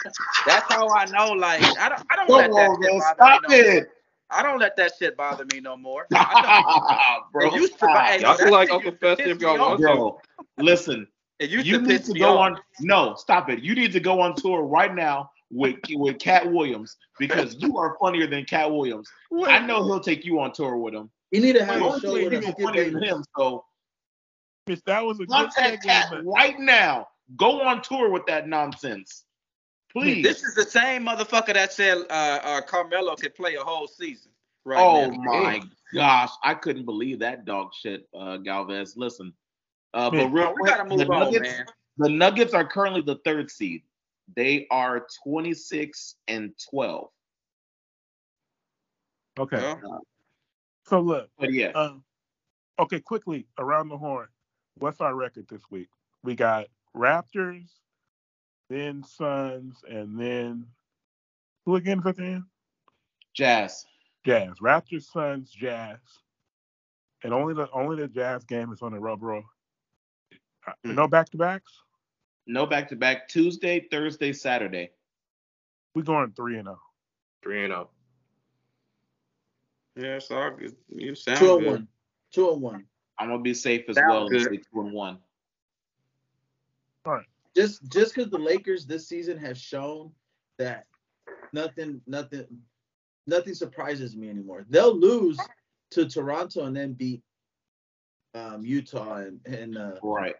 That's 0.46 0.72
how 0.72 0.88
I 0.90 1.04
know. 1.06 1.32
Like 1.32 1.62
I 1.78 1.88
don't. 1.88 2.02
I 2.10 2.16
don't 2.16 2.28
let 2.30 2.46
Come 2.46 2.56
that 2.56 2.70
on, 2.70 2.82
shit 2.82 2.90
man, 2.92 3.00
bother 3.00 3.14
stop 3.14 3.42
me 3.48 3.58
no 3.62 3.68
it, 3.68 3.88
I 4.30 4.42
don't 4.42 4.58
let 4.60 4.76
that 4.76 4.92
shit 4.98 5.16
bother 5.16 5.44
me 5.52 5.60
no 5.60 5.76
more. 5.76 6.06
I 6.14 7.20
bro. 7.32 7.46
It 7.48 7.54
used 7.54 7.72
to- 7.72 7.78
stop. 7.78 8.06
hey, 8.06 8.20
Y'all 8.20 8.36
that 8.36 8.44
feel 8.44 8.52
like 8.52 8.68
shit 8.68 8.74
Uncle 8.76 8.90
used 8.92 9.00
to 9.00 9.06
Fester 9.16 9.24
piss 9.24 9.36
if 9.36 9.42
y'all 9.42 9.54
me 9.54 9.60
want 9.60 9.80
to. 9.80 9.86
Bro, 9.86 10.20
listen. 10.58 11.06
It 11.38 11.48
used 11.50 11.66
you 11.66 11.78
to 11.78 11.82
need 11.86 12.04
to 12.04 12.18
go 12.18 12.38
on. 12.38 12.58
No, 12.80 13.14
stop 13.16 13.48
it. 13.48 13.60
You 13.62 13.74
need 13.74 13.92
to 13.92 14.00
go 14.00 14.20
on 14.20 14.34
tour 14.36 14.62
right 14.62 14.94
now 14.94 15.30
with 15.50 15.76
with 15.90 16.18
Katt 16.18 16.50
Williams 16.50 16.96
because 17.18 17.56
you 17.58 17.78
are 17.78 17.96
funnier 18.00 18.26
than 18.26 18.44
Katt 18.44 18.70
Williams. 18.70 19.08
I 19.46 19.58
know 19.60 19.84
he'll 19.84 20.00
take 20.00 20.24
you 20.24 20.40
on 20.40 20.52
tour 20.52 20.76
with 20.76 20.94
him. 20.94 21.10
You 21.30 21.40
need 21.40 21.54
to 21.54 21.64
have 21.64 21.80
a 21.80 21.84
Only 21.84 22.00
show 22.00 22.12
with 22.12 22.32
you 22.32 22.38
a 22.38 22.42
can 22.42 22.52
Skip 22.52 22.64
funnier 22.64 22.90
than 22.90 23.02
him. 23.02 23.24
So 23.36 23.64
Bitch, 24.66 24.82
that 24.84 25.04
was 25.04 25.18
a 25.18 25.26
good 25.26 25.30
contact 25.30 25.84
Cat 25.84 26.12
right 26.24 26.58
now. 26.58 27.08
Go 27.36 27.62
on 27.62 27.82
tour 27.82 28.10
with 28.10 28.26
that 28.26 28.48
nonsense, 28.48 29.24
please. 29.92 30.22
This 30.22 30.42
is 30.42 30.54
the 30.54 30.64
same 30.64 31.06
motherfucker 31.06 31.54
that 31.54 31.72
said 31.72 31.98
uh, 32.10 32.40
uh, 32.42 32.60
Carmelo 32.62 33.16
could 33.16 33.34
play 33.34 33.54
a 33.54 33.62
whole 33.62 33.86
season. 33.86 34.32
Right 34.64 34.80
oh 34.80 35.10
now. 35.10 35.42
my 35.42 35.62
gosh, 35.94 36.30
I 36.44 36.54
couldn't 36.54 36.84
believe 36.84 37.20
that 37.20 37.44
dog 37.44 37.72
shit, 37.74 38.08
uh, 38.14 38.36
Galvez. 38.38 38.96
Listen, 38.96 39.32
uh, 39.94 40.10
but 40.10 40.28
real 40.28 40.52
quick, 40.52 40.74
the 40.74 41.08
on, 41.08 41.32
Nuggets, 41.32 41.54
the 41.96 42.08
Nuggets 42.08 42.52
are 42.52 42.66
currently 42.66 43.00
the 43.00 43.16
third 43.24 43.50
seed. 43.50 43.82
They 44.36 44.66
are 44.70 45.06
26 45.24 46.16
and 46.28 46.52
12. 46.70 47.08
Okay. 49.38 49.56
Well, 49.82 50.00
So 50.86 51.00
look, 51.00 51.30
But 51.38 51.52
yeah, 51.52 51.68
um, 51.68 52.04
okay, 52.78 53.00
quickly 53.00 53.46
around 53.58 53.88
the 53.88 53.98
horn. 53.98 54.28
What's 54.78 55.00
our 55.00 55.14
record 55.14 55.46
this 55.48 55.62
week? 55.70 55.88
We 56.22 56.34
got 56.34 56.66
Raptors, 56.96 57.68
then 58.68 59.02
Suns, 59.04 59.82
and 59.88 60.18
then 60.18 60.66
who 61.64 61.76
again 61.76 62.00
is 62.00 62.06
at 62.06 62.16
the 62.16 62.24
end? 62.24 62.44
Jazz. 63.34 63.84
Jazz. 64.24 64.54
Raptors, 64.62 65.04
Suns, 65.04 65.50
Jazz, 65.50 65.98
and 67.22 67.32
only 67.32 67.54
the 67.54 67.70
only 67.72 67.96
the 67.96 68.08
Jazz 68.08 68.44
game 68.44 68.72
is 68.72 68.82
on 68.82 68.92
the 68.92 68.98
rubber. 68.98 69.26
roll. 69.26 69.42
Uh, 70.66 70.72
Hmm. 70.84 70.94
No 70.94 71.08
back 71.08 71.30
to 71.30 71.36
backs. 71.38 71.72
No 72.50 72.66
back 72.66 72.88
to 72.88 72.96
back. 72.96 73.28
Tuesday, 73.28 73.86
Thursday, 73.92 74.32
Saturday. 74.32 74.90
We 75.94 76.02
going 76.02 76.32
three 76.32 76.58
and 76.58 76.66
oh. 76.66 76.72
zero. 76.72 76.80
Three 77.44 77.64
and 77.64 77.72
oh. 77.72 77.88
zero. 79.94 80.08
yeah, 80.08 80.16
it's 80.16 80.30
all 80.32 80.50
good. 80.50 80.74
You 80.88 81.14
sound 81.14 81.38
Two 81.38 81.54
and 81.54 81.60
good. 81.62 81.70
one. 81.70 81.88
Two 82.32 82.50
and 82.50 82.60
one. 82.60 82.84
I'm 83.20 83.28
gonna 83.28 83.40
be 83.40 83.54
safe 83.54 83.84
as 83.88 83.94
Sounds 83.94 84.08
well 84.10 84.22
and 84.22 84.30
good. 84.30 84.42
say 84.42 84.56
two 84.56 84.80
and 84.80 84.92
one. 84.92 85.18
Just 87.56 87.88
just 87.88 88.14
because 88.14 88.30
the 88.30 88.38
Lakers 88.38 88.84
this 88.84 89.08
season 89.08 89.38
have 89.38 89.56
shown 89.56 90.10
that 90.58 90.86
nothing 91.52 92.00
nothing 92.06 92.46
nothing 93.26 93.54
surprises 93.54 94.16
me 94.16 94.28
anymore. 94.28 94.64
They'll 94.68 94.96
lose 94.96 95.38
to 95.92 96.08
Toronto 96.08 96.64
and 96.64 96.76
then 96.76 96.94
beat 96.94 97.22
um, 98.34 98.64
Utah 98.64 99.16
and 99.16 99.40
and, 99.46 99.76
uh, 99.76 99.92
Right. 100.02 100.36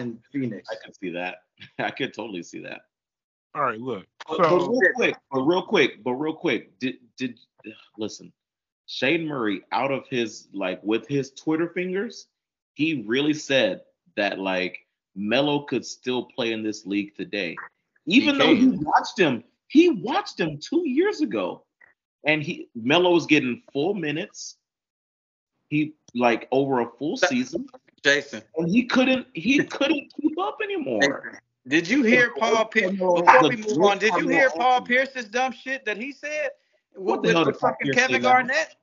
And 0.00 0.18
Phoenix. 0.32 0.68
I 0.70 0.76
can 0.82 0.92
see 0.94 1.10
that. 1.10 1.38
I 1.78 1.90
could 1.90 2.14
totally 2.14 2.42
see 2.42 2.60
that. 2.60 2.82
All 3.54 3.62
right, 3.62 3.80
look. 3.80 4.06
But, 4.28 4.38
but 4.38 4.68
real 4.68 4.92
quick, 4.94 5.16
but 5.32 5.40
real 5.40 5.62
quick, 5.62 6.04
but 6.04 6.12
real 6.12 6.34
quick, 6.34 6.78
did 6.78 6.96
did 7.16 7.38
listen, 7.98 8.32
Shane 8.86 9.26
Murray 9.26 9.62
out 9.72 9.90
of 9.90 10.04
his 10.08 10.48
like 10.52 10.80
with 10.82 11.06
his 11.08 11.32
Twitter 11.32 11.68
fingers, 11.68 12.26
he 12.74 13.04
really 13.06 13.34
said 13.34 13.82
that 14.16 14.38
like 14.38 14.78
Melo 15.14 15.60
could 15.60 15.84
still 15.84 16.24
play 16.24 16.52
in 16.52 16.62
this 16.62 16.86
league 16.86 17.14
today. 17.16 17.56
Even 18.06 18.38
though 18.38 18.54
he 18.54 18.68
watched 18.68 19.18
him, 19.18 19.44
he 19.68 19.90
watched 19.90 20.38
him 20.38 20.58
two 20.58 20.88
years 20.88 21.20
ago. 21.20 21.64
And 22.24 22.42
he 22.42 22.68
Melo 22.74 23.12
was 23.12 23.26
getting 23.26 23.62
full 23.72 23.94
minutes. 23.94 24.56
He 25.68 25.94
like 26.14 26.48
over 26.50 26.80
a 26.80 26.90
full 26.98 27.16
season. 27.16 27.66
Jason, 28.02 28.42
And 28.56 28.68
he 28.68 28.84
couldn't 28.84 29.26
he 29.34 29.62
couldn't 29.64 30.12
keep 30.20 30.38
up 30.38 30.58
anymore. 30.62 31.38
did 31.68 31.88
you 31.88 32.02
hear 32.02 32.30
Paul 32.38 32.64
Pierce? 32.66 32.90
Before 32.92 33.48
we 33.48 33.56
move 33.56 33.82
on, 33.82 33.98
did 33.98 34.14
you 34.16 34.28
hear 34.28 34.50
Paul 34.50 34.82
Pierce's 34.82 35.26
dumb 35.26 35.52
shit 35.52 35.84
that 35.84 35.96
he 35.96 36.12
said 36.12 36.50
What 36.94 37.22
with, 37.22 37.30
the 37.30 37.36
hell 37.36 37.44
did 37.44 37.56
fucking 37.56 37.76
Pierce 37.86 37.96
say 37.96 38.02
Kevin? 38.06 38.22
Garnett? 38.22 38.76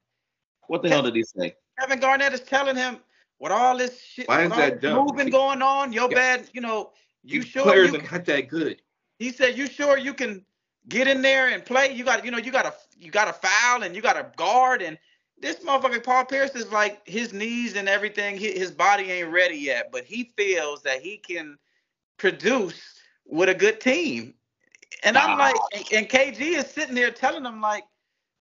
What 0.68 0.84
the 0.84 0.90
hell 0.90 1.02
did 1.04 1.16
he 1.16 1.24
say? 1.24 1.56
Kevin 1.80 2.00
Garnett 2.00 2.34
is 2.34 2.42
telling 2.42 2.76
him 2.76 3.00
with 3.40 3.52
all 3.52 3.78
this 3.78 4.02
shit, 4.02 4.28
Why 4.28 4.44
is 4.44 4.52
all 4.52 4.58
that 4.58 4.82
this 4.82 4.82
dumb? 4.82 5.06
moving 5.06 5.30
going 5.30 5.62
on, 5.62 5.94
your 5.94 6.10
Yeah. 6.10 6.16
bad, 6.16 6.50
you 6.54 6.62
know, 6.62 6.92
you 7.24 7.42
These 7.42 7.50
sure 7.50 7.64
players 7.64 7.92
you 7.92 8.00
are 8.00 8.02
not 8.04 8.26
that 8.26 8.48
good. 8.48 8.82
he 9.20 9.32
said, 9.32 9.58
"You 9.58 9.68
sure 9.68 9.98
you 9.98 10.14
can 10.14 10.46
get 10.90 11.08
in 11.08 11.22
there 11.22 11.48
and 11.50 11.66
play? 11.66 11.92
You 11.92 12.04
got, 12.04 12.24
you 12.24 12.32
know, 12.32 12.38
you 12.38 12.52
got 12.52 12.64
to, 12.64 12.74
you 12.98 13.12
got 13.12 13.26
to 13.26 13.34
foul 13.34 13.84
and 13.84 13.96
you 13.96 14.02
got 14.02 14.14
to 14.14 14.32
guard." 14.38 14.82
And 14.82 14.98
this 15.42 15.58
motherfucker 15.58 16.04
Paul 16.04 16.26
Pierce 16.26 16.56
is 16.56 16.72
like 16.72 17.08
his 17.08 17.34
knees 17.34 17.76
and 17.76 17.88
everything. 17.88 18.38
His, 18.38 18.58
his 18.58 18.72
body 18.72 19.12
ain't 19.12 19.32
ready 19.32 19.58
yet, 19.58 19.90
but 19.92 20.04
he 20.04 20.32
feels 20.36 20.82
that 20.84 21.02
he 21.02 21.18
can 21.18 21.58
produce 22.18 23.00
with 23.26 23.50
a 23.50 23.54
good 23.54 23.80
team. 23.80 24.34
And 25.04 25.18
I'm 25.18 25.38
like, 25.38 25.56
and, 25.74 25.86
and 25.94 26.10
KG 26.10 26.40
is 26.40 26.68
sitting 26.68 26.96
there 26.96 27.12
telling 27.12 27.46
him 27.46 27.62
like, 27.62 27.84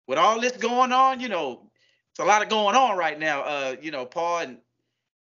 with 0.07 0.19
all 0.19 0.41
this 0.41 0.57
going 0.57 0.93
on, 0.93 1.21
you 1.21 1.29
know, 1.29 1.71
it's 2.11 2.21
a 2.21 2.25
lot 2.25 2.43
of 2.43 2.49
going 2.49 2.77
on 2.77 2.97
right 2.97 3.19
now. 3.19 3.43
Uh, 3.43 3.77
you 3.81 3.91
know, 3.91 4.07
Paul 4.07 4.39
and 4.39 4.59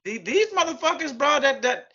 the- 0.05 0.17
these 0.17 0.47
motherfuckers, 0.47 1.15
bro, 1.15 1.39
that 1.41 1.61
that 1.61 1.93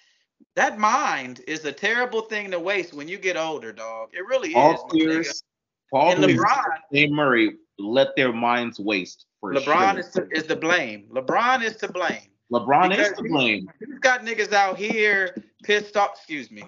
that 0.55 0.79
mind 0.79 1.41
is 1.49 1.65
a 1.65 1.73
terrible 1.73 2.23
thing 2.23 2.51
to 2.51 2.61
waste 2.61 2.93
when 2.93 3.09
you 3.09 3.19
get 3.19 3.37
older, 3.37 3.73
dog. 3.73 4.11
It 4.13 4.25
really 4.27 4.51
is. 4.51 4.55
Paul 4.55 4.91
nigga. 4.91 5.07
Pierce, 5.07 5.43
Paul 5.91 6.13
And 6.13 6.25
Pierce, 6.25 6.41
LeBron, 6.41 6.65
Shane 6.93 7.15
Murray 7.15 7.57
let 7.79 8.15
their 8.17 8.33
minds 8.33 8.79
waste 8.79 9.27
LeBron 9.53 9.93
sure. 9.93 10.01
is 10.01 10.11
to, 10.11 10.29
is 10.33 10.47
to 10.47 10.57
blame. 10.57 11.09
LeBron 11.13 11.63
is 11.63 11.77
to 11.77 11.89
blame. 11.89 12.31
LeBron 12.53 12.97
is 12.97 13.13
to 13.13 13.23
blame. 13.23 13.69
He's 13.79 13.99
got 13.99 14.25
niggas 14.25 14.53
out 14.53 14.79
here 14.79 15.35
pissed 15.63 15.97
off. 15.97 16.13
Excuse 16.17 16.51
me. 16.51 16.65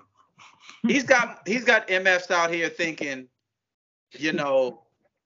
He's 0.87 1.05
got 1.05 1.47
he's 1.47 1.65
got 1.65 1.89
MFs 1.89 2.31
out 2.31 2.53
here 2.53 2.69
thinking, 2.69 3.29
you 4.13 4.33
know, 4.33 4.83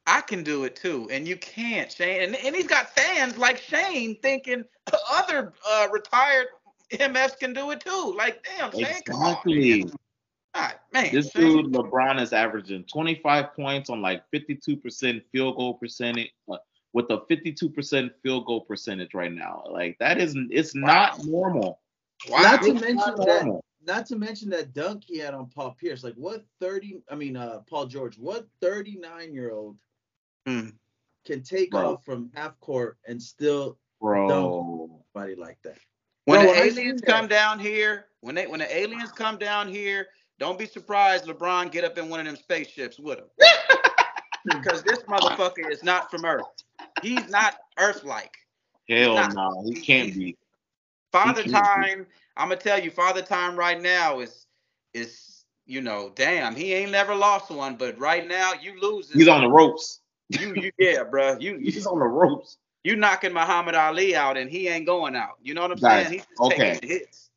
I 0.07 0.20
can 0.20 0.42
do 0.42 0.64
it 0.64 0.76
too, 0.76 1.09
and 1.11 1.26
you 1.26 1.36
can't, 1.36 1.90
Shane. 1.90 2.22
And, 2.22 2.36
and 2.36 2.55
he's 2.55 2.66
got 2.66 2.90
fans 2.90 3.38
like 3.38 3.59
Shane 3.59 4.16
thinking 4.22 4.64
other 5.12 5.53
uh, 5.68 5.88
retired 5.90 6.46
MFs 6.92 7.38
can 7.38 7.53
do 7.53 7.70
it 7.70 7.80
too. 7.80 8.14
Like, 8.16 8.44
damn, 8.44 8.72
Shane, 8.72 9.03
come 9.07 9.16
on. 9.16 9.28
Exactly. 9.30 9.84
God, 10.55 10.74
man, 10.92 11.14
This 11.14 11.30
dude 11.30 11.66
LeBron 11.66 12.20
is 12.20 12.32
averaging 12.32 12.84
25 12.84 13.55
points 13.55 13.88
on 13.88 14.03
like 14.03 14.24
52% 14.34 15.22
field 15.30 15.57
goal 15.57 15.74
percentage, 15.74 16.32
with 16.93 17.07
a 17.11 17.18
52% 17.30 18.11
field 18.22 18.47
goal 18.47 18.62
percentage 18.62 19.14
right 19.14 19.32
now. 19.32 19.62
Like 19.70 19.97
that 20.01 20.18
is 20.18 20.36
it's 20.51 20.74
not 20.74 21.24
normal. 21.24 21.80
Not 22.28 22.62
to 22.62 22.70
It's 22.72 22.80
mention 22.80 22.97
not 22.97 23.16
that. 23.18 23.45
normal. 23.45 23.64
Not 23.86 24.07
to 24.07 24.16
mention 24.16 24.51
that 24.51 24.74
dunk 24.74 25.05
he 25.07 25.18
had 25.18 25.32
on 25.32 25.47
Paul 25.47 25.74
Pierce. 25.80 26.05
Like 26.05 26.14
what 26.14 26.45
thirty? 26.61 27.01
I 27.11 27.14
mean, 27.14 27.36
uh, 27.36 27.61
Paul 27.68 27.86
George. 27.86 28.18
What 28.18 28.47
thirty-nine 28.61 29.32
year 29.32 29.53
old 29.53 29.76
Hmm. 30.47 30.70
can 31.26 31.43
take 31.43 31.70
Bro. 31.70 31.95
off 31.95 32.05
from 32.05 32.30
half 32.34 32.59
court 32.61 32.99
and 33.07 33.22
still 33.22 33.78
Bro. 34.01 35.01
body 35.14 35.34
like 35.34 35.59
that? 35.64 35.78
When 36.26 36.45
Bro, 36.45 36.53
the 36.53 36.62
aliens 36.62 37.01
come 37.01 37.22
that- 37.22 37.30
down 37.30 37.59
here, 37.59 38.07
when 38.20 38.34
they 38.34 38.47
when 38.47 38.61
the 38.61 38.76
aliens 38.76 39.12
come 39.12 39.38
down 39.38 39.66
here, 39.68 40.09
don't 40.38 40.59
be 40.59 40.66
surprised 40.66 41.24
LeBron 41.24 41.70
get 41.70 41.84
up 41.84 41.97
in 41.97 42.09
one 42.11 42.20
of 42.20 42.26
them 42.26 42.36
spaceships 42.36 42.99
with 42.99 43.18
him. 43.18 43.26
because 44.45 44.82
this 44.82 45.01
motherfucker 45.01 45.70
is 45.70 45.82
not 45.82 46.11
from 46.11 46.24
Earth. 46.24 46.47
He's 47.03 47.28
not 47.28 47.57
Earth-like. 47.78 48.36
Hell 48.88 49.14
Nah. 49.14 49.28
no, 49.28 49.62
he 49.66 49.80
can't 49.80 50.14
be. 50.14 50.36
Father 51.12 51.43
He 51.43 51.51
can't 51.51 51.64
be. 51.80 51.88
Time, 51.88 52.07
I'm 52.36 52.49
gonna 52.49 52.61
tell 52.61 52.80
you, 52.80 52.91
Father 52.91 53.22
Time 53.22 53.57
right 53.57 53.80
now 53.80 54.20
is 54.20 54.47
is 54.95 55.45
you 55.66 55.80
know, 55.80 56.11
damn, 56.16 56.57
he 56.57 56.74
ain't 56.74 56.91
never 56.91 57.14
lost 57.14 57.51
one, 57.51 57.76
but 57.76 57.97
right 57.99 58.26
now 58.26 58.53
you 58.61 58.80
losing. 58.80 59.18
He's 59.18 59.28
on 59.28 59.43
the 59.43 59.49
ropes. 59.49 60.01
you, 60.28 60.53
you 60.57 60.72
yeah, 60.78 61.05
bro. 61.05 61.36
You 61.41 61.59
He's 61.59 61.86
on 61.86 62.01
the 62.01 62.07
ropes. 62.07 62.59
you 62.82 62.97
knocking 62.97 63.32
Muhammad 63.32 63.76
Ali 63.76 64.16
out 64.16 64.36
and 64.36 64.51
he 64.51 64.66
ain't 64.66 64.86
going 64.86 65.14
out. 65.14 65.38
You 65.43 65.55
know 65.55 65.62
what 65.62 65.70
I'm 65.70 65.78
saying? 65.78 66.12
He's 66.12 66.26
okay. 66.41 66.72
taking 66.74 66.88
hits. 66.88 67.30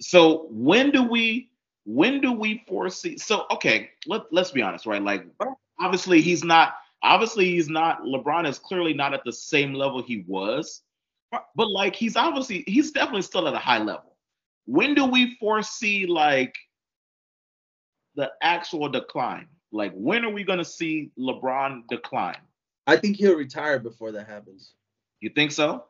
So 0.00 0.48
when 0.50 0.90
do 0.90 1.02
we 1.02 1.48
when 1.84 2.20
do 2.20 2.32
we 2.32 2.62
foresee 2.68 3.16
so 3.16 3.46
okay, 3.50 3.90
let 4.06 4.30
let's 4.30 4.50
be 4.50 4.60
honest, 4.60 4.84
right? 4.84 5.02
Like 5.02 5.24
obviously 5.82 6.20
he's 6.20 6.44
not 6.44 6.74
obviously 7.02 7.46
he's 7.46 7.68
not 7.68 8.02
LeBron 8.02 8.48
is 8.48 8.58
clearly 8.58 8.94
not 8.94 9.12
at 9.12 9.24
the 9.24 9.32
same 9.32 9.74
level 9.74 10.02
he 10.02 10.24
was. 10.26 10.82
But 11.30 11.68
like 11.68 11.96
he's 11.96 12.16
obviously 12.16 12.62
he's 12.66 12.92
definitely 12.92 13.22
still 13.22 13.48
at 13.48 13.54
a 13.54 13.58
high 13.58 13.78
level. 13.78 14.16
When 14.66 14.94
do 14.94 15.06
we 15.06 15.34
foresee 15.36 16.06
like 16.06 16.54
the 18.14 18.30
actual 18.42 18.88
decline? 18.88 19.48
Like 19.72 19.92
when 19.94 20.24
are 20.24 20.32
we 20.32 20.44
gonna 20.44 20.64
see 20.64 21.10
LeBron 21.18 21.88
decline? 21.88 22.40
I 22.86 22.96
think 22.96 23.16
he'll 23.16 23.36
retire 23.36 23.78
before 23.78 24.12
that 24.12 24.26
happens. 24.28 24.74
You 25.20 25.30
think 25.30 25.52
so? 25.52 25.84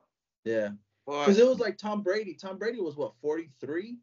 Yeah, 0.44 0.70
because 1.06 1.38
it 1.38 1.46
was 1.46 1.58
like 1.58 1.76
Tom 1.78 2.02
Brady. 2.02 2.34
Tom 2.34 2.58
Brady 2.58 2.80
was 2.80 2.96
what 2.96 3.14
43, 3.20 3.96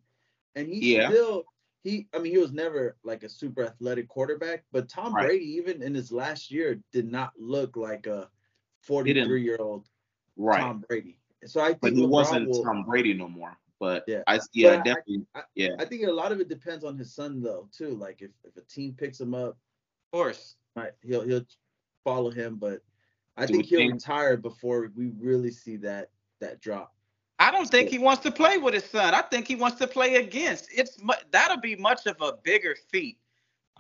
and 0.56 0.68
he 0.68 0.96
Yeah. 0.96 1.10
still 1.10 1.46
he. 1.84 2.08
I 2.14 2.20
mean, 2.20 2.32
he 2.32 2.38
was 2.38 2.52
never 2.52 2.98
like 3.04 3.24
a 3.24 3.30
super 3.30 3.64
athletic 3.64 4.08
quarterback, 4.08 4.64
but 4.72 4.90
Tom 4.90 5.14
Right. 5.14 5.28
Brady, 5.28 5.46
even 5.46 5.82
in 5.82 5.94
his 5.94 6.12
last 6.12 6.52
year, 6.52 6.80
did 6.92 7.10
not 7.12 7.32
look 7.38 7.76
like 7.78 8.08
a 8.08 8.30
43 8.82 9.42
year 9.44 9.58
old 9.60 9.88
Right. 10.38 10.60
Tom 10.62 10.84
Brady. 10.88 11.20
So 11.46 11.62
I 11.62 11.68
think 11.70 11.82
but 11.82 11.94
he 11.94 12.02
LeBron 12.02 12.10
wasn't 12.10 12.50
will- 12.50 12.64
Tom 12.64 12.84
Brady 12.84 13.14
no 13.14 13.28
more. 13.28 13.58
But 13.80 14.04
Yeah. 14.08 14.24
I 14.28 14.40
yeah, 14.54 14.72
But 14.72 14.80
I- 14.80 14.84
definitely 14.84 15.26
I- 15.36 15.44
yeah. 15.56 15.70
I 15.80 15.86
think 15.86 16.04
a 16.04 16.12
lot 16.12 16.32
of 16.34 16.42
it 16.42 16.50
depends 16.50 16.84
on 16.84 16.98
his 16.98 17.14
son 17.14 17.42
though 17.42 17.70
too. 17.72 17.96
Like 17.96 18.22
if, 18.22 18.32
if 18.44 18.58
a 18.58 18.62
team 18.62 18.94
picks 18.94 19.20
him 19.22 19.34
up, 19.34 19.52
of 19.52 20.12
course. 20.12 20.56
right, 20.76 20.92
he'll 21.02 21.22
he'll 21.22 21.46
follow 22.04 22.30
him. 22.30 22.58
But 22.58 22.82
I 23.38 23.46
Do 23.46 23.54
think 23.54 23.66
he'll 23.68 23.80
think- 23.80 23.94
retire 23.94 24.36
before 24.38 24.92
we 24.96 25.12
really 25.18 25.52
see 25.52 25.78
that 25.78 26.10
that 26.42 26.60
drop. 26.60 26.94
I 27.40 27.52
don't 27.52 27.70
think 27.70 27.90
he 27.90 28.00
wants 28.00 28.24
to 28.24 28.32
play 28.32 28.58
with 28.58 28.74
his 28.74 28.86
son. 28.86 29.14
I 29.14 29.22
think 29.22 29.48
he 29.48 29.56
wants 29.56 29.78
to 29.80 29.88
play 29.88 30.16
against. 30.16 30.70
It's 30.74 31.02
mu- 31.02 31.14
that'll 31.32 31.60
be 31.62 31.76
much 31.78 32.06
of 32.06 32.18
a 32.22 32.34
bigger 32.44 32.76
feat. 32.92 33.18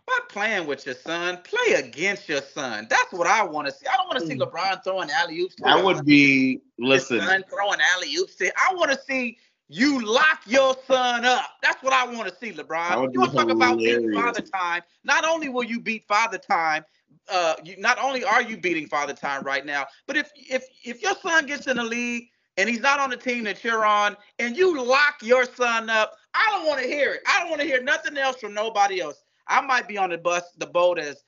Fuck 0.10 0.30
playing 0.30 0.68
with 0.68 0.86
your 0.86 0.95
son. 0.95 1.39
Play 1.43 1.76
against 1.76 2.30
your 2.30 2.41
son. 2.41 2.88
That's 2.89 3.12
what 3.14 3.28
I 3.28 3.43
want 3.43 3.68
to 3.68 3.74
see. 3.74 3.88
I 3.88 3.95
don't 3.97 4.07
want 4.07 4.20
to 4.20 4.26
see 4.26 4.36
Hmm. 4.36 4.41
LeBron 4.41 4.84
throwing 4.84 5.12
alley 5.12 5.39
oops. 5.39 5.55
That 5.57 5.84
would 5.84 6.05
be 6.05 6.62
listen. 6.80 7.20
Son 7.20 7.43
throwing 7.49 7.80
alley 7.95 8.16
oops. 8.16 8.41
I 8.41 8.74
want 8.76 8.91
to 8.91 8.99
see 9.07 9.38
you 9.70 10.05
lock 10.05 10.41
your 10.47 10.76
son 10.88 11.26
up. 11.26 11.51
That's 11.62 11.82
what 11.84 11.93
I 11.93 12.05
want 12.07 12.28
to 12.30 12.36
see, 12.36 12.51
LeBron. 12.51 12.99
You 13.14 13.20
want 13.20 13.32
to 13.32 13.38
talk 13.38 13.51
about 13.51 13.84
beating. 13.84 14.12
Father 14.14 14.41
Time? 14.41 14.82
Not 15.03 15.26
only 15.26 15.49
will 15.49 15.64
you 15.64 15.80
beat 15.80 16.07
Father 16.07 16.38
Time, 16.39 16.84
uh, 17.32 17.55
you, 17.64 17.76
not 17.78 17.99
only 17.99 18.24
are 18.24 18.41
you 18.41 18.57
beating 18.57 18.88
Father 18.88 19.14
Time 19.14 19.43
right 19.43 19.66
now, 19.66 19.86
but 20.07 20.18
if 20.18 20.32
if 20.36 20.66
if 20.84 21.01
your 21.01 21.16
son 21.22 21.45
gets 21.45 21.68
in 21.68 21.78
the 21.78 21.84
league 21.84 22.30
and 22.57 22.69
he's 22.69 22.81
not 22.81 22.99
on 22.99 23.09
the 23.09 23.17
team 23.17 23.43
that 23.45 23.63
you're 23.63 23.85
on, 23.85 24.17
and 24.37 24.55
you 24.57 24.81
lock 24.81 25.15
your 25.21 25.45
son 25.45 25.89
up, 25.89 26.15
I 26.33 26.45
don't 26.51 26.67
want 26.67 26.81
to 26.81 26.87
hear 26.87 27.13
it. 27.13 27.21
I 27.27 27.39
don't 27.39 27.49
want 27.49 27.61
to 27.61 27.67
hear 27.67 27.81
nothing 27.81 28.17
else 28.17 28.37
from 28.37 28.53
nobody 28.53 29.01
else. 29.01 29.23
I 29.47 29.61
might 29.61 29.87
be 29.87 29.97
on 29.97 30.09
the 30.09 30.17
bus, 30.17 30.43
the 30.57 30.67
boat 30.67 30.99
as, 30.99 31.23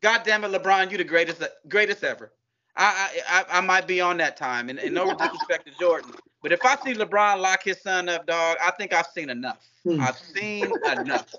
God 0.00 0.22
damn 0.24 0.44
it, 0.44 0.52
LeBron, 0.52 0.90
you 0.90 0.98
the 0.98 1.04
greatest, 1.04 1.42
greatest 1.68 2.04
ever. 2.04 2.32
I 2.76 3.22
I, 3.28 3.44
I, 3.50 3.60
might 3.60 3.86
be 3.86 4.00
on 4.00 4.16
that 4.16 4.36
time, 4.36 4.68
and, 4.68 4.78
and 4.78 4.94
no 4.94 5.14
disrespect 5.16 5.66
to 5.66 5.72
Jordan, 5.78 6.10
but 6.42 6.52
if 6.52 6.64
I 6.64 6.76
see 6.76 6.92
LeBron 6.92 7.40
lock 7.40 7.62
his 7.62 7.80
son 7.80 8.08
up, 8.08 8.26
dog, 8.26 8.56
I 8.62 8.70
think 8.72 8.92
I've 8.92 9.06
seen 9.06 9.30
enough. 9.30 9.66
Hmm. 9.84 10.00
I've 10.00 10.18
seen 10.18 10.72
enough. 10.92 11.32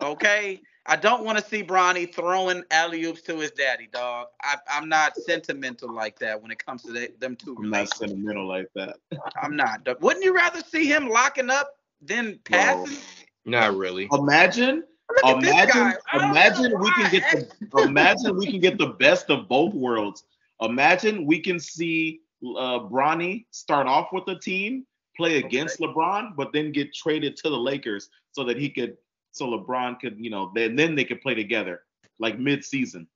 Okay, 0.00 0.60
I 0.86 0.96
don't 0.96 1.24
want 1.24 1.38
to 1.38 1.44
see 1.44 1.62
Bronny 1.62 2.12
throwing 2.12 2.62
alley 2.70 3.04
oops 3.04 3.20
to 3.22 3.36
his 3.38 3.50
daddy, 3.50 3.88
dog. 3.92 4.28
I, 4.42 4.56
I'm 4.70 4.88
not 4.88 5.16
sentimental 5.16 5.92
like 5.94 6.18
that 6.20 6.40
when 6.40 6.50
it 6.50 6.64
comes 6.64 6.82
to 6.84 6.92
the, 6.92 7.12
them 7.18 7.36
two. 7.36 7.56
I'm 7.58 7.70
not 7.70 7.94
sentimental 7.94 8.48
like 8.48 8.68
that. 8.74 8.96
I'm 9.42 9.56
not. 9.56 9.86
Wouldn't 10.00 10.24
you 10.24 10.34
rather 10.34 10.60
see 10.60 10.86
him 10.86 11.08
locking 11.08 11.50
up 11.50 11.74
than 12.00 12.38
passing? 12.44 12.96
Not 13.44 13.76
really. 13.76 14.08
Imagine, 14.12 14.84
Look 15.10 15.24
at 15.24 15.40
this 15.40 15.50
imagine, 15.50 15.94
guy. 16.12 16.28
Imagine 16.30 16.78
we 16.80 16.92
can 16.92 17.10
get 17.10 17.48
the 17.70 17.82
imagine 17.82 18.36
we 18.36 18.46
can 18.46 18.60
get 18.60 18.78
the 18.78 18.86
best 18.86 19.28
of 19.30 19.48
both 19.48 19.74
worlds. 19.74 20.24
Imagine 20.60 21.26
we 21.26 21.40
can 21.40 21.58
see 21.58 22.20
uh 22.42 22.80
Bronny 22.80 23.44
start 23.50 23.86
off 23.86 24.08
with 24.12 24.24
the 24.26 24.38
team, 24.38 24.86
play 25.16 25.38
against 25.38 25.80
LeBron, 25.80 26.36
but 26.36 26.52
then 26.52 26.72
get 26.72 26.94
traded 26.94 27.36
to 27.38 27.50
the 27.50 27.58
Lakers 27.58 28.08
so 28.32 28.44
that 28.44 28.56
he 28.56 28.70
could 28.70 28.96
so 29.32 29.46
LeBron 29.46 30.00
could, 30.00 30.16
you 30.18 30.30
know, 30.30 30.50
then 30.54 30.76
then 30.76 30.94
they 30.94 31.04
could 31.04 31.20
play 31.20 31.34
together 31.34 31.82
like 32.18 32.38
mid-season. 32.38 33.06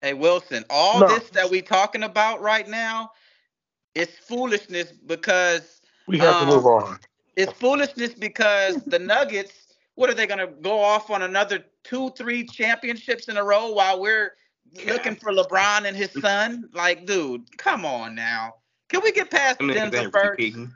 Hey 0.00 0.14
Wilson, 0.14 0.64
all 0.70 1.00
No. 1.00 1.06
this 1.06 1.30
that 1.30 1.50
we 1.50 1.62
talking 1.62 2.02
about 2.02 2.40
right 2.40 2.68
now 2.68 3.10
is 3.94 4.08
foolishness 4.08 4.92
because 4.92 5.80
We 6.06 6.18
have 6.18 6.36
Um, 6.36 6.48
to 6.48 6.54
move 6.56 6.66
on. 6.66 6.98
it's 7.36 7.52
foolishness 7.54 8.12
because 8.14 8.84
the 8.84 8.98
Nuggets, 8.98 9.74
what 9.94 10.10
are 10.10 10.14
they 10.14 10.26
gonna 10.26 10.46
go 10.46 10.78
off 10.80 11.10
on 11.10 11.22
another 11.22 11.64
two, 11.82 12.10
three 12.10 12.44
championships 12.44 13.28
in 13.28 13.36
a 13.38 13.44
row 13.44 13.72
while 13.72 14.00
we're 14.00 14.36
looking 14.86 15.16
for 15.16 15.32
LeBron 15.32 15.86
and 15.86 15.96
his 15.96 16.12
son? 16.20 16.68
Like, 16.74 17.06
dude, 17.06 17.56
come 17.56 17.86
on 17.86 18.14
now. 18.14 18.54
Can 18.90 19.00
we 19.02 19.12
get 19.12 19.30
past 19.30 19.58
I 19.60 19.64
mean, 19.64 19.76
Denver 19.76 19.96
they're 19.96 20.10
first? 20.10 20.30
repeating. 20.38 20.72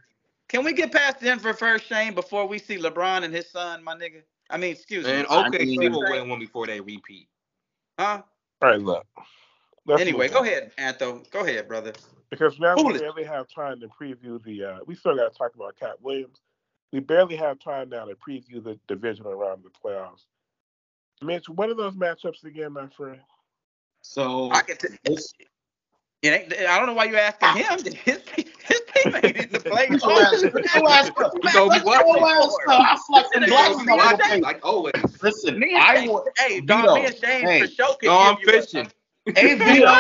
Can 0.49 0.65
we 0.65 0.73
get 0.73 0.91
past 0.93 1.21
Denver 1.21 1.53
first, 1.53 1.87
Shane, 1.87 2.15
before 2.15 2.47
we 2.47 2.59
see 2.59 2.79
LeBron 2.79 3.23
and 3.25 3.35
his 3.35 3.51
son, 3.51 3.85
my 3.85 3.95
nigga? 3.95 4.23
I 4.51 4.57
mean, 4.57 4.73
excuse 4.73 5.05
me. 5.05 5.13
And 5.13 5.27
I 5.29 5.49
okay, 5.49 5.65
mean- 5.65 5.93
will 5.93 6.01
win 6.03 6.29
one 6.29 6.39
before 6.39 6.67
they 6.67 6.81
repeat. 6.81 7.29
Huh? 7.99 8.23
All 8.63 8.69
right, 8.71 8.81
look. 8.81 9.07
Let's 9.87 10.01
Anyway, 10.03 10.29
go 10.29 10.41
on. 10.41 10.47
ahead, 10.47 10.73
Antho. 10.79 11.29
Go 11.31 11.41
ahead, 11.41 11.67
brother. 11.69 11.93
Because 12.31 12.59
now 12.61 12.77
Foolish. 12.77 12.95
we 12.95 12.99
barely 13.01 13.25
have 13.25 13.47
time 13.49 13.81
to 13.81 13.89
preview 13.89 14.43
the. 14.45 14.65
Uh, 14.65 14.79
we 14.87 14.95
still 14.95 15.17
got 15.17 15.33
to 15.33 15.39
talk 15.39 15.55
about 15.55 15.77
Katt 15.79 16.01
Williams. 16.03 16.41
We 16.93 17.01
barely 17.01 17.37
have 17.37 17.59
time 17.59 17.89
now 17.89 18.05
to 18.05 18.15
preview 18.15 18.63
the 18.63 18.79
division 18.87 19.27
around 19.27 19.65
the 19.65 19.71
playoffs. 19.71 20.25
Mitch, 21.23 21.49
what 21.49 21.69
are 21.71 21.75
those 21.75 21.95
matchups 21.95 22.45
again, 22.45 22.73
my 22.75 22.87
friend? 22.89 23.21
So 24.03 24.51
I 24.53 24.61
can 24.63 24.77
t- 24.77 24.89
this- 25.05 25.33
it 26.23 26.29
ain't, 26.29 26.53
I 26.69 26.79
don't 26.79 26.87
know 26.87 26.95
why 26.95 27.05
you're 27.05 27.19
asking 27.19 27.49
him. 27.63 27.79
His, 28.05 28.21
his 28.37 28.78
teammate 29.05 29.23
didn't 29.51 29.65
play. 29.65 29.87
Get 29.89 30.03
your 30.03 30.13
ass- 30.23 30.43
get 30.43 30.75
your 30.75 30.91
ass 30.91 31.11
up. 31.19 31.33
You 31.35 31.53
gonna 31.53 31.71
be 31.71 31.79
Get 31.79 31.85
your 31.85 31.85
watching. 31.85 32.25
ass 32.25 32.57
up. 32.69 32.81
I 32.81 32.99
slapped 33.07 33.33
them 33.35 33.45
glasses 33.45 33.77
Watch 33.87 33.89
off 33.89 34.09
your 34.11 34.17
that. 34.19 34.31
face. 34.31 34.43
Like 34.43 34.61
always. 34.67 34.93
Listen, 35.23 35.59
Me 35.59 35.75
and 35.75 35.83
I 35.83 35.95
Shane, 35.97 36.09
will. 36.09 36.25
hey, 36.39 36.61
dog, 36.61 36.81
Vito, 36.83 36.95
me 36.95 37.07
and 37.07 37.17
Shane 37.17 37.47
hey. 37.47 37.61
for 37.61 37.67
sure 37.69 37.97
can 37.97 38.09
No, 38.09 38.19
I'm 38.19 38.37
you 38.41 38.47
fishing. 38.53 38.89
Hey 39.37 39.55
Vito, 39.55 39.95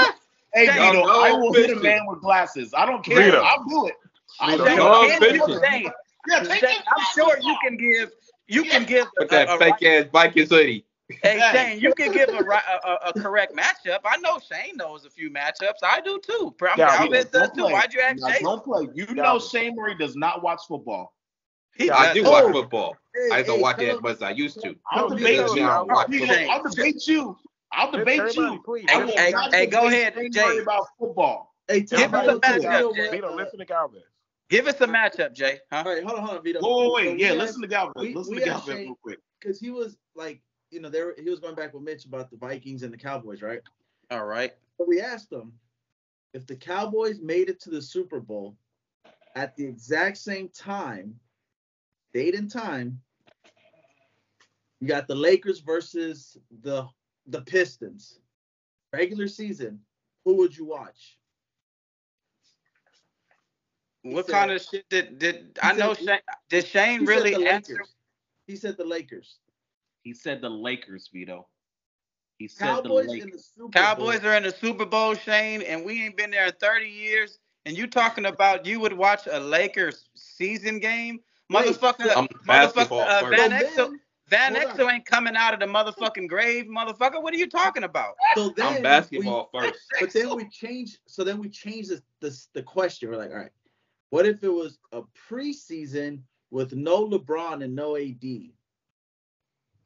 hey 0.54 0.66
Shane, 0.66 0.74
Vito, 0.92 0.92
no 1.04 1.20
I 1.22 1.32
will 1.32 1.52
hit 1.52 1.70
a 1.76 1.80
man 1.80 2.06
with 2.06 2.20
glasses. 2.20 2.72
I 2.74 2.86
don't 2.86 3.04
care. 3.04 3.22
Vito. 3.22 3.42
I'll 3.42 3.64
do 3.64 3.86
it. 3.88 3.94
I'll 4.40 4.58
Vito, 4.58 4.66
do 4.66 4.70
Shane, 4.70 4.74
it. 4.74 4.78
No, 4.78 4.92
I'm 4.92 5.20
fishing. 5.20 5.92
Yeah, 6.28 6.40
take 6.44 6.60
Shane, 6.60 6.78
I'm 6.96 7.04
sure 7.14 7.38
you 7.40 7.56
can 7.62 7.76
give 7.76 8.10
you 8.46 8.64
can 8.64 8.84
give 8.84 9.06
With 9.18 9.30
a, 9.32 9.34
that 9.34 9.58
fake 9.58 9.82
ass 9.82 10.06
Vikings 10.12 10.48
hoodie. 10.50 10.84
Hey 11.10 11.38
Hey. 11.38 11.50
Shane, 11.52 11.80
you 11.80 11.94
can 11.94 12.12
give 12.12 12.28
a, 12.28 12.32
a, 12.34 12.80
a, 12.84 12.98
a 13.06 13.12
correct 13.14 13.56
matchup. 13.56 14.00
I 14.04 14.18
know 14.18 14.38
Shane 14.38 14.76
knows 14.76 15.06
a 15.06 15.10
few 15.10 15.30
matchups. 15.30 15.78
I 15.82 16.00
do 16.02 16.20
too. 16.22 16.54
I'm 16.62 16.78
Yeah, 16.78 16.96
Alves 16.98 17.10
Don't 17.10 17.32
does 17.32 17.50
too. 17.52 17.62
play. 17.62 17.72
Why'd 17.72 17.94
you 17.94 18.00
ask 18.00 18.18
Now, 18.20 18.28
Shane? 18.30 18.42
Don't 18.42 18.62
play. 18.64 18.88
You 18.94 19.06
Yeah. 19.08 19.22
know 19.22 19.38
Shane 19.38 19.74
Murray 19.74 19.94
does 19.96 20.16
not 20.16 20.42
watch 20.42 20.60
football. 20.68 21.14
He 21.76 21.90
I 21.90 22.12
do 22.12 22.24
Oh. 22.26 22.30
watch 22.30 22.52
football. 22.52 22.96
Hey, 23.14 23.28
I 23.36 23.42
don't 23.42 23.56
hey, 23.56 23.62
watch 23.62 23.78
it 23.80 23.88
as 23.88 24.02
much 24.02 24.16
as 24.16 24.22
I 24.22 24.30
used 24.30 24.60
to. 24.60 24.74
I'll 24.90 25.08
No, 25.08 25.16
debate 25.16 25.36
you. 25.38 25.56
now 25.56 25.84
watch 25.84 26.08
Vito, 26.08 26.26
football. 26.26 26.50
I'll 26.50 26.62
debate 26.70 27.06
you. 27.06 27.38
I'll 27.72 27.90
debate 27.90 28.34
you. 28.36 28.62
Hey, 28.88 29.06
hey, 29.16 29.32
hey, 29.52 29.66
go 29.66 29.86
ahead, 29.86 30.14
Jay. 30.32 30.58
About 30.58 30.86
football. 30.98 31.54
Hey, 31.68 31.82
tell 31.84 31.98
Give 32.00 32.14
us 32.14 32.28
a 32.28 32.40
matchup, 32.40 32.94
Jay. 32.94 33.10
Vito, 33.10 33.34
listen 33.34 33.58
to 33.60 33.64
Galvez. 33.64 34.02
Give 34.50 34.66
us 34.66 34.80
a 34.80 34.86
matchup, 34.86 35.32
Jay. 35.34 35.60
Huh? 35.70 35.82
All 35.86 35.92
right, 35.94 36.02
hold 36.02 36.18
on, 36.18 36.24
hold 36.24 36.38
on, 36.38 36.42
Vito. 36.44 36.60
Whoa, 36.60 36.92
wait, 36.94 37.04
So 37.04 37.10
wait. 37.12 37.20
Yeah, 37.20 37.32
we 37.32 37.38
listen 37.38 37.60
to 37.62 37.68
Galvin. 37.68 37.92
we- 37.96 38.14
Listen 38.14 38.34
we 38.34 38.40
to 38.40 38.48
asked 38.48 38.66
Galvin 38.66 38.76
Shane- 38.76 38.86
real 38.86 38.98
quick. 39.02 39.18
because 39.40 39.60
he 39.60 39.70
was 39.70 39.98
like, 40.14 40.40
you 40.70 40.80
know, 40.80 40.88
there 40.88 41.14
he 41.16 41.28
was 41.30 41.40
going 41.40 41.54
back 41.54 41.74
with 41.74 41.82
Mitch 41.82 42.04
about 42.04 42.30
the 42.30 42.36
Vikings 42.36 42.82
and 42.82 42.92
the 42.92 42.98
Cowboys, 42.98 43.42
right? 43.42 43.60
All 44.10 44.24
right. 44.24 44.52
So 44.76 44.84
we 44.86 45.00
asked 45.00 45.32
him, 45.32 45.52
if 46.34 46.46
the 46.46 46.56
Cowboys 46.56 47.20
made 47.20 47.48
it 47.48 47.60
to 47.60 47.70
the 47.70 47.80
Super 47.82 48.20
Bowl 48.20 48.56
at 49.34 49.56
the 49.56 49.64
exact 49.64 50.18
same 50.18 50.48
time, 50.50 51.18
date 52.12 52.34
and 52.34 52.50
time, 52.50 53.00
you 54.80 54.88
got 54.88 55.08
the 55.08 55.14
Lakers 55.14 55.60
versus 55.60 56.36
the 56.62 56.86
the 57.26 57.40
Pistons. 57.42 58.20
Regular 58.92 59.28
season, 59.28 59.80
who 60.24 60.34
would 60.36 60.56
you 60.56 60.64
watch? 60.64 61.18
He 64.02 64.14
What 64.14 64.26
said- 64.26 64.32
kind 64.32 64.50
of 64.52 64.62
shit 64.62 64.88
did 64.88 65.18
did 65.18 65.58
I 65.62 65.72
know? 65.72 65.94
Shane, 65.94 66.20
did 66.48 66.66
Shane 66.66 67.04
really 67.04 67.34
answer? 67.46 67.74
Lakers. 67.74 67.94
He 68.46 68.56
said 68.56 68.76
the 68.78 68.84
Lakers. 68.84 69.38
He 70.08 70.14
said 70.14 70.40
the 70.40 70.48
Lakers, 70.48 71.10
Vito. 71.12 71.46
He 72.38 72.48
said 72.48 72.64
Cowboys 72.64 73.08
the 73.08 73.12
in 73.12 73.18
Lakers. 73.18 73.32
the 73.32 73.62
Super 73.62 73.78
Cowboys 73.78 74.20
Bowl. 74.20 74.30
are 74.30 74.34
in 74.36 74.42
the 74.42 74.50
Super 74.52 74.86
Bowl, 74.86 75.14
Shane, 75.14 75.60
and 75.60 75.84
we 75.84 76.02
ain't 76.02 76.16
been 76.16 76.30
there 76.30 76.46
in 76.46 76.52
30 76.58 76.86
years. 76.86 77.38
And 77.66 77.76
you 77.76 77.86
talking 77.86 78.24
about 78.24 78.64
you 78.64 78.80
would 78.80 78.94
watch 78.94 79.28
a 79.30 79.38
Lakers 79.38 80.08
season 80.14 80.78
game? 80.78 81.20
Wait, 81.50 81.66
Motherfucker, 81.66 82.16
I'm 82.16 82.26
motherfucker, 82.26 82.46
basketball 82.46 83.00
uh, 83.00 83.20
first. 83.20 83.36
Van 83.36 83.50
So 83.50 83.90
Exel, 83.90 83.96
Van 84.28 84.54
hold 84.54 84.78
Exel 84.78 84.92
ain't 84.94 85.04
coming 85.04 85.36
out 85.36 85.52
of 85.52 85.60
the 85.60 85.66
motherfucking 85.66 86.26
grave, 86.26 86.64
motherfucker. 86.64 87.22
What 87.22 87.34
are 87.34 87.36
you 87.36 87.50
talking 87.50 87.84
about? 87.84 88.14
so 88.34 88.54
then 88.56 88.76
I'm 88.76 88.82
basketball 88.82 89.50
we, 89.52 89.60
first. 89.60 89.78
But 90.00 90.14
then 90.14 90.34
we 90.34 90.48
change. 90.48 90.96
So 91.06 91.22
then 91.22 91.38
we 91.38 91.50
change 91.50 91.88
the, 91.88 92.02
the 92.20 92.34
the 92.54 92.62
question. 92.62 93.10
We're 93.10 93.18
like, 93.18 93.30
all 93.30 93.36
right, 93.36 93.52
what 94.08 94.24
if 94.24 94.42
it 94.42 94.48
was 94.48 94.78
a 94.92 95.02
preseason 95.30 96.22
with 96.50 96.72
no 96.72 97.06
LeBron 97.06 97.62
and 97.62 97.74
no 97.74 97.98
AD? 97.98 98.24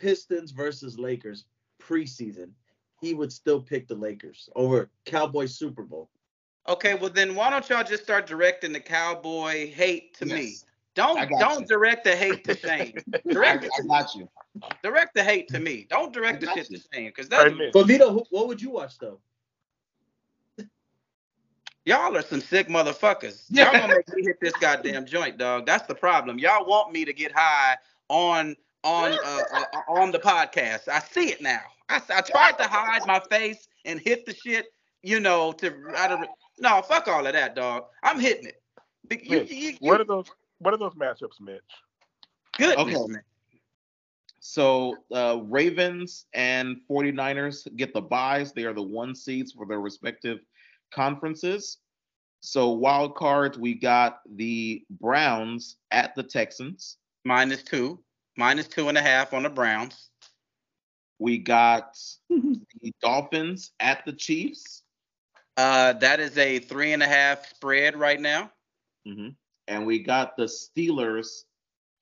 Pistons 0.03 0.51
versus 0.51 0.99
Lakers 0.99 1.45
preseason. 1.81 2.51
He 3.01 3.15
would 3.15 3.33
still 3.33 3.61
pick 3.61 3.87
the 3.87 3.95
Lakers 3.95 4.49
over 4.57 4.91
Cowboys 5.07 5.55
Super 5.55 5.85
Bowl. 5.85 6.11
Okay, 6.69 6.95
well 6.95 7.11
then 7.11 7.35
why 7.37 7.51
don't 7.51 7.69
y'all 7.69 7.85
just 7.85 8.03
start 8.03 8.27
directing 8.27 8.73
the 8.73 8.81
cowboy 8.81 9.73
hate 9.73 10.15
to 10.19 10.27
me? 10.27 10.57
Don't 10.95 11.31
don't 11.39 11.61
you. 11.61 11.67
direct 11.67 12.05
the 12.05 12.15
hate 12.15 12.45
to 12.45 12.57
Shane. 12.57 12.95
I, 13.15 13.19
Direct 13.33 13.65
I 13.65 13.87
got 13.87 14.15
you. 14.15 14.29
direct 14.83 15.15
the 15.15 15.23
hate 15.23 15.49
to 15.49 15.61
me. 15.61 15.87
Don't 15.89 16.13
direct 16.13 16.41
the 16.41 16.47
I 16.51 16.55
got 16.55 16.57
shit 16.57 16.67
to 16.67 16.73
you. 16.75 16.81
Shane 16.93 17.07
because 17.17 17.29
Hey, 17.29 17.51
that's 17.51 17.71
But 17.73 17.87
Vito, 17.87 18.25
what 18.31 18.49
would 18.49 18.61
you 18.61 18.71
watch 18.71 18.99
though? 18.99 19.21
Y'all 21.85 22.17
are 22.17 22.23
some 22.23 22.41
sick 22.41 22.69
motherfuckers. 22.69 23.45
Y'all 23.51 23.73
gonna 23.73 23.95
make 23.95 24.17
me 24.17 24.23
hit 24.23 24.41
this 24.41 24.53
goddamn 24.55 25.07
joint, 25.07 25.39
dog. 25.39 25.67
That's 25.67 25.87
the 25.87 25.95
problem. 25.95 26.39
Y'all 26.39 26.67
want 26.67 26.93
me 26.93 27.05
to 27.05 27.13
get 27.13 27.33
high 27.33 27.77
on 28.09 28.57
on 28.85 29.13
uh, 29.25 29.43
uh, 29.53 29.65
on 29.89 30.11
the 30.13 30.19
podcast. 30.19 30.89
I 30.89 31.01
see 31.01 31.31
it 31.31 31.41
now. 31.43 31.61
I, 31.89 32.01
I 32.15 32.21
tried 32.21 32.59
to 32.59 32.65
hide 32.65 33.07
my 33.07 33.21
face 33.31 33.69
and 33.85 34.01
hit 34.01 34.27
the 34.27 34.35
shit, 34.35 34.67
you 35.03 35.21
know, 35.21 35.53
to 35.53 35.75
I 35.97 36.09
don't 36.09 36.29
no 36.59 36.83
fuck 36.83 37.09
all 37.09 37.27
of 37.27 37.33
that, 37.33 37.55
dog. 37.55 37.85
I'm 38.03 38.21
hitting 38.21 38.47
it. 38.47 38.63
Be- 39.09 39.21
You, 39.23 39.39
Mitch, 39.39 39.51
you, 39.51 39.57
you, 39.71 39.77
what 39.81 40.01
are 40.01 40.05
those? 40.05 40.27
What 40.59 40.75
are 40.75 40.79
those 40.79 40.95
matchups, 40.95 41.41
Mitch? 41.41 41.61
good. 42.57 42.79
Okay. 42.79 42.97
So 44.45 44.97
uh, 45.15 45.39
Ravens 45.45 46.27
and 46.35 46.81
49ers 46.91 47.75
get 47.77 47.95
the 47.95 48.01
buys. 48.01 48.53
They 48.53 48.65
are 48.65 48.73
the 48.73 48.83
one 48.83 49.15
seeds 49.15 49.53
for 49.53 49.67
their 49.67 49.81
respective 49.81 50.41
conferences. 50.93 51.79
So 52.41 52.71
wild 52.71 53.15
cards, 53.15 53.57
we 53.57 53.75
got 53.75 54.21
the 54.35 54.85
Browns 54.91 55.77
at 55.93 56.17
the 56.17 56.25
Texans. 56.25 56.97
Minus 57.25 57.63
two, 57.63 58.01
minus 58.37 58.69
two 58.69 58.89
and 58.89 58.99
a 58.99 59.03
half 59.03 59.33
on 59.35 59.43
the 59.43 59.51
Browns. 59.51 60.09
We 61.19 61.39
got 61.39 61.97
the 62.31 62.93
Dolphins 63.01 63.73
at 63.81 64.05
the 64.05 64.13
Chiefs. 64.13 64.83
Uh, 65.57 65.93
that 65.95 66.21
is 66.21 66.37
a 66.39 66.59
three 66.59 66.93
and 66.93 67.03
a 67.03 67.07
half 67.07 67.49
spread 67.49 67.97
right 67.97 68.21
now. 68.21 68.51
hmm 69.07 69.29
And 69.69 69.87
we 69.87 70.01
got 70.01 70.37
the 70.37 70.45
Steelers 70.45 71.45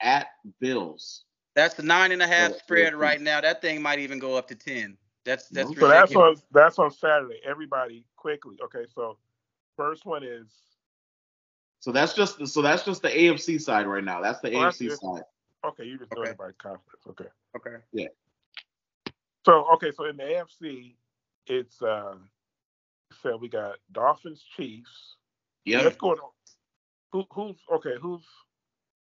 at 0.00 0.28
Bills. 0.60 1.24
That's 1.54 1.74
the 1.74 1.82
nine 1.82 2.12
and 2.12 2.22
a 2.22 2.26
half 2.26 2.52
Yeah, 2.52 2.58
spread 2.58 2.92
yeah. 2.92 2.98
right 2.98 3.20
now. 3.20 3.40
That 3.40 3.60
thing 3.60 3.82
might 3.82 3.98
even 3.98 4.18
go 4.18 4.36
up 4.36 4.48
to 4.48 4.54
ten. 4.54 4.96
That's 5.24 5.48
that's 5.48 5.68
So 5.70 5.74
So 5.80 5.88
that's 5.88 6.14
on 6.16 6.36
that's 6.52 6.78
on 6.78 6.90
Saturday. 6.90 7.40
Everybody 7.44 8.04
quickly. 8.16 8.56
Okay, 8.64 8.86
so 8.94 9.18
first 9.76 10.06
one 10.06 10.22
is 10.22 10.46
So 11.80 11.92
that's 11.92 12.14
just 12.14 12.46
so 12.48 12.62
that's 12.62 12.84
just 12.84 13.02
the 13.02 13.08
AFC 13.08 13.60
side 13.60 13.86
right 13.86 14.04
now. 14.04 14.20
That's 14.22 14.40
the 14.40 14.50
that's 14.50 14.78
AFC 14.78 14.88
good. 14.88 14.98
side. 15.00 15.24
Okay. 15.64 15.84
You 15.84 15.98
just 15.98 16.10
doing 16.12 16.28
Okay. 16.28 16.30
it 16.32 16.38
by 16.38 16.50
conference. 16.58 17.02
Okay. 17.08 17.26
okay. 17.56 17.76
Yeah. 17.92 18.08
So 19.46 19.66
okay, 19.74 19.90
so 19.96 20.04
in 20.04 20.16
the 20.16 20.24
AFC, 20.24 20.94
it's 21.46 21.80
uh 21.82 22.14
so 23.22 23.36
we 23.36 23.48
got 23.48 23.76
Dolphins, 23.92 24.44
Chiefs. 24.56 25.16
Yeah. 25.64 25.82
Let's 25.82 25.96
go. 25.96 26.10
on- 26.12 26.18
Who 27.12 27.24
who's 27.32 27.56
okay? 27.74 27.94
Who's 28.00 28.22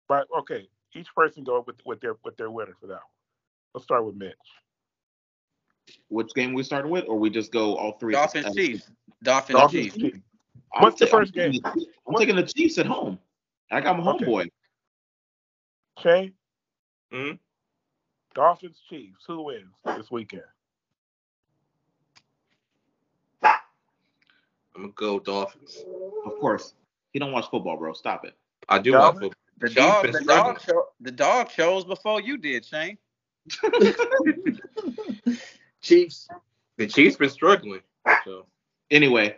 but 0.07 0.27
okay? 0.39 0.67
Each 0.95 1.07
person 1.15 1.43
go 1.43 1.63
with 1.65 1.77
with 1.85 2.01
their 2.01 2.15
with 2.23 2.37
their 2.37 2.49
winner 2.51 2.75
for 2.79 2.87
that 2.87 2.93
one. 2.95 3.01
Let's 3.73 3.85
start 3.85 4.05
with 4.05 4.15
Mitch. 4.15 4.33
Which 6.09 6.33
game 6.33 6.53
we 6.53 6.63
starting 6.63 6.91
with, 6.91 7.05
or 7.07 7.17
we 7.19 7.29
just 7.29 7.51
go 7.51 7.75
all 7.77 7.93
three? 7.99 8.13
Dolphins 8.13 8.45
at 8.47 8.53
the- 8.53 8.67
Chiefs. 8.67 8.89
Dolphins, 9.23 9.59
Dolphins, 9.59 9.93
Chiefs. 9.93 9.95
Chiefs. 9.97 10.19
I'm 10.73 10.83
What's 10.83 10.99
the 10.99 11.05
ta- 11.07 11.17
I'm 11.17 11.21
first 11.21 11.33
taking 11.33 11.51
game? 11.53 11.61
the- 11.63 11.69
I'm 12.07 12.13
What- 12.13 12.19
taking 12.19 12.35
the 12.35 12.43
Chiefs 12.43 12.77
at 12.79 12.85
home. 12.85 13.19
I 13.71 13.81
got 13.81 13.97
my 13.97 14.11
Okay. 14.11 14.25
homeboy. 14.25 14.51
Shane, 15.99 16.33
Mhm. 17.11 17.39
Dolphins, 18.33 18.81
Chiefs. 18.89 19.23
Who 19.27 19.43
wins 19.43 19.75
this 19.85 20.11
weekend? 20.11 20.43
I'm 24.75 24.81
gonna 24.81 24.93
go 24.93 25.19
Dolphins. 25.19 25.77
Of 26.25 26.39
course. 26.39 26.73
He 27.13 27.19
don't 27.19 27.31
watch 27.31 27.49
football, 27.49 27.77
bro. 27.77 27.93
Stop 27.93 28.25
it. 28.25 28.35
I 28.67 28.79
do 28.79 28.91
Dolphins? 28.91 29.21
watch 29.21 29.31
football. 29.31 29.41
The 29.59 29.69
dog, 29.69 30.11
the 30.11 30.23
dog, 30.25 30.61
show, 30.61 30.85
the 30.99 31.11
dog 31.11 31.49
shows 31.49 31.85
before 31.85 32.19
you 32.21 32.37
did, 32.37 32.65
Shane. 32.65 32.97
Chiefs. 35.81 36.27
The 36.77 36.87
Chiefs 36.87 37.15
been 37.15 37.29
struggling. 37.29 37.81
So 38.25 38.45
Anyway, 38.91 39.37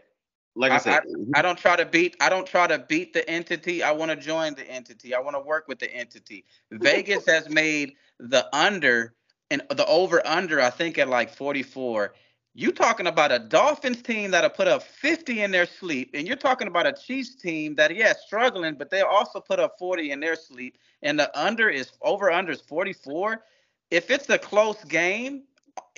like 0.58 0.72
I, 0.72 0.76
I- 0.76 0.80
said, 0.80 1.04
I 1.36 1.42
don't 1.42 1.58
try 1.58 1.76
to 1.76 1.86
beat. 1.86 2.18
I 2.20 2.30
don't 2.30 2.48
try 2.48 2.68
to 2.68 2.80
beat 2.80 3.14
the 3.14 3.28
entity. 3.30 3.84
I 3.84 3.92
want 3.92 4.12
to 4.12 4.18
join 4.18 4.56
the 4.56 4.70
entity. 4.70 5.14
I 5.14 5.20
want 5.20 5.36
to 5.36 5.40
work 5.40 5.68
with 5.68 5.80
the 5.80 5.94
entity. 5.94 6.46
Vegas 6.72 7.26
has 7.28 7.50
made 7.50 7.94
the 8.20 8.48
under 8.56 9.14
and 9.52 9.62
the 9.70 9.86
over 9.86 10.26
under. 10.26 10.60
I 10.60 10.70
think 10.70 10.98
at 10.98 11.08
like 11.08 11.30
44. 11.30 12.14
You 12.56 12.72
talking 12.72 13.06
about 13.06 13.32
a 13.32 13.38
Dolphins 13.38 14.02
team 14.02 14.32
that'll 14.32 14.50
put 14.50 14.68
up 14.68 14.82
50 14.82 15.44
in 15.44 15.52
their 15.52 15.68
sleep, 15.68 16.10
and 16.16 16.26
you're 16.28 16.36
talking 16.36 16.68
about 16.68 16.88
a 16.88 16.94
Chiefs 16.94 17.36
team 17.36 17.76
that 17.76 17.96
yeah 17.96 18.14
struggling, 18.14 18.74
but 18.74 18.90
they'll 18.90 19.06
also 19.06 19.40
put 19.40 19.60
up 19.60 19.78
40 19.78 20.10
in 20.10 20.20
their 20.20 20.36
sleep, 20.36 20.80
and 21.04 21.20
the 21.20 21.30
under 21.40 21.70
is 21.70 21.92
over 22.02 22.32
under 22.32 22.52
is 22.52 22.62
44. 22.62 23.44
If 23.92 24.10
it's 24.10 24.28
a 24.30 24.40
close 24.40 24.84
game 24.86 25.44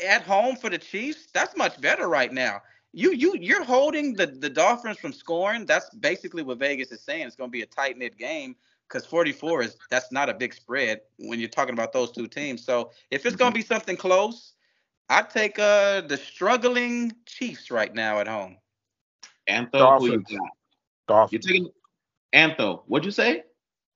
at 0.05 0.21
home 0.23 0.57
for 0.57 0.69
the 0.69 0.77
Chiefs, 0.77 1.29
that's 1.33 1.55
much 1.55 1.79
better 1.79 2.09
right 2.09 2.33
now. 2.33 2.61
You 2.93 3.13
you 3.13 3.35
you're 3.39 3.63
holding 3.63 4.13
the 4.13 4.25
the 4.27 4.49
Dolphins 4.49 4.97
from 4.97 5.13
scoring. 5.13 5.65
That's 5.65 5.89
basically 5.95 6.41
what 6.43 6.57
Vegas 6.57 6.91
is 6.91 7.01
saying. 7.01 7.27
It's 7.27 7.35
going 7.35 7.49
to 7.49 7.51
be 7.51 7.61
a 7.61 7.67
tight 7.67 7.97
knit 7.97 8.17
game 8.17 8.55
because 8.87 9.05
44 9.05 9.61
is 9.61 9.77
that's 9.91 10.11
not 10.11 10.29
a 10.29 10.33
big 10.33 10.53
spread 10.53 11.01
when 11.19 11.39
you're 11.39 11.49
talking 11.49 11.73
about 11.73 11.93
those 11.93 12.11
two 12.11 12.27
teams. 12.27 12.65
So 12.65 12.91
if 13.11 13.25
it's 13.25 13.35
going 13.35 13.51
to 13.51 13.55
be 13.55 13.63
something 13.63 13.95
close, 13.95 14.53
I'd 15.09 15.29
take 15.29 15.59
uh 15.59 16.01
the 16.01 16.17
struggling 16.17 17.13
Chiefs 17.25 17.69
right 17.69 17.93
now 17.93 18.19
at 18.19 18.27
home. 18.27 18.57
Antho, 19.47 19.99
who 19.99 20.05
you 20.05 20.11
Dolphins. 20.21 20.25
got? 20.31 20.49
Dolphins. 21.07 21.45
You're 21.45 21.53
taking 21.53 21.71
Antho. 22.33 22.81
What'd 22.87 23.05
you 23.05 23.11
say? 23.11 23.43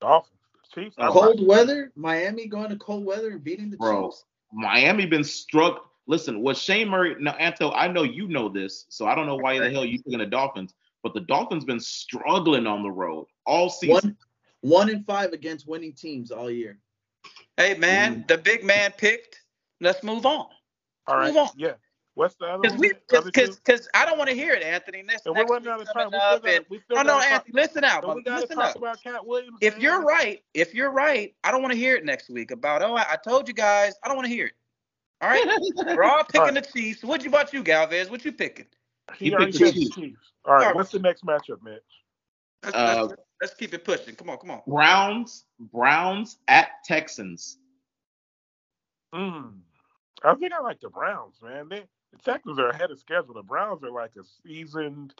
Dolphins. 0.00 0.38
Chiefs. 0.74 0.96
Cold 1.08 1.40
like- 1.40 1.48
weather. 1.48 1.92
Miami 1.96 2.46
going 2.46 2.70
to 2.70 2.76
cold 2.76 3.04
weather 3.04 3.30
and 3.30 3.42
beating 3.42 3.70
the 3.70 3.76
Bro. 3.76 4.10
Chiefs. 4.10 4.24
Miami 4.52 5.06
been 5.06 5.24
struck. 5.24 5.90
Listen, 6.06 6.42
was 6.42 6.58
Shane 6.58 6.88
Murray 6.88 7.16
now, 7.18 7.32
Anto? 7.32 7.72
I 7.72 7.88
know 7.88 8.02
you 8.02 8.28
know 8.28 8.48
this, 8.48 8.86
so 8.88 9.06
I 9.06 9.14
don't 9.14 9.26
know 9.26 9.36
why 9.36 9.58
the 9.58 9.70
hell 9.70 9.84
you 9.84 9.98
taking 9.98 10.18
the 10.18 10.26
Dolphins, 10.26 10.74
but 11.02 11.14
the 11.14 11.20
Dolphins 11.20 11.64
been 11.64 11.80
struggling 11.80 12.66
on 12.66 12.82
the 12.82 12.90
road 12.90 13.26
all 13.46 13.70
season. 13.70 14.16
One, 14.60 14.78
one 14.78 14.90
and 14.90 15.06
five 15.06 15.32
against 15.32 15.66
winning 15.66 15.94
teams 15.94 16.30
all 16.30 16.50
year. 16.50 16.78
Hey 17.56 17.74
man, 17.74 18.16
mm-hmm. 18.16 18.22
the 18.26 18.38
big 18.38 18.64
man 18.64 18.92
picked. 18.96 19.40
Let's 19.80 20.02
move 20.02 20.26
on. 20.26 20.46
All 21.06 21.16
right. 21.16 21.28
Move 21.28 21.36
on. 21.36 21.48
Yeah. 21.56 21.72
What's 22.14 22.36
the 22.36 22.46
other 22.46 22.62
Because 22.62 22.78
we 22.78 22.92
because 23.08 23.56
because 23.56 23.88
I 23.92 24.06
don't 24.06 24.18
want 24.18 24.30
to 24.30 24.36
hear 24.36 24.52
it, 24.52 24.62
Anthony. 24.62 25.02
Next, 25.02 25.26
And 25.26 25.34
we're 25.34 25.44
running 25.46 25.68
out 25.68 25.80
of 25.80 25.92
time. 25.92 26.10
We 26.10 26.18
still 26.18 26.22
up 26.22 26.44
gotta, 26.44 26.64
we 26.70 26.80
still 26.80 26.96
no, 26.96 27.02
no, 27.02 27.08
gotta 27.08 27.22
talk, 27.22 27.32
Anthony, 27.32 27.62
listen 27.62 27.84
out. 27.84 28.14
we 28.14 28.22
gotta 28.22 28.40
listen 28.42 28.56
talk 28.56 28.66
out. 28.66 28.76
about 28.76 29.02
Katt 29.02 29.26
Williams. 29.26 29.58
If 29.60 29.74
man. 29.74 29.82
you're 29.82 30.02
right, 30.02 30.40
if 30.54 30.74
you're 30.74 30.92
right, 30.92 31.34
I 31.42 31.50
don't 31.50 31.60
want 31.60 31.72
to 31.72 31.78
hear 31.78 31.96
it 31.96 32.04
next 32.04 32.30
week 32.30 32.52
about 32.52 32.82
oh 32.82 32.94
I, 32.94 33.04
I 33.12 33.16
told 33.16 33.48
you 33.48 33.54
guys. 33.54 33.94
I 34.04 34.08
don't 34.08 34.16
want 34.16 34.28
to 34.28 34.32
hear 34.32 34.46
it. 34.46 34.52
All 35.20 35.28
right, 35.30 35.44
we're 35.86 36.02
all 36.04 36.24
picking 36.24 36.40
All 36.40 36.46
right. 36.46 36.54
the 36.54 36.60
Chiefs. 36.72 37.02
What 37.04 37.22
you 37.22 37.28
about 37.30 37.52
you, 37.52 37.62
Galvez? 37.62 38.10
What 38.10 38.24
you 38.24 38.32
picking? 38.32 38.66
he 39.18 39.30
He 39.30 39.36
picked 39.36 39.52
the 39.52 39.58
said 39.58 39.74
Chiefs. 39.74 39.94
Chiefs. 39.94 40.32
All 40.44 40.54
right. 40.54 40.60
All 40.60 40.66
right. 40.68 40.76
What's 40.76 40.90
the 40.90 40.98
next 40.98 41.24
matchup, 41.24 41.62
Mitch? 41.62 41.80
Let's, 42.62 42.76
Uh, 42.76 43.06
let's, 43.08 43.22
let's 43.42 43.54
keep 43.54 43.74
it 43.74 43.84
pushing. 43.84 44.14
Come 44.16 44.30
on, 44.30 44.38
come 44.38 44.50
on. 44.50 44.62
Browns, 44.66 45.44
Browns 45.58 46.38
at 46.48 46.68
Texans. 46.84 47.58
Mm. 49.14 49.58
I 50.24 50.34
think 50.34 50.52
I 50.52 50.60
like 50.60 50.80
the 50.80 50.88
Browns, 50.88 51.36
man. 51.42 51.68
They 51.68 51.84
the 52.12 52.18
Texans 52.24 52.58
are 52.58 52.68
ahead 52.68 52.90
of 52.90 52.98
schedule. 52.98 53.34
The 53.34 53.42
Browns 53.42 53.82
are 53.84 53.90
like 53.90 54.12
a 54.18 54.22
seasoned 54.42 55.14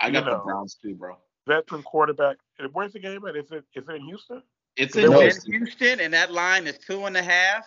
I 0.00 0.10
got 0.10 0.24
You 0.24 0.32
the. 0.32 0.38
Browns 0.38 0.76
too, 0.82 0.94
bro. 0.94 1.16
veteran 1.46 1.82
quarterback. 1.82 2.36
Where's 2.72 2.92
the 2.92 3.00
game 3.00 3.24
at? 3.26 3.36
Is 3.36 3.50
it 3.52 3.64
is 3.74 3.88
it 3.88 3.94
in 3.96 4.04
Houston? 4.06 4.42
It's 4.78 4.94
No, 4.94 5.02
in 5.04 5.10
They're 5.10 5.22
Houston. 5.22 5.52
Houston, 5.52 6.00
and 6.00 6.14
that 6.14 6.32
line 6.32 6.66
is 6.66 6.78
two 6.78 7.04
and 7.06 7.16
a 7.16 7.22
half. 7.22 7.64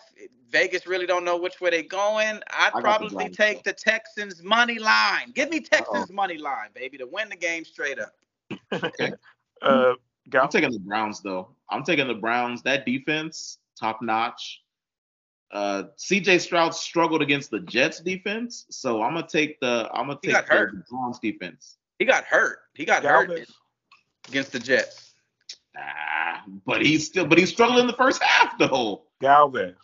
Vegas 0.50 0.86
really 0.86 1.06
don't 1.06 1.24
know 1.24 1.36
which 1.36 1.60
way 1.60 1.70
they're 1.70 1.82
going. 1.82 2.40
I'd 2.50 2.72
got 2.72 2.74
the 2.74 2.80
probably 2.80 3.24
Browns, 3.24 3.36
take 3.36 3.62
the 3.64 3.72
Texans 3.72 4.42
money 4.42 4.78
line. 4.78 5.30
Give 5.34 5.50
me 5.50 5.60
Texans 5.60 6.10
Uh-oh. 6.10 6.14
money 6.14 6.38
line, 6.38 6.70
baby, 6.74 6.98
to 6.98 7.06
win 7.06 7.28
the 7.28 7.36
game 7.36 7.64
straight 7.64 7.98
up. 7.98 8.14
Okay. 8.72 9.12
Uh, 9.62 9.94
I'm 10.34 10.48
taking 10.48 10.72
the 10.72 10.80
Browns 10.80 11.20
though. 11.22 11.54
I'm 11.70 11.84
taking 11.84 12.08
the 12.08 12.14
Browns. 12.14 12.62
That 12.62 12.84
defense, 12.84 13.58
top 13.78 14.02
notch. 14.02 14.60
Uh, 15.52 15.84
CJ 15.96 16.40
Stroud 16.40 16.74
struggled 16.74 17.22
against 17.22 17.52
the 17.52 17.60
Jets 17.60 18.00
defense, 18.00 18.66
so 18.70 19.02
I'm 19.02 19.14
gonna 19.14 19.28
take 19.28 19.60
the 19.60 19.88
I'm 19.92 20.08
gonna 20.08 20.18
He 20.20 20.32
take 20.32 20.48
the, 20.48 20.70
the 20.72 20.82
Browns 20.90 21.20
defense. 21.20 21.76
He 22.00 22.04
got 22.04 22.24
hurt. 22.24 22.58
He 22.74 22.84
got 22.84 23.04
hurt 23.04 23.30
against 24.26 24.50
the 24.50 24.58
Jets. 24.58 25.11
Ah, 25.76 26.42
but 26.66 26.84
he's 26.84 27.06
still 27.06 27.24
but 27.26 27.38
he's 27.38 27.50
struggling 27.50 27.80
in 27.80 27.86
the 27.86 27.92
first 27.94 28.22
half 28.22 28.58
though. 28.58 29.02
Galvez. 29.20 29.74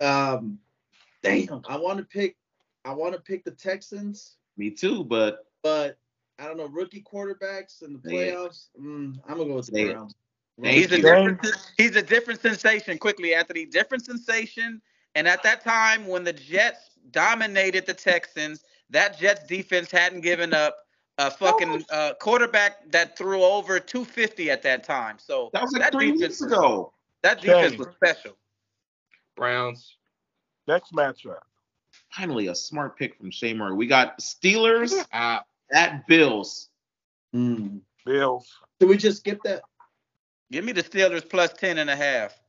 Um, 0.00 0.58
damn, 1.22 1.62
I 1.68 1.76
want 1.76 1.98
to 1.98 2.04
pick. 2.04 2.36
I 2.84 2.92
want 2.92 3.14
to 3.14 3.20
pick 3.20 3.44
the 3.44 3.50
Texans, 3.50 4.36
Me 4.56 4.70
too, 4.70 5.04
but 5.04 5.44
but 5.62 5.98
I 6.38 6.46
don't 6.46 6.56
know 6.56 6.68
rookie 6.68 7.02
quarterbacks 7.02 7.82
in 7.82 7.92
the 7.92 8.08
Say 8.08 8.28
it. 8.28 8.34
playoffs. 8.34 8.68
Mm, 8.80 9.18
I'm 9.28 9.36
gonna 9.36 9.48
go 9.50 9.56
with 9.56 9.66
the 9.66 9.72
Say. 9.72 9.92
Browns. 9.92 10.14
Thank 10.62 10.76
He's 10.76 10.92
a 10.92 11.00
different. 11.00 11.46
He's 11.76 11.96
a 11.96 12.02
different 12.02 12.40
sensation. 12.40 12.98
Quickly, 12.98 13.34
Anthony, 13.34 13.64
different 13.66 14.04
sensation. 14.04 14.80
And 15.14 15.26
at 15.26 15.42
that 15.42 15.64
time, 15.64 16.06
when 16.06 16.22
the 16.24 16.32
Jets 16.32 16.90
dominated 17.10 17.86
the 17.86 17.94
Texans, 17.94 18.64
that 18.90 19.18
Jets 19.18 19.46
defense 19.46 19.90
hadn't 19.90 20.20
given 20.20 20.52
up 20.54 20.76
a 21.20 21.30
fucking 21.30 21.84
uh, 21.90 22.14
quarterback 22.18 22.90
that 22.90 23.16
threw 23.16 23.42
over 23.44 23.78
250 23.78 24.50
at 24.50 24.62
that 24.62 24.82
time. 24.84 25.18
So 25.18 25.50
that 25.52 25.62
was 25.62 25.72
like 25.72 25.92
three 25.92 26.12
defense 26.12 26.40
weeks 26.40 26.52
ago. 26.52 26.92
That 27.22 27.42
defense 27.42 27.72
Shame. 27.72 27.78
was 27.78 27.88
special. 27.94 28.36
Browns. 29.36 29.96
Next 30.66 30.92
matchup. 30.94 31.40
Finally, 32.16 32.46
a 32.46 32.54
smart 32.54 32.96
pick 32.98 33.16
from 33.16 33.30
Shea 33.30 33.52
Murray. 33.52 33.74
We 33.74 33.86
got 33.86 34.18
Steelers 34.18 34.94
Ah, 35.12 35.44
at 35.72 36.06
Bills. 36.06 36.70
Mm. 37.34 37.80
Bills. 38.06 38.50
Did 38.78 38.88
we 38.88 38.96
just 38.96 39.18
skip 39.18 39.40
that? 39.44 39.62
Give 40.50 40.64
me 40.64 40.72
the 40.72 40.82
Steelers 40.82 41.28
plus 41.28 41.52
10 41.52 41.78
and 41.78 41.90
a 41.90 41.96
half. 41.96 42.40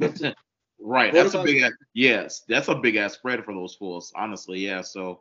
right, 0.00 0.34
What 0.80 1.12
that's 1.12 1.34
a 1.34 1.42
big 1.44 1.62
ass. 1.62 1.72
Yes, 1.94 2.42
that's 2.48 2.66
a 2.66 2.74
big 2.74 2.96
ass 2.96 3.14
spread 3.14 3.44
for 3.44 3.54
those 3.54 3.76
fools. 3.76 4.12
Honestly, 4.16 4.58
yeah. 4.58 4.82
So 4.82 5.20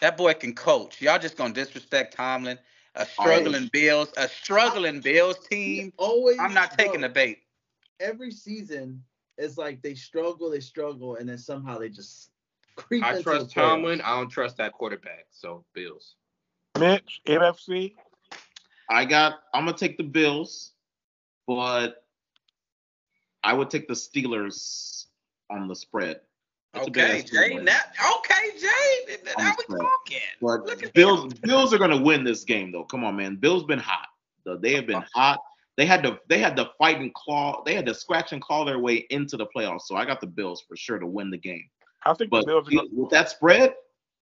That 0.00 0.16
boy 0.16 0.34
can 0.34 0.54
coach. 0.54 1.00
Y'all 1.02 1.18
just 1.18 1.36
gonna 1.36 1.54
disrespect 1.54 2.14
Tomlin. 2.16 2.58
A 2.94 3.06
struggling 3.06 3.68
Bills, 3.72 4.12
a 4.16 4.28
struggling 4.28 5.00
Bills 5.00 5.38
team. 5.48 5.92
Always. 5.96 6.38
I'm 6.40 6.54
not 6.54 6.76
taking 6.76 7.00
the 7.00 7.08
bait. 7.08 7.38
Every 8.00 8.30
season 8.30 9.02
is 9.36 9.56
like 9.56 9.82
they 9.82 9.94
struggle, 9.94 10.50
they 10.50 10.60
struggle, 10.60 11.16
and 11.16 11.28
then 11.28 11.38
somehow 11.38 11.78
they 11.78 11.88
just 11.88 12.30
creep 12.76 13.04
I 13.04 13.10
into 13.10 13.22
trust 13.22 13.48
the 13.48 13.60
playoffs. 13.60 13.70
Tomlin. 13.70 14.00
I 14.00 14.16
don't 14.16 14.28
trust 14.28 14.56
that 14.56 14.72
quarterback. 14.72 15.26
So 15.30 15.64
Bills. 15.74 16.16
Mitch. 16.78 17.20
NFC. 17.26 17.94
I 18.90 19.04
got. 19.04 19.40
I'm 19.54 19.64
gonna 19.64 19.76
take 19.76 19.96
the 19.96 20.04
Bills, 20.04 20.72
but 21.46 22.04
I 23.44 23.52
would 23.52 23.70
take 23.70 23.86
the 23.86 23.94
Steelers 23.94 25.06
on 25.50 25.68
the 25.68 25.76
spread. 25.76 26.20
That's 26.78 26.88
Okay, 26.88 27.18
ass 27.20 27.26
spread. 27.28 27.50
Jay. 27.50 27.56
Now, 27.56 27.78
okay, 28.18 28.58
Jay. 28.58 29.16
On 29.36 29.44
Now 29.44 29.50
the 29.50 29.56
we 29.58 29.64
spread. 29.64 29.80
talking. 29.80 30.18
But 30.40 30.66
Look 30.66 30.82
at 30.84 30.92
Bills, 30.94 31.20
them. 31.28 31.38
Bills 31.42 31.74
are 31.74 31.78
gonna 31.78 32.00
win 32.00 32.24
this 32.24 32.44
game 32.44 32.72
though. 32.72 32.84
Come 32.84 33.04
on, 33.04 33.16
man. 33.16 33.36
Bills 33.36 33.64
been 33.64 33.78
hot. 33.78 34.06
The- 34.44 34.58
They 34.58 34.74
have 34.74 34.86
been 34.86 35.04
hot. 35.14 35.38
They 35.76 35.86
had 35.86 36.02
to 36.02 36.18
they 36.28 36.38
had 36.38 36.56
to 36.56 36.70
fight 36.78 36.98
and 37.00 37.12
claw. 37.14 37.62
They 37.64 37.74
had 37.74 37.86
to 37.86 37.94
scratch 37.94 38.32
and 38.32 38.42
claw 38.42 38.64
their 38.64 38.78
way 38.80 39.06
into 39.10 39.36
the 39.36 39.46
playoffs. 39.46 39.82
So 39.82 39.94
I 39.96 40.04
got 40.04 40.20
the 40.20 40.26
Bills 40.26 40.62
for 40.68 40.76
sure 40.76 40.98
to 40.98 41.06
win 41.06 41.30
the 41.30 41.38
game. 41.38 41.68
I 42.04 42.14
think 42.14 42.30
But 42.30 42.40
the 42.42 42.46
Bills 42.48 42.68
are 42.68 42.70
going. 42.72 42.88
with 42.92 43.10
that 43.10 43.28
spread, 43.30 43.74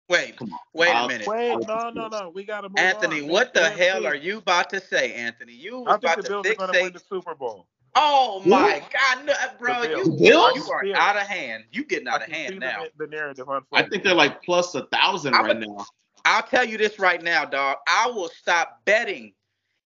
Wait, 0.10 0.36
come 0.38 0.51
on. 0.54 0.60
wait 0.74 0.89
a 0.89 0.93
I'll- 0.93 1.08
minute. 1.08 1.28
Wait, 1.28 1.56
no, 1.68 1.89
no, 1.91 2.08
no. 2.08 2.30
We 2.34 2.43
got 2.43 2.62
to 2.62 2.70
move 2.70 2.78
Anthony, 2.78 3.22
on. 3.22 3.28
what 3.30 3.54
the 3.54 3.70
hell 3.70 4.06
are 4.06 4.16
you 4.16 4.39
about 4.39 4.70
to 4.72 4.82
say, 4.82 5.14
Anthony? 5.14 5.54
You 5.54 5.78
I 5.86 5.93
was 5.93 6.01
think 6.01 6.04
about 6.04 6.18
the 6.18 6.24
to 6.24 6.30
Bills 6.30 6.47
are 6.47 6.56
going 6.56 6.74
to 6.74 6.82
win 6.84 6.93
the. 6.93 6.99
Super 6.99 7.36
Bowl. 7.36 7.68
Oh 7.96 8.41
Who? 8.44 8.50
my 8.50 8.82
God, 8.91 9.26
no, 9.26 9.34
uh, 9.34 9.48
bro, 9.60 9.84
you, 9.84 9.89
Bills. 9.89 10.20
Bills? 10.20 10.56
you 10.56 10.72
are 10.72 10.84
Bills. 10.84 10.98
out 10.98 11.16
of 11.16 11.24
hand. 11.24 11.66
You 11.72 11.84
getting 11.86 12.08
out 12.08 12.22
I 12.22 12.26
of 12.26 12.32
hand 12.32 12.60
now. 12.60 12.86
the 12.98 13.08
narrative 13.08 13.48
unfold. 13.48 13.66
I 13.74 13.84
think 13.84 14.04
they're 14.04 14.16
like 14.16 14.41
plus 14.44 14.74
a 14.76 14.86
thousand 14.88 15.36
I'm 15.36 15.46
right 15.46 15.56
a- 15.58 15.60
now. 15.60 15.86
I'll 16.26 16.44
tell 16.44 16.64
you 16.66 16.78
this 16.78 17.00
right 17.00 17.22
now, 17.22 17.46
dog. 17.46 17.78
I 17.88 18.08
will 18.08 18.30
stop 18.30 18.82
betting. 18.86 19.34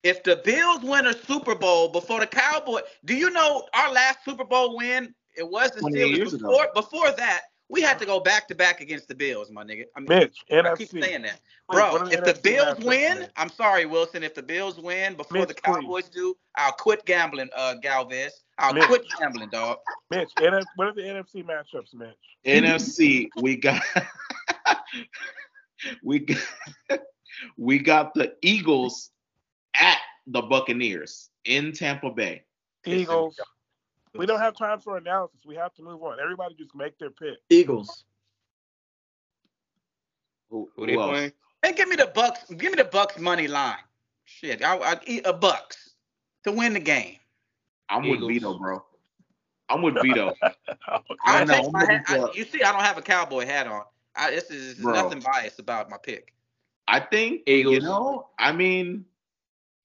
If 0.02 0.22
the 0.22 0.36
Bills 0.44 0.82
win 0.82 1.06
a 1.06 1.14
Super 1.14 1.54
Bowl 1.56 1.88
before 1.88 2.20
the 2.20 2.26
Cowboys, 2.26 2.82
do 3.04 3.14
you 3.14 3.30
know 3.30 3.66
our 3.74 3.92
last 3.92 4.18
Super 4.24 4.44
Bowl 4.44 4.76
win? 4.76 5.12
It 5.36 5.48
was 5.50 5.70
the 5.72 5.80
28 5.80 6.04
Steelers. 6.12 6.16
years 6.16 6.34
ago. 6.34 6.48
Before, 6.48 6.68
before 6.74 7.10
that, 7.12 7.40
we 7.68 7.82
had 7.82 7.98
to 7.98 8.06
go 8.06 8.20
back 8.20 8.48
to 8.48 8.54
back 8.54 8.80
against 8.80 9.08
the 9.08 9.14
Bills, 9.14 9.50
my 9.50 9.64
nigga. 9.64 9.84
I 9.96 10.00
mean, 10.00 10.08
Mitch, 10.08 10.38
I 10.50 10.74
keep 10.76 10.88
saying 10.88 11.22
that. 11.22 11.40
Bro, 11.68 11.92
what 11.92 12.12
if 12.12 12.24
the 12.24 12.32
NFC 12.32 12.42
Bills 12.42 12.78
matchups, 12.78 12.84
win, 12.84 13.18
man? 13.18 13.28
I'm 13.36 13.50
sorry, 13.50 13.86
Wilson. 13.86 14.22
If 14.22 14.34
the 14.34 14.42
Bills 14.42 14.78
win 14.78 15.14
before 15.14 15.40
Mitch, 15.40 15.48
the 15.48 15.54
please. 15.54 15.74
Cowboys 15.74 16.08
do, 16.08 16.36
I'll 16.54 16.72
quit 16.72 17.04
gambling, 17.04 17.48
uh, 17.56 17.74
Galvez. 17.74 18.44
I'll 18.58 18.72
Mitch. 18.72 18.84
quit 18.84 19.04
gambling, 19.18 19.50
dog. 19.50 19.78
Mitch, 20.10 20.30
NF, 20.38 20.64
what 20.76 20.88
are 20.88 20.94
the 20.94 21.02
NFC 21.02 21.44
matchups, 21.44 21.94
Mitch? 21.94 22.14
NFC, 22.46 23.28
we 23.40 23.56
got 23.56 23.82
we 26.02 26.20
got 26.20 26.38
we 27.56 27.78
got 27.78 28.14
the 28.14 28.34
Eagles 28.42 29.10
at 29.74 29.98
the 30.28 30.42
Buccaneers 30.42 31.30
in 31.44 31.72
Tampa 31.72 32.10
Bay. 32.10 32.44
Eagles. 32.84 33.40
We 34.18 34.26
don't 34.26 34.40
have 34.40 34.56
time 34.56 34.80
for 34.80 34.96
analysis. 34.96 35.40
We 35.46 35.54
have 35.56 35.74
to 35.74 35.82
move 35.82 36.02
on. 36.02 36.18
Everybody 36.22 36.54
just 36.54 36.74
make 36.74 36.98
their 36.98 37.10
pick. 37.10 37.38
Eagles. 37.50 38.04
Who, 40.50 40.70
Who 40.76 40.82
who 40.82 40.86
they 40.86 40.94
else? 40.94 41.10
playing? 41.10 41.32
Hey, 41.62 41.72
give 41.72 41.88
me 41.88 41.96
the 41.96 42.06
Bucks. 42.14 42.44
Give 42.50 42.70
me 42.72 42.76
the 42.76 42.84
Bucks 42.84 43.18
money 43.18 43.48
line. 43.48 43.78
Shit, 44.24 44.62
I 44.64 44.76
I 44.76 44.96
eat 45.06 45.26
a 45.26 45.32
Bucks 45.32 45.94
to 46.44 46.52
win 46.52 46.72
the 46.74 46.80
game. 46.80 47.16
I'm 47.88 48.04
Eagles. 48.04 48.20
with 48.22 48.28
Vito, 48.28 48.58
bro. 48.58 48.84
I'm 49.68 49.82
with 49.82 50.00
Vito. 50.02 50.32
I'll 50.88 51.02
I 51.24 51.44
know, 51.44 51.54
take 51.54 51.64
I'm 51.66 51.72
my 51.72 51.84
hat. 51.84 52.04
I, 52.08 52.30
you 52.34 52.44
see, 52.44 52.62
I 52.62 52.72
don't 52.72 52.82
have 52.82 52.98
a 52.98 53.02
cowboy 53.02 53.46
hat 53.46 53.66
on. 53.66 53.82
I, 54.14 54.30
this 54.30 54.50
is 54.50 54.76
Bro. 54.76 54.94
nothing 54.94 55.20
biased 55.20 55.58
about 55.58 55.90
my 55.90 55.98
pick. 56.02 56.32
I 56.88 57.00
think 57.00 57.42
Eagles. 57.46 57.74
you 57.74 57.80
know. 57.80 58.28
I 58.38 58.52
mean, 58.52 59.04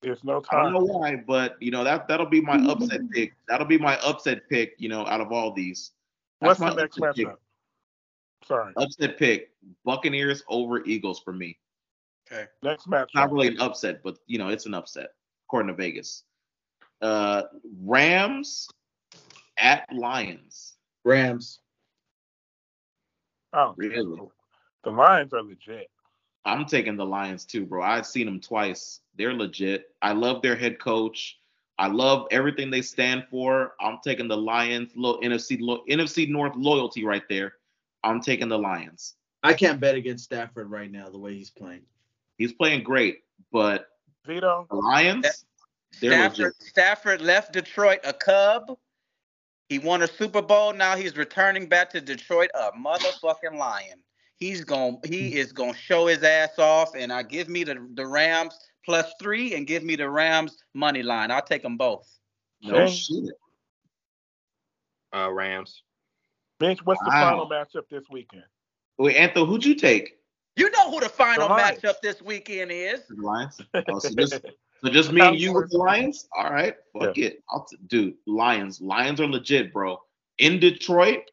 There's 0.01 0.23
no 0.23 0.41
I 0.51 0.63
don't 0.63 0.73
know 0.73 0.83
why, 0.83 1.15
but 1.15 1.61
you 1.61 1.69
know 1.71 1.83
that 1.83 2.07
that'll 2.07 2.25
be 2.25 2.41
my 2.41 2.57
upset 2.69 3.01
pick. 3.11 3.33
That'll 3.47 3.67
be 3.67 3.77
my 3.77 3.97
upset 3.99 4.49
pick. 4.49 4.73
You 4.77 4.89
know, 4.89 5.05
out 5.05 5.21
of 5.21 5.31
all 5.31 5.53
these, 5.53 5.91
What's 6.39 6.59
That's 6.59 6.73
the 6.75 6.81
next 6.81 6.97
upset 6.97 7.15
pick. 7.15 7.27
matchup? 7.27 7.37
Sorry. 8.47 8.73
Upset 8.77 9.17
pick: 9.17 9.51
Buccaneers 9.85 10.43
over 10.47 10.83
Eagles 10.85 11.19
for 11.19 11.33
me. 11.33 11.57
Okay. 12.31 12.45
Next 12.63 12.87
matchup. 12.87 13.13
Not 13.13 13.31
really 13.31 13.49
an 13.49 13.59
upset, 13.59 14.01
but 14.03 14.17
you 14.25 14.39
know 14.39 14.47
it's 14.49 14.65
an 14.65 14.73
upset 14.73 15.09
according 15.47 15.67
to 15.67 15.75
Vegas. 15.75 16.23
Uh, 17.01 17.43
Rams 17.83 18.67
at 19.57 19.87
Lions. 19.93 20.77
Rams. 21.03 21.59
Oh, 23.53 23.73
Really? 23.75 24.19
the 24.83 24.89
Lions 24.91 25.33
are 25.33 25.43
legit. 25.43 25.89
I'm 26.45 26.65
taking 26.65 26.95
the 26.95 27.05
Lions 27.05 27.45
too, 27.45 27.65
bro. 27.65 27.83
I've 27.83 28.05
seen 28.05 28.25
them 28.25 28.39
twice. 28.39 29.01
They're 29.15 29.33
legit. 29.33 29.93
I 30.01 30.13
love 30.13 30.41
their 30.41 30.55
head 30.55 30.79
coach. 30.79 31.37
I 31.77 31.87
love 31.87 32.27
everything 32.31 32.69
they 32.69 32.81
stand 32.81 33.25
for. 33.29 33.73
I'm 33.79 33.99
taking 34.03 34.27
the 34.27 34.37
Lions. 34.37 34.91
Little 34.95 35.21
NFC 35.21 35.57
lo- 35.59 35.83
NFC 35.89 36.29
North 36.29 36.55
loyalty 36.55 37.05
right 37.05 37.23
there. 37.29 37.53
I'm 38.03 38.21
taking 38.21 38.49
the 38.49 38.57
Lions. 38.57 39.15
I 39.43 39.53
can't 39.53 39.79
bet 39.79 39.95
against 39.95 40.25
Stafford 40.25 40.69
right 40.69 40.91
now 40.91 41.09
the 41.09 41.17
way 41.17 41.33
he's 41.33 41.49
playing. 41.49 41.81
He's 42.37 42.53
playing 42.53 42.83
great, 42.83 43.19
but 43.51 43.87
Vito, 44.25 44.67
the 44.69 44.75
Lions, 44.75 45.45
they're 45.99 46.11
Stafford, 46.11 46.37
legit. 46.39 46.61
Stafford 46.61 47.21
left 47.21 47.53
Detroit 47.53 47.99
a 48.03 48.13
Cub. 48.13 48.77
He 49.69 49.79
won 49.79 50.03
a 50.03 50.07
Super 50.07 50.41
Bowl. 50.41 50.73
Now 50.73 50.95
he's 50.95 51.15
returning 51.15 51.67
back 51.67 51.89
to 51.91 52.01
Detroit 52.01 52.49
a 52.53 52.71
motherfucking 52.73 53.57
Lion. 53.57 53.99
He's 54.41 54.63
going 54.63 54.97
he 55.05 55.35
is 55.35 55.53
gonna 55.53 55.75
show 55.75 56.07
his 56.07 56.23
ass 56.23 56.57
off, 56.57 56.95
and 56.95 57.13
I 57.13 57.21
give 57.21 57.47
me 57.47 57.63
the 57.63 57.87
the 57.93 58.07
Rams 58.07 58.57
plus 58.83 59.13
three, 59.21 59.53
and 59.53 59.67
give 59.67 59.83
me 59.83 59.95
the 59.95 60.09
Rams 60.09 60.57
money 60.73 61.03
line. 61.03 61.29
I'll 61.29 61.43
take 61.43 61.61
them 61.61 61.77
both. 61.77 62.09
No 62.63 62.87
Shane. 62.87 62.95
shit. 63.23 63.33
Uh, 65.15 65.31
Rams. 65.31 65.83
Bench, 66.59 66.83
what's 66.83 67.01
the 67.01 67.11
Wow. 67.11 67.21
final 67.21 67.49
matchup 67.49 67.87
this 67.91 68.03
weekend? 68.09 68.43
Wait, 68.97 69.15
Anthony, 69.15 69.45
who'd 69.45 69.63
you 69.63 69.75
take? 69.75 70.17
You 70.55 70.71
know 70.71 70.89
who 70.89 70.99
the 71.01 71.09
final 71.09 71.47
The 71.47 71.53
matchup 71.53 72.01
this 72.01 72.19
weekend 72.19 72.71
is? 72.71 73.03
The 73.09 73.21
Lions. 73.21 73.61
Oh, 73.75 73.99
so 73.99 74.09
just 74.09 74.41
so 74.81 74.89
just 74.89 75.11
me 75.13 75.21
and 75.21 75.39
you 75.39 75.53
with 75.53 75.69
the 75.69 75.77
Lions. 75.77 76.27
All 76.35 76.49
right, 76.49 76.75
fuck 76.99 77.15
it. 77.19 77.43
I'll 77.47 77.65
t- 77.65 77.77
dude, 77.85 78.15
Lions. 78.25 78.81
Lions 78.81 79.21
are 79.21 79.27
legit, 79.27 79.71
bro. 79.71 80.01
In 80.39 80.59
Detroit, 80.59 81.29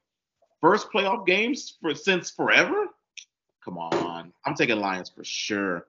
first 0.61 0.91
playoff 0.93 1.25
games 1.25 1.79
for 1.81 1.95
since 1.95 2.31
forever. 2.31 2.85
Come 3.69 3.77
on, 3.77 4.33
I'm 4.47 4.55
taking 4.55 4.81
Lions 4.81 5.11
for 5.11 5.23
sure. 5.23 5.87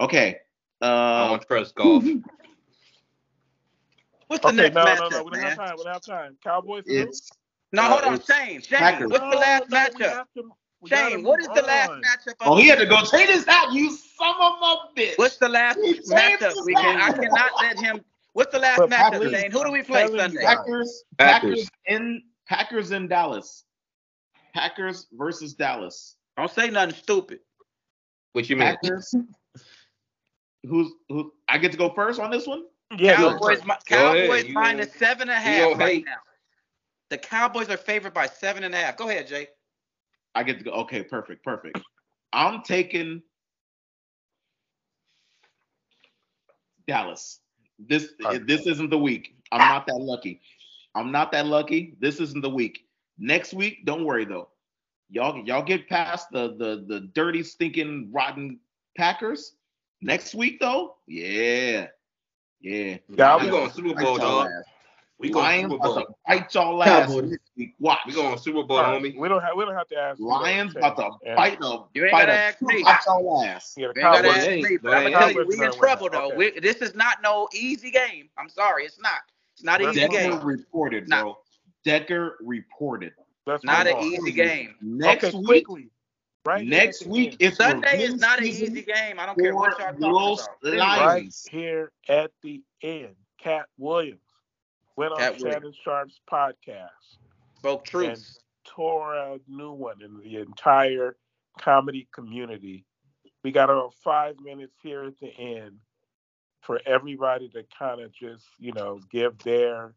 Okay. 0.00 0.38
I 0.80 0.86
Uh, 0.86 1.28
don't 1.30 1.42
trust 1.44 1.74
golf. 1.74 2.04
What's 4.28 4.42
the 4.42 4.48
Okay, 4.48 4.56
next 4.56 4.74
no, 4.76 4.84
matchup, 4.84 4.98
no, 4.98 5.08
no. 5.08 5.24
We 5.24 5.30
don't 5.32 5.40
man? 5.40 5.42
have 5.42 5.56
time. 5.56 5.74
We 5.76 5.82
don't 5.82 5.92
have 5.94 6.02
time. 6.04 6.38
Cowboys. 6.44 6.84
and 6.86 6.96
it's 6.98 7.28
No, 7.72 7.82
hold 7.82 8.02
on, 8.04 8.14
it's 8.14 8.32
Shane. 8.32 8.62
Shane, 8.62 8.78
Packers. 8.78 9.10
what's 9.10 9.24
the 9.24 9.40
last 9.40 9.68
No, 9.70 9.76
no, 9.76 9.84
matchup? 9.88 10.12
have 10.12 10.26
to- 10.36 10.50
Shane, 10.86 11.24
what 11.24 11.40
is 11.40 11.48
move 11.48 11.56
the 11.56 11.62
last 11.62 11.90
matchup? 11.90 12.34
oh, 12.42 12.56
he 12.58 12.68
had 12.68 12.78
to 12.78 12.86
go 12.86 13.00
take 13.04 13.28
his 13.28 13.44
hat. 13.44 13.72
You 13.72 13.90
son 13.90 14.34
of 14.40 14.52
a 14.62 14.76
bitch. 14.96 15.18
What's 15.18 15.38
the 15.38 15.48
last 15.48 15.80
He 15.82 15.94
matchup? 16.02 16.64
We 16.64 16.74
can. 16.76 17.00
I 17.00 17.10
cannot 17.10 17.50
let 17.60 17.76
him. 17.76 18.04
What's 18.34 18.52
the 18.52 18.60
last 18.60 18.78
But 18.78 18.90
matchup, 18.90 19.10
Packers- 19.10 19.32
Shane? 19.32 19.50
Who 19.50 19.64
do 19.64 19.72
we 19.72 19.82
play 19.82 20.02
telling 20.02 20.14
you 20.14 20.20
Sunday? 20.20 20.42
Packers, 20.44 21.04
Packers. 21.18 21.50
Packers 21.50 21.70
in 21.86 22.22
Packers 22.46 22.90
in 22.92 23.08
Dallas. 23.08 23.64
Packers 24.54 25.08
versus 25.12 25.54
Dallas. 25.54 26.14
Don't 26.36 26.50
say 26.50 26.68
nothing 26.70 26.94
stupid. 26.94 27.40
What 28.32 28.48
you 28.50 28.56
mean? 28.56 28.68
Packers. 28.82 29.14
Who's 30.68 30.90
who? 31.08 31.32
I 31.48 31.58
get 31.58 31.70
to 31.72 31.78
go 31.78 31.90
first 31.94 32.18
on 32.18 32.30
this 32.30 32.46
one. 32.46 32.64
Yeah, 32.98 33.16
Cowboys, 33.16 33.58
first. 33.60 33.66
mi- 33.66 33.70
ahead, 33.70 34.28
Cowboys 34.28 34.44
you 34.46 34.52
minus 34.54 34.86
gonna- 34.86 34.98
seven 34.98 35.28
and 35.28 35.30
a 35.30 35.34
you 35.34 35.56
half 35.56 35.70
gonna 35.72 35.84
right 35.84 35.94
hate. 35.96 36.04
now. 36.06 36.16
The 37.10 37.18
Cowboys 37.18 37.68
are 37.70 37.76
favored 37.76 38.12
by 38.12 38.26
seven 38.26 38.64
and 38.64 38.74
a 38.74 38.78
half. 38.78 38.96
Go 38.96 39.08
ahead, 39.08 39.28
Jay. 39.28 39.46
I 40.34 40.42
get 40.42 40.58
to 40.58 40.64
go. 40.64 40.72
Okay, 40.72 41.04
perfect, 41.04 41.44
perfect. 41.44 41.78
I'm 42.32 42.62
taking 42.62 43.22
Dallas. 46.86 47.40
This 47.78 48.12
this 48.46 48.66
isn't 48.66 48.90
the 48.90 48.98
week. 48.98 49.36
I'm 49.52 49.58
not 49.60 49.86
that 49.86 49.96
lucky. 49.98 50.40
I'm 50.94 51.12
not 51.12 51.30
that 51.32 51.46
lucky. 51.46 51.96
This 52.00 52.20
isn't 52.20 52.40
the 52.42 52.50
week. 52.50 52.86
Next 53.18 53.54
week, 53.54 53.84
don't 53.84 54.04
worry 54.04 54.24
though. 54.24 54.48
Y'all 55.10 55.44
y'all 55.46 55.62
get 55.62 55.88
past 55.88 56.30
the 56.30 56.56
the 56.56 56.84
the 56.86 57.00
dirty, 57.14 57.42
stinking, 57.42 58.10
rotten 58.12 58.58
Packers. 58.96 59.52
Next 60.02 60.34
week 60.34 60.58
though, 60.60 60.96
yeah, 61.06 61.86
yeah. 62.60 62.98
Yeah, 63.08 63.36
We 63.42 63.48
going 63.50 63.70
Super 63.70 63.94
Bowl, 63.94 64.18
y'all 64.18 64.44
dog. 64.44 64.46
ass. 64.48 64.64
We 65.18 65.30
going 65.30 65.44
Lions 65.44 65.62
Super 65.72 65.74
about 65.76 65.94
Bowl. 65.94 66.04
to 66.04 66.14
fight 66.26 66.54
y'all 66.54 66.82
ass 66.82 67.06
Cowboys. 67.08 67.38
week. 67.56 67.74
Watch. 67.78 68.00
We 68.06 68.12
going 68.12 68.36
Super 68.36 68.62
Bowl, 68.64 68.76
All 68.78 68.82
right, 68.92 69.02
homie. 69.02 69.16
We 69.16 69.28
don't 69.28 69.40
have. 69.40 69.56
We 69.56 69.64
don't 69.64 69.74
have 69.74 69.88
to 69.88 69.96
ask. 69.96 70.18
you 70.18 70.26
Lions 70.26 70.74
that, 70.74 70.80
about 70.80 70.96
to 70.96 71.02
Shane. 71.02 71.12
And- 71.24 71.36
fight 71.36 71.60
them. 71.60 71.84
You 71.94 72.02
ain't 72.04 72.10
fight 72.10 72.26
gotta 72.26 72.32
ask 72.32 72.62
me. 72.62 72.82
Fight 72.82 73.00
y'all 73.06 73.44
ass. 73.44 73.74
Yeah, 73.78 73.88
the 73.94 74.00
You 74.00 74.06
ain't 74.06 74.12
gotta 74.14 74.28
Cowboys. 74.28 74.42
ask 74.44 74.70
me, 74.70 74.76
but 74.82 74.92
I'm 74.94 75.02
gonna 75.04 75.16
tell 75.18 75.28
you, 75.30 75.36
Cowboys 75.38 75.56
we 75.58 75.64
in 75.64 75.72
trouble 75.72 76.10
though. 76.10 76.26
Okay. 76.32 76.36
We, 76.36 76.60
this 76.60 76.76
is 76.76 76.94
not 76.94 77.22
no 77.22 77.48
easy 77.54 77.90
game. 77.90 78.28
I'm 78.36 78.48
sorry, 78.50 78.84
it's 78.84 79.00
not. 79.00 79.20
It's 79.54 79.64
not 79.64 79.80
an 79.80 79.90
easy 79.90 80.02
move 80.02 80.10
game. 80.10 80.30
Decker 80.32 80.44
reported, 80.44 81.08
Nah. 81.08 81.22
bro. 81.22 81.38
Decker 81.84 82.36
reported. 82.42 83.12
Let's 83.46 83.64
Not 83.64 83.86
an 83.86 83.94
on. 83.94 84.04
easy 84.04 84.32
game. 84.32 84.74
Next 84.80 85.24
okay, 85.24 85.36
week, 85.36 85.66
quickly. 85.66 85.90
Right. 86.44 86.66
next 86.66 87.02
at 87.02 87.08
week 87.08 87.28
end. 87.32 87.36
it's 87.40 87.56
Sunday 87.56 88.02
is 88.02 88.14
not 88.16 88.38
an 88.38 88.46
easy 88.46 88.82
game. 88.82 89.18
I 89.18 89.26
don't 89.26 89.38
care 89.38 89.54
what 89.54 89.78
y'all 89.78 89.88
talking 89.88 90.00
Los 90.00 90.46
about. 90.62 91.06
right 91.06 91.34
here 91.50 91.90
at 92.08 92.30
the 92.42 92.62
end. 92.82 93.14
Katt 93.38 93.66
Williams 93.78 94.20
went 94.96 95.12
on 95.12 95.18
Katt 95.18 95.38
Williams. 95.40 95.54
Shannon 95.54 95.72
Sharpe's 95.84 96.20
podcast 96.30 96.88
Spoke 97.58 97.84
truth. 97.84 98.38
tore 98.64 99.14
a 99.14 99.38
new 99.48 99.72
one 99.72 100.02
in 100.02 100.18
the 100.22 100.36
entire 100.36 101.16
comedy 101.58 102.08
community. 102.12 102.84
We 103.42 103.52
got 103.52 103.70
about 103.70 103.94
five 104.02 104.36
minutes 104.40 104.74
here 104.82 105.04
at 105.04 105.18
the 105.20 105.32
end 105.38 105.76
for 106.62 106.80
everybody 106.86 107.48
to 107.50 107.64
kind 107.76 108.00
of 108.00 108.12
just, 108.12 108.44
you 108.58 108.72
know, 108.72 109.00
give 109.10 109.38
their, 109.38 109.94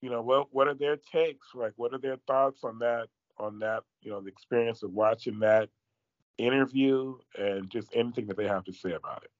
you 0.00 0.10
know, 0.10 0.22
what 0.22 0.48
what 0.52 0.68
are 0.68 0.74
their 0.74 0.96
takes? 0.96 1.48
Like, 1.54 1.72
what 1.76 1.94
are 1.94 1.98
their 1.98 2.16
thoughts 2.26 2.64
on 2.64 2.78
that? 2.80 3.06
On 3.38 3.58
that, 3.58 3.82
you 4.00 4.10
know, 4.10 4.20
the 4.20 4.28
experience 4.28 4.82
of 4.82 4.92
watching 4.92 5.40
that 5.40 5.68
interview 6.38 7.16
and 7.38 7.68
just 7.70 7.88
anything 7.94 8.26
that 8.26 8.36
they 8.36 8.46
have 8.46 8.64
to 8.64 8.72
say 8.72 8.92
about 8.92 9.24
it. 9.24 9.30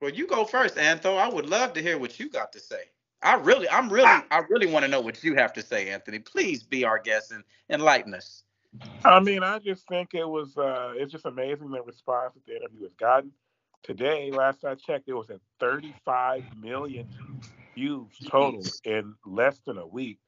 Well, 0.00 0.10
you 0.10 0.26
go 0.26 0.44
first, 0.44 0.76
Antho. 0.76 1.18
I 1.18 1.28
would 1.28 1.46
love 1.46 1.74
to 1.74 1.82
hear 1.82 1.98
what 1.98 2.18
you 2.18 2.30
got 2.30 2.52
to 2.52 2.60
say. 2.60 2.84
I 3.22 3.34
really, 3.34 3.68
I'm 3.68 3.90
really, 3.90 4.06
I 4.06 4.38
really 4.48 4.66
want 4.66 4.84
to 4.84 4.90
know 4.90 5.00
what 5.00 5.22
you 5.22 5.34
have 5.34 5.52
to 5.54 5.62
say, 5.62 5.90
Anthony. 5.90 6.18
Please 6.18 6.62
be 6.62 6.84
our 6.84 6.98
guest 6.98 7.32
and 7.32 7.44
enlighten 7.68 8.14
us. 8.14 8.44
I 9.04 9.20
mean, 9.20 9.42
I 9.42 9.58
just 9.58 9.86
think 9.88 10.14
it 10.14 10.24
was 10.28 10.56
uh 10.56 10.92
it's 10.96 11.12
just 11.12 11.26
amazing 11.26 11.70
the 11.70 11.82
response 11.82 12.34
that 12.34 12.46
the 12.46 12.56
interview 12.56 12.84
has 12.84 12.94
gotten. 12.94 13.32
Today, 13.82 14.30
last 14.30 14.64
I 14.64 14.74
checked, 14.74 15.08
it 15.08 15.14
was 15.14 15.30
at 15.30 15.40
35 15.58 16.44
million 16.60 17.08
views 17.74 18.10
total 18.28 18.64
in 18.84 19.14
less 19.24 19.60
than 19.66 19.78
a 19.78 19.86
week. 19.86 20.18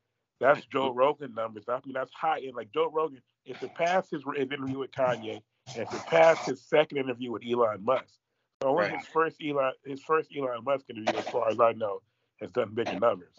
That's 0.41 0.65
Joe 0.67 0.93
Rogan 0.95 1.35
numbers. 1.35 1.65
I 1.69 1.81
mean, 1.85 1.95
that's 1.95 2.13
high. 2.13 2.39
And 2.39 2.55
like 2.55 2.73
Joe 2.73 2.91
Rogan, 2.93 3.23
it 3.45 3.59
surpassed 3.61 4.11
his, 4.11 4.23
his 4.37 4.51
interview 4.51 4.79
with 4.79 4.93
Kanye 4.93 5.43
and 5.77 5.89
surpassed 5.89 6.47
his 6.47 6.61
second 6.63 6.99
interview 6.99 7.33
with 7.33 7.43
Elon 7.49 7.85
Musk. 7.85 8.15
So 8.63 8.69
only 8.69 8.85
Right. 8.85 8.97
his 8.99 9.07
first 9.09 9.37
Elon 9.43 9.73
his 9.85 10.03
first 10.03 10.31
Elon 10.37 10.65
Musk 10.65 10.89
interview, 10.89 11.17
as 11.17 11.27
far 11.27 11.49
as 11.49 11.61
I 11.61 11.73
know, 11.73 12.01
has 12.41 12.51
done 12.51 12.75
bigger 12.75 12.99
numbers. 12.99 13.35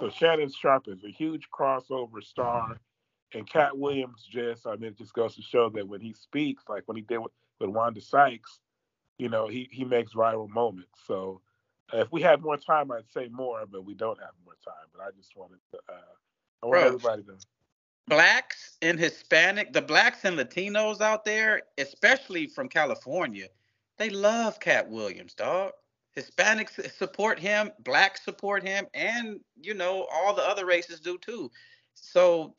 So 0.00 0.10
Shannon 0.10 0.50
Sharpe 0.50 0.88
is 0.88 1.04
a 1.04 1.10
huge 1.10 1.48
crossover 1.50 2.22
star. 2.22 2.78
And 3.34 3.48
Katt 3.48 3.76
Williams 3.76 4.26
just, 4.30 4.66
I 4.66 4.76
mean, 4.76 4.84
it 4.92 4.98
just 4.98 5.12
goes 5.12 5.34
to 5.36 5.42
show 5.42 5.68
that 5.70 5.86
when 5.86 6.00
he 6.00 6.14
speaks, 6.14 6.64
like 6.68 6.84
when 6.86 6.96
he 6.96 7.02
did 7.02 7.18
with, 7.18 7.32
with 7.60 7.68
Wanda 7.70 8.00
Sykes, 8.00 8.60
you 9.18 9.28
know, 9.28 9.48
he, 9.48 9.68
he 9.70 9.84
makes 9.84 10.14
viral 10.14 10.48
moments. 10.48 11.00
So 11.06 11.42
uh, 11.92 11.98
if 11.98 12.12
we 12.12 12.22
had 12.22 12.42
more 12.42 12.56
time, 12.56 12.90
I'd 12.90 13.10
say 13.12 13.28
more, 13.28 13.64
but 13.70 13.84
we 13.84 13.94
don't 13.94 14.18
have 14.18 14.32
more 14.44 14.56
time. 14.64 14.86
But 14.92 15.02
I 15.02 15.10
just 15.16 15.36
wanted 15.36 15.58
to, 15.72 15.78
uh, 15.88 16.62
I 16.62 16.66
want 16.66 16.80
Bro. 16.80 16.86
everybody 16.86 17.22
to. 17.24 17.38
Blacks 18.06 18.78
and 18.80 18.98
Hispanic, 18.98 19.72
the 19.72 19.82
blacks 19.82 20.24
and 20.24 20.38
Latinos 20.38 21.00
out 21.00 21.24
there, 21.24 21.62
especially 21.76 22.46
from 22.46 22.68
California, 22.68 23.48
they 23.98 24.08
love 24.08 24.60
Katt 24.60 24.88
Williams, 24.88 25.34
dog. 25.34 25.72
Hispanics 26.16 26.90
support 26.92 27.38
him, 27.38 27.70
blacks 27.80 28.24
support 28.24 28.66
him, 28.66 28.86
and 28.94 29.40
you 29.60 29.74
know 29.74 30.06
all 30.12 30.34
the 30.34 30.42
other 30.42 30.66
races 30.66 31.00
do 31.00 31.18
too. 31.18 31.50
So 31.94 32.54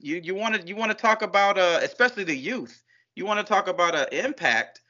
you 0.00 0.20
you 0.22 0.34
want 0.34 0.54
to 0.54 0.66
you 0.66 0.74
want 0.74 0.90
to 0.90 0.96
talk 0.96 1.22
about 1.22 1.58
uh 1.58 1.80
especially 1.82 2.24
the 2.24 2.36
youth. 2.36 2.82
You 3.14 3.26
want 3.26 3.44
to 3.44 3.52
talk 3.52 3.68
about 3.68 3.94
an 3.94 4.06
impact. 4.12 4.80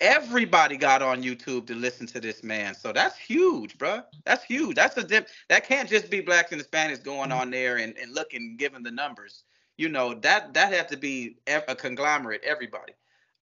Everybody 0.00 0.76
got 0.76 1.02
on 1.02 1.22
YouTube 1.22 1.66
to 1.66 1.74
listen 1.74 2.06
to 2.08 2.20
this 2.20 2.42
man, 2.42 2.74
so 2.74 2.92
that's 2.92 3.18
huge, 3.18 3.76
bruh. 3.76 4.04
That's 4.24 4.44
huge. 4.44 4.76
That's 4.76 4.96
a 4.96 5.04
dip. 5.04 5.28
That 5.48 5.66
can't 5.66 5.88
just 5.88 6.10
be 6.10 6.20
blacks 6.20 6.52
and 6.52 6.60
Hispanics 6.60 7.04
going 7.04 7.32
on 7.32 7.50
there 7.50 7.76
and, 7.76 7.96
and 7.98 8.14
looking, 8.14 8.56
giving 8.56 8.82
the 8.82 8.90
numbers. 8.90 9.44
You 9.76 9.88
know 9.88 10.14
that 10.14 10.54
that 10.54 10.72
had 10.72 10.88
to 10.88 10.96
be 10.96 11.36
a 11.46 11.74
conglomerate. 11.74 12.42
Everybody. 12.44 12.94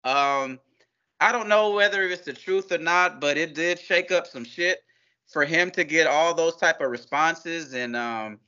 Um, 0.04 0.58
I 1.20 1.32
don't 1.32 1.48
know 1.48 1.70
whether 1.70 2.02
it's 2.02 2.24
the 2.24 2.32
truth 2.32 2.72
or 2.72 2.78
not, 2.78 3.20
but 3.20 3.36
it 3.36 3.54
did 3.54 3.78
shake 3.78 4.12
up 4.12 4.26
some 4.26 4.44
shit 4.44 4.82
for 5.26 5.44
him 5.44 5.70
to 5.72 5.84
get 5.84 6.06
all 6.06 6.34
those 6.34 6.56
type 6.56 6.80
of 6.80 6.90
responses 6.90 7.74
and 7.74 7.96
um 7.96 8.38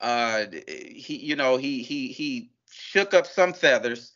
uh 0.00 0.46
he 0.66 1.16
you 1.16 1.36
know 1.36 1.56
he 1.56 1.82
he 1.82 2.08
he 2.08 2.50
shook 2.70 3.14
up 3.14 3.26
some 3.26 3.52
feathers 3.52 4.11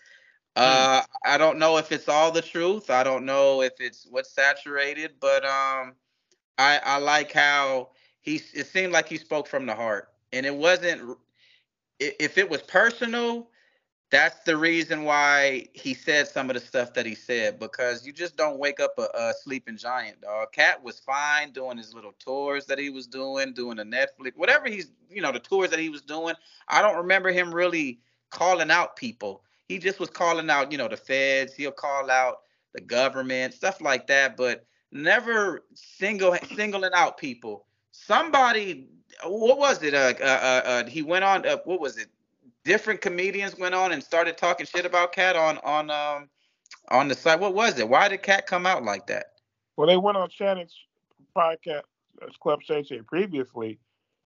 uh 0.56 1.02
i 1.24 1.38
don't 1.38 1.58
know 1.58 1.78
if 1.78 1.92
it's 1.92 2.08
all 2.08 2.32
the 2.32 2.42
truth. 2.42 2.90
I 2.90 3.04
don't 3.04 3.26
know 3.26 3.62
if 3.62 3.74
it's 3.80 4.06
what's 4.10 4.32
saturated 4.32 5.12
but 5.20 5.44
um 5.44 5.94
i 6.58 6.80
i 6.84 6.98
like 6.98 7.32
how 7.32 7.90
he 8.22 8.36
it 8.54 8.66
seemed 8.66 8.92
like 8.92 9.08
he 9.08 9.18
spoke 9.18 9.46
from 9.46 9.66
the 9.66 9.74
heart. 9.74 10.10
And 10.32 10.46
it 10.46 10.54
wasn't 10.54 11.18
if 12.00 12.38
it 12.38 12.50
was 12.50 12.62
personal 12.62 13.48
that's 14.10 14.44
the 14.44 14.56
reason 14.56 15.04
why 15.04 15.66
he 15.74 15.94
said 15.94 16.28
some 16.28 16.50
of 16.50 16.54
the 16.54 16.60
stuff 16.60 16.94
that 16.94 17.06
he 17.06 17.14
said 17.14 17.58
because 17.58 18.06
you 18.06 18.12
just 18.12 18.36
don't 18.36 18.58
wake 18.58 18.80
up 18.80 18.94
a, 18.98 19.08
a 19.14 19.34
sleeping 19.42 19.76
giant 19.76 20.20
dog 20.20 20.52
Katt 20.52 20.82
was 20.82 21.00
fine 21.00 21.52
doing 21.52 21.78
his 21.78 21.94
little 21.94 22.14
tours 22.18 22.66
that 22.66 22.78
he 22.78 22.90
was 22.90 23.06
doing 23.06 23.52
doing 23.54 23.76
the 23.78 23.84
netflix 23.84 24.36
whatever 24.36 24.68
he's 24.68 24.92
you 25.10 25.22
know 25.22 25.32
the 25.32 25.40
tours 25.40 25.70
that 25.70 25.80
he 25.80 25.88
was 25.90 26.02
doing. 26.02 26.34
I 26.68 26.82
don't 26.82 26.96
remember 26.96 27.30
him 27.32 27.54
really 27.54 28.00
calling 28.30 28.70
out 28.70 28.96
people 28.96 29.42
he 29.68 29.78
just 29.78 29.98
was 30.00 30.10
calling 30.10 30.50
out 30.50 30.72
you 30.72 30.78
know 30.78 30.88
the 30.88 30.96
feds 30.96 31.54
he'll 31.54 31.72
call 31.72 32.10
out 32.10 32.38
the 32.74 32.80
government 32.80 33.54
stuff 33.54 33.80
like 33.80 34.06
that 34.06 34.36
but 34.36 34.66
never 34.92 35.64
single 35.74 36.36
singling 36.54 36.90
out 36.94 37.18
people 37.18 37.66
somebody 37.92 38.88
what 39.24 39.58
was 39.58 39.82
it 39.82 39.94
uh, 39.94 40.12
uh, 40.20 40.24
uh, 40.24 40.68
uh 40.68 40.86
he 40.86 41.02
went 41.02 41.24
on 41.24 41.46
uh, 41.46 41.56
what 41.64 41.80
was 41.80 41.96
it 41.96 42.08
different 42.64 43.00
comedians 43.00 43.56
went 43.56 43.74
on 43.74 43.92
and 43.92 44.02
started 44.02 44.36
talking 44.36 44.66
shit 44.66 44.84
about 44.84 45.12
Katt 45.12 45.36
on 45.36 45.58
on 45.58 45.90
um 45.90 46.28
on 46.90 47.08
the 47.08 47.14
site. 47.14 47.40
What 47.40 47.54
was 47.54 47.78
it? 47.78 47.88
Why 47.88 48.08
did 48.08 48.22
Katt 48.22 48.46
come 48.46 48.66
out 48.66 48.84
like 48.84 49.06
that? 49.06 49.32
Well, 49.76 49.86
they 49.86 49.96
went 49.96 50.16
on 50.16 50.28
Shannon's 50.30 50.74
podcast, 51.36 51.82
uh, 52.22 52.26
Club 52.40 52.62
Shay 52.62 52.82
Shay, 52.82 53.00
previously 53.02 53.78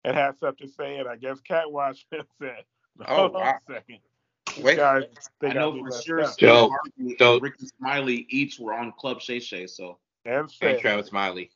and 0.05 0.16
had 0.16 0.39
something 0.39 0.68
to 0.68 0.72
say. 0.72 0.99
And 0.99 1.09
I 1.09 1.16
guess 1.16 1.41
Katt 1.41 1.70
watched 1.70 2.07
and 2.12 2.24
said, 2.41 2.64
Oh, 3.07 3.16
hold 3.16 3.36
on 3.36 3.43
wow. 3.43 3.55
a 3.68 3.72
second. 3.72 3.99
These 4.57 4.65
Wait. 4.65 4.77
guys, 4.77 5.05
they 5.41 5.49
I 5.49 5.53
know 5.55 5.73
for 5.79 5.93
sure 6.03 6.21
up. 6.21 6.33
Steve 6.33 6.49
Joe, 6.49 6.71
Harvey 6.71 7.17
Joe. 7.19 7.35
and 7.35 7.43
Rickey 7.43 7.67
Smiley 7.79 8.27
each 8.31 8.59
were 8.59 8.75
on 8.75 8.93
Club 8.93 9.21
Shay 9.21 9.41
Shay. 9.41 9.67
So 9.67 9.99
And 10.25 10.35
And 10.35 10.51
said, 10.51 10.81
Travis 10.81 11.07
Smiley. 11.09 11.51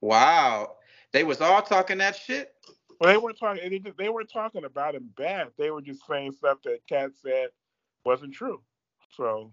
Wow. 0.00 0.76
They 1.12 1.24
was 1.24 1.40
all 1.40 1.62
talking 1.62 1.98
that 1.98 2.16
shit. 2.16 2.54
Well, 3.00 3.12
they 3.12 3.16
weren't 3.18 3.38
talking. 3.38 3.70
They, 3.70 3.78
just, 3.78 3.96
they 3.96 4.08
weren't 4.08 4.30
talking 4.30 4.64
about 4.64 4.94
him 4.94 5.10
bad. 5.16 5.48
They 5.56 5.70
were 5.70 5.80
just 5.80 6.06
saying 6.06 6.32
stuff 6.32 6.58
that 6.64 6.80
Katt 6.88 7.12
said 7.16 7.48
wasn't 8.04 8.34
true. 8.34 8.60
So 9.16 9.52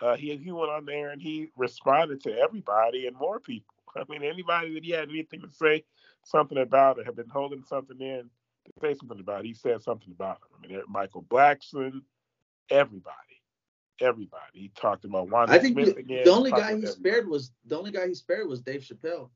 uh, 0.00 0.16
he 0.16 0.36
he 0.36 0.52
went 0.52 0.70
on 0.70 0.84
there 0.86 1.10
and 1.10 1.20
he 1.20 1.50
responded 1.56 2.22
to 2.22 2.38
everybody 2.38 3.06
and 3.06 3.16
more 3.16 3.40
people. 3.40 3.74
I 3.96 4.04
mean, 4.08 4.22
anybody 4.22 4.74
that 4.74 4.84
he 4.84 4.90
had 4.90 5.08
anything 5.08 5.40
to 5.42 5.50
say 5.50 5.84
something 6.24 6.58
about 6.58 6.98
it, 6.98 7.06
had 7.06 7.16
been 7.16 7.28
holding 7.28 7.62
something 7.62 8.00
in 8.00 8.30
to 8.66 8.80
say 8.80 8.94
something 8.94 9.20
about, 9.20 9.40
it, 9.44 9.46
he 9.46 9.54
said 9.54 9.82
something 9.82 10.12
about 10.12 10.38
him. 10.38 10.58
I 10.64 10.66
mean, 10.66 10.82
Michael 10.88 11.22
Blackson, 11.24 12.02
everybody, 12.70 13.42
everybody. 14.00 14.42
He 14.52 14.68
talked 14.76 15.04
about 15.04 15.30
Wanda 15.30 15.52
I 15.52 15.58
think 15.58 15.74
Smith 15.74 15.94
the, 15.94 16.00
again. 16.00 16.24
the 16.24 16.30
only 16.32 16.50
guy 16.50 16.76
he 16.76 16.86
spared 16.86 17.28
was 17.28 17.52
the 17.66 17.78
only 17.78 17.90
guy 17.92 18.08
he 18.08 18.14
spared 18.14 18.48
was 18.48 18.60
Dave 18.60 18.82
Chappelle. 18.82 19.30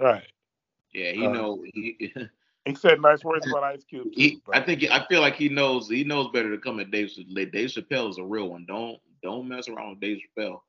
everybody. 0.00 0.18
right. 0.18 0.32
Yeah, 0.92 1.12
he 1.12 1.26
Uh, 1.26 1.32
know 1.32 1.62
he, 1.74 2.12
He 2.64 2.74
said 2.74 3.00
nice 3.00 3.24
words 3.24 3.46
about 3.46 3.62
Ice 3.64 3.84
Cube. 3.84 4.04
Too, 4.04 4.10
he 4.14 4.42
I 4.52 4.60
think 4.60 4.84
I 4.90 5.06
feel 5.06 5.20
like 5.22 5.36
he 5.36 5.48
knows 5.48 5.88
he 5.88 6.04
knows 6.04 6.28
better 6.32 6.50
to 6.50 6.58
come 6.58 6.80
at 6.80 6.90
Dave 6.90 7.08
Chappelle. 7.08 7.50
Dave 7.50 7.70
Chappelle 7.70 8.10
is 8.10 8.18
a 8.18 8.24
real 8.24 8.48
one. 8.50 8.66
Don't 8.66 8.98
don't 9.22 9.48
mess 9.48 9.68
around 9.68 9.90
with 9.90 10.00
Dave 10.00 10.18
Chappelle. 10.36 10.60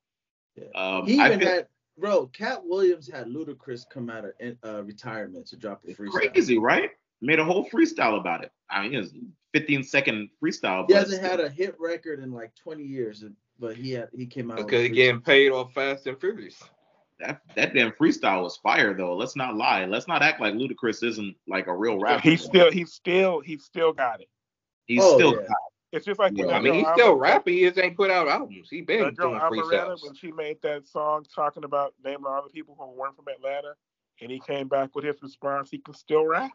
Yeah. 0.56 0.66
Um, 0.76 1.06
He 1.06 1.20
I 1.20 1.28
even 1.28 1.40
feel 1.40 1.50
had 1.50 1.68
bro. 1.98 2.28
Katt 2.28 2.66
Williams 2.66 3.10
had 3.12 3.28
Ludacris 3.28 3.90
come 3.90 4.10
out 4.10 4.26
of 4.26 4.32
uh, 4.64 4.84
retirement 4.84 5.46
to 5.48 5.58
drop 5.58 5.82
a 5.88 5.94
freestyle. 5.94 6.34
crazy, 6.34 6.58
right? 6.58 6.92
Made 7.22 7.40
a 7.40 7.44
whole 7.44 7.70
freestyle 7.70 8.18
about 8.20 8.44
it. 8.44 8.52
I 8.70 8.84
mean, 8.88 8.94
it's 8.96 9.12
15 9.54 9.84
second 9.84 10.30
freestyle. 10.42 10.86
He 10.88 10.94
but 10.94 11.00
hasn't 11.02 11.22
had 11.22 11.40
a 11.40 11.50
hit 11.50 11.76
record 11.80 12.20
in 12.20 12.32
like 12.32 12.56
20 12.56 12.84
years, 12.84 13.24
but 13.60 13.76
he 13.76 13.92
had 13.92 14.10
he 14.16 14.26
came 14.26 14.52
out 14.52 14.58
with 14.58 14.68
Because 14.68 14.86
a 14.86 14.88
he's 14.88 14.96
getting 14.96 15.22
paid 15.22 15.52
off 15.52 15.74
Fast 15.74 16.08
and 16.08 16.20
Furious. 16.20 16.62
that 17.20 17.42
that 17.56 17.74
damn 17.74 17.92
freestyle 17.92 18.44
was 18.44 18.56
fire 18.58 18.94
though. 18.94 19.16
Let's 19.16 19.36
not 19.36 19.56
lie. 19.56 19.86
Let's 19.86 20.08
not 20.08 20.22
act 20.22 20.40
like 20.40 20.54
Ludacris 20.54 21.04
isn't 21.04 21.36
like 21.48 21.68
a 21.68 21.76
real 21.76 22.00
rapper. 22.00 22.22
He 22.22 22.38
still, 22.38 22.72
he 22.72 22.86
still, 22.86 23.42
he 23.42 23.58
still 23.58 23.92
got 23.92 24.22
it. 24.22 24.30
he's 24.86 25.02
Oh, 25.04 25.16
still 25.16 25.32
yeah. 25.34 25.48
got 25.48 25.58
It's 25.92 26.06
just 26.06 26.20
like 26.20 26.32
Yeah, 26.36 26.48
I 26.56 26.62
mean, 26.62 26.72
girl 26.72 26.74
he's 26.76 26.88
still 26.94 27.16
rapping. 27.16 27.56
He 27.56 27.66
just 27.66 27.80
ain't 27.80 27.98
put 27.98 28.12
out 28.12 28.30
albums. 28.30 28.68
He 28.70 28.82
been 28.82 29.04
That 29.04 29.18
girl 29.18 29.32
doing 29.32 29.42
Alvaretta, 29.42 29.88
freestyles. 29.96 30.04
when 30.04 30.14
she 30.14 30.32
made 30.32 30.62
that 30.62 30.88
song 30.88 31.26
talking 31.36 31.66
about 31.66 31.94
naming 32.04 32.26
all 32.28 32.44
the 32.44 32.50
people 32.50 32.78
who 32.80 32.92
weren't 32.98 33.16
from 33.18 33.26
Atlanta, 33.28 33.74
and 34.22 34.32
he 34.32 34.40
came 34.40 34.68
back 34.70 34.96
with 34.96 35.04
his 35.04 35.22
response, 35.22 35.70
he 35.70 35.80
can 35.80 35.94
still 35.96 36.26
rap. 36.26 36.52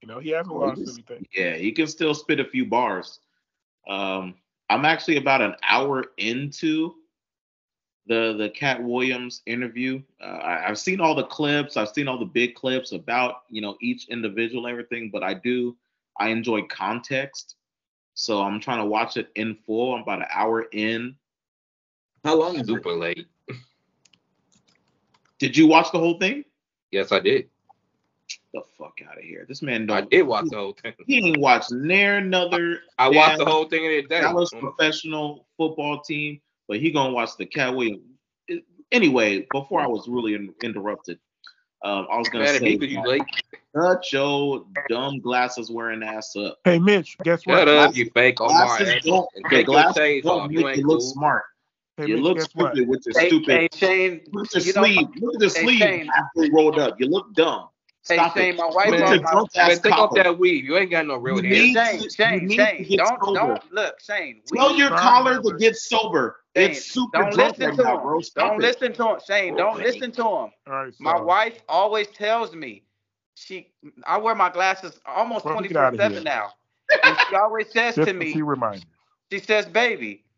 You 0.00 0.08
know, 0.08 0.18
he 0.18 0.30
hasn't 0.30 0.54
lost 0.56 0.78
he's- 0.78 0.94
anything. 0.94 1.26
Yeah, 1.34 1.54
he 1.54 1.72
can 1.72 1.86
still 1.86 2.14
spit 2.14 2.40
a 2.40 2.44
few 2.44 2.64
bars. 2.64 3.20
Um, 3.88 4.34
I'm 4.68 4.84
actually 4.84 5.16
about 5.16 5.42
an 5.42 5.54
hour 5.62 6.04
into 6.16 6.94
the 8.06 8.34
the 8.38 8.50
Katt 8.50 8.82
Williams 8.82 9.42
interview. 9.46 10.02
Uh, 10.20 10.24
I, 10.26 10.68
I've 10.68 10.78
seen 10.78 11.00
all 11.00 11.14
the 11.14 11.24
clips. 11.24 11.76
I've 11.76 11.88
seen 11.90 12.08
all 12.08 12.18
the 12.18 12.24
big 12.24 12.54
clips 12.54 12.92
about 12.92 13.42
you 13.50 13.60
know 13.60 13.76
each 13.80 14.08
individual 14.08 14.66
and 14.66 14.72
everything. 14.72 15.10
But 15.10 15.22
I 15.22 15.34
do 15.34 15.76
I 16.18 16.28
enjoy 16.28 16.62
context, 16.62 17.56
so 18.14 18.42
I'm 18.42 18.60
trying 18.60 18.78
to 18.78 18.86
watch 18.86 19.16
it 19.16 19.30
in 19.34 19.56
full. 19.66 19.94
I'm 19.94 20.02
about 20.02 20.20
an 20.20 20.28
hour 20.30 20.62
in. 20.72 21.16
How 22.24 22.36
long 22.36 22.54
is 22.56 22.62
it? 22.62 22.66
Super 22.66 22.92
late. 22.92 23.26
Did 25.38 25.56
you 25.56 25.66
watch 25.66 25.90
the 25.90 25.98
whole 25.98 26.18
thing? 26.18 26.44
Yes, 26.90 27.12
I 27.12 27.20
did. 27.20 27.48
The 28.52 28.62
fuck 28.76 28.98
out 29.08 29.16
of 29.16 29.22
here! 29.22 29.44
This 29.48 29.62
man 29.62 29.86
don't. 29.86 29.96
I 29.96 30.00
did 30.00 30.22
watch 30.22 30.48
the 30.50 30.56
whole 30.56 30.72
thing. 30.72 30.92
He 31.06 31.18
ain't 31.28 31.38
watched 31.40 31.70
near 31.70 32.16
another 32.18 32.80
I 32.98 33.08
watched 33.08 33.38
the 33.38 33.44
whole 33.44 33.66
thing 33.66 33.84
in 33.84 33.90
a 33.92 34.02
day. 34.02 34.20
Dallas 34.20 34.50
professional 34.50 35.46
football 35.56 36.00
team, 36.00 36.40
but 36.66 36.78
he 36.80 36.90
gonna 36.90 37.12
watch 37.12 37.36
the 37.38 37.46
Katt 37.46 37.74
Williams. 37.74 38.02
It- 38.48 38.64
Anyway, 38.92 39.46
before 39.52 39.80
I 39.80 39.86
was 39.86 40.08
really 40.08 40.34
in, 40.34 40.52
interrupted, 40.64 41.20
um, 41.84 42.08
I 42.10 42.18
was 42.18 42.28
gonna 42.28 42.44
Mad 42.46 42.56
at 42.56 42.62
me 42.62 42.76
say, 42.76 42.86
you 42.86 43.00
late. 43.06 43.22
shut 43.72 44.12
your 44.12 44.66
dumb 44.88 45.20
glasses 45.20 45.70
wearing 45.70 46.02
ass 46.02 46.34
up. 46.34 46.58
Hey, 46.64 46.80
Mitch, 46.80 47.16
guess 47.22 47.46
what? 47.46 47.58
Shut 47.58 47.68
up, 47.68 47.94
you 47.96 48.10
fake 48.12 48.40
Omar. 48.40 48.66
Glasses 48.66 48.88
And 48.94 49.02
don't, 49.04 49.28
the 49.48 49.62
glasses 49.62 50.24
don't 50.24 50.40
off. 50.40 50.50
make 50.50 50.76
You 50.76 50.82
you 50.82 50.88
look 50.88 51.00
cool. 51.00 51.12
smart. 51.12 51.44
Hey, 51.96 52.06
you 52.06 52.14
Mitch, 52.16 52.22
look 52.24 52.38
guess 52.38 52.54
what? 52.56 52.72
stupid 52.72 52.88
with 52.88 53.06
your 53.06 53.14
Hey, 53.14 53.28
stupid. 53.28 53.48
hey 53.48 53.68
Shane, 53.74 54.20
Look 54.32 54.46
at 54.46 54.50
the 54.52 54.60
sleeve. 54.60 55.06
Look 55.20 55.34
at 55.36 55.40
the 55.40 55.48
Hey, 55.50 55.62
sleeve 55.62 55.78
Shane. 55.78 56.10
halfway 56.12 56.50
rolled 56.50 56.78
up. 56.80 57.00
You 57.00 57.06
look 57.06 57.32
dumb. 57.34 57.68
Hey 58.08 58.16
Stop 58.16 58.34
Shane, 58.34 58.54
it. 58.54 58.56
my 58.56 58.66
wife 58.66 58.90
Look 58.90 59.00
Man, 59.00 59.02
at 59.02 59.08
on 59.08 59.14
your 59.14 59.22
my 59.22 59.34
Man, 59.66 59.70
ass 59.72 59.80
take 59.80 59.98
off 59.98 60.14
that 60.14 60.38
weave. 60.38 60.64
You 60.64 60.76
ain't 60.76 60.90
got 60.90 61.06
no 61.06 61.16
real 61.16 61.36
You 61.36 61.42
hair. 61.42 61.66
Shane, 61.66 62.00
to- 62.00 62.10
Shane, 62.10 62.48
you 62.50 62.50
Shane, 62.56 62.86
don't 62.96 63.24
sober. 63.24 63.34
don't 63.34 63.72
look, 63.72 64.00
Shane. 64.00 64.42
Tell 64.52 64.74
your 64.76 64.88
Sorry, 64.88 65.00
collar 65.00 65.42
to 65.42 65.56
get 65.58 65.76
sober. 65.76 66.36
Shane, 66.56 66.70
It's 66.72 66.92
super 66.92 67.22
don't 67.22 67.36
listen 67.36 67.66
right 67.66 67.76
to 67.76 67.82
now, 67.82 67.96
him. 67.96 68.02
bro. 68.02 68.20
Stop 68.20 68.52
Don't 68.52 68.58
it. 68.58 68.62
listen 68.62 68.92
to 68.94 69.08
him, 69.10 69.18
Shane. 69.26 69.56
Don't 69.56 69.74
Boy. 69.74 69.82
listen 69.82 70.12
to 70.12 70.22
him. 70.22 70.28
All 70.28 70.52
right, 70.66 70.94
so, 70.94 71.04
My 71.04 71.16
wife 71.20 71.62
always 71.68 72.08
tells 72.08 72.54
me 72.54 72.84
she 73.34 73.72
I 74.06 74.18
wear 74.18 74.34
my 74.34 74.50
glasses 74.50 75.00
almost 75.06 75.44
Well, 75.44 75.54
twenty 75.54 75.68
get 75.68 75.76
outta 75.76 75.96
four 75.96 76.08
here. 76.08 76.10
seven 76.10 76.24
now. 76.24 76.52
And 77.02 77.16
she 77.18 77.34
always 77.34 77.70
says 77.72 77.94
just 77.96 78.06
to 78.06 78.12
to 78.18 78.18
me, 78.18 78.32
see 78.32 78.42
reminders. 78.42 78.82
she 79.32 79.38
says, 79.38 79.66
baby, 79.66 80.24
You're 80.24 80.29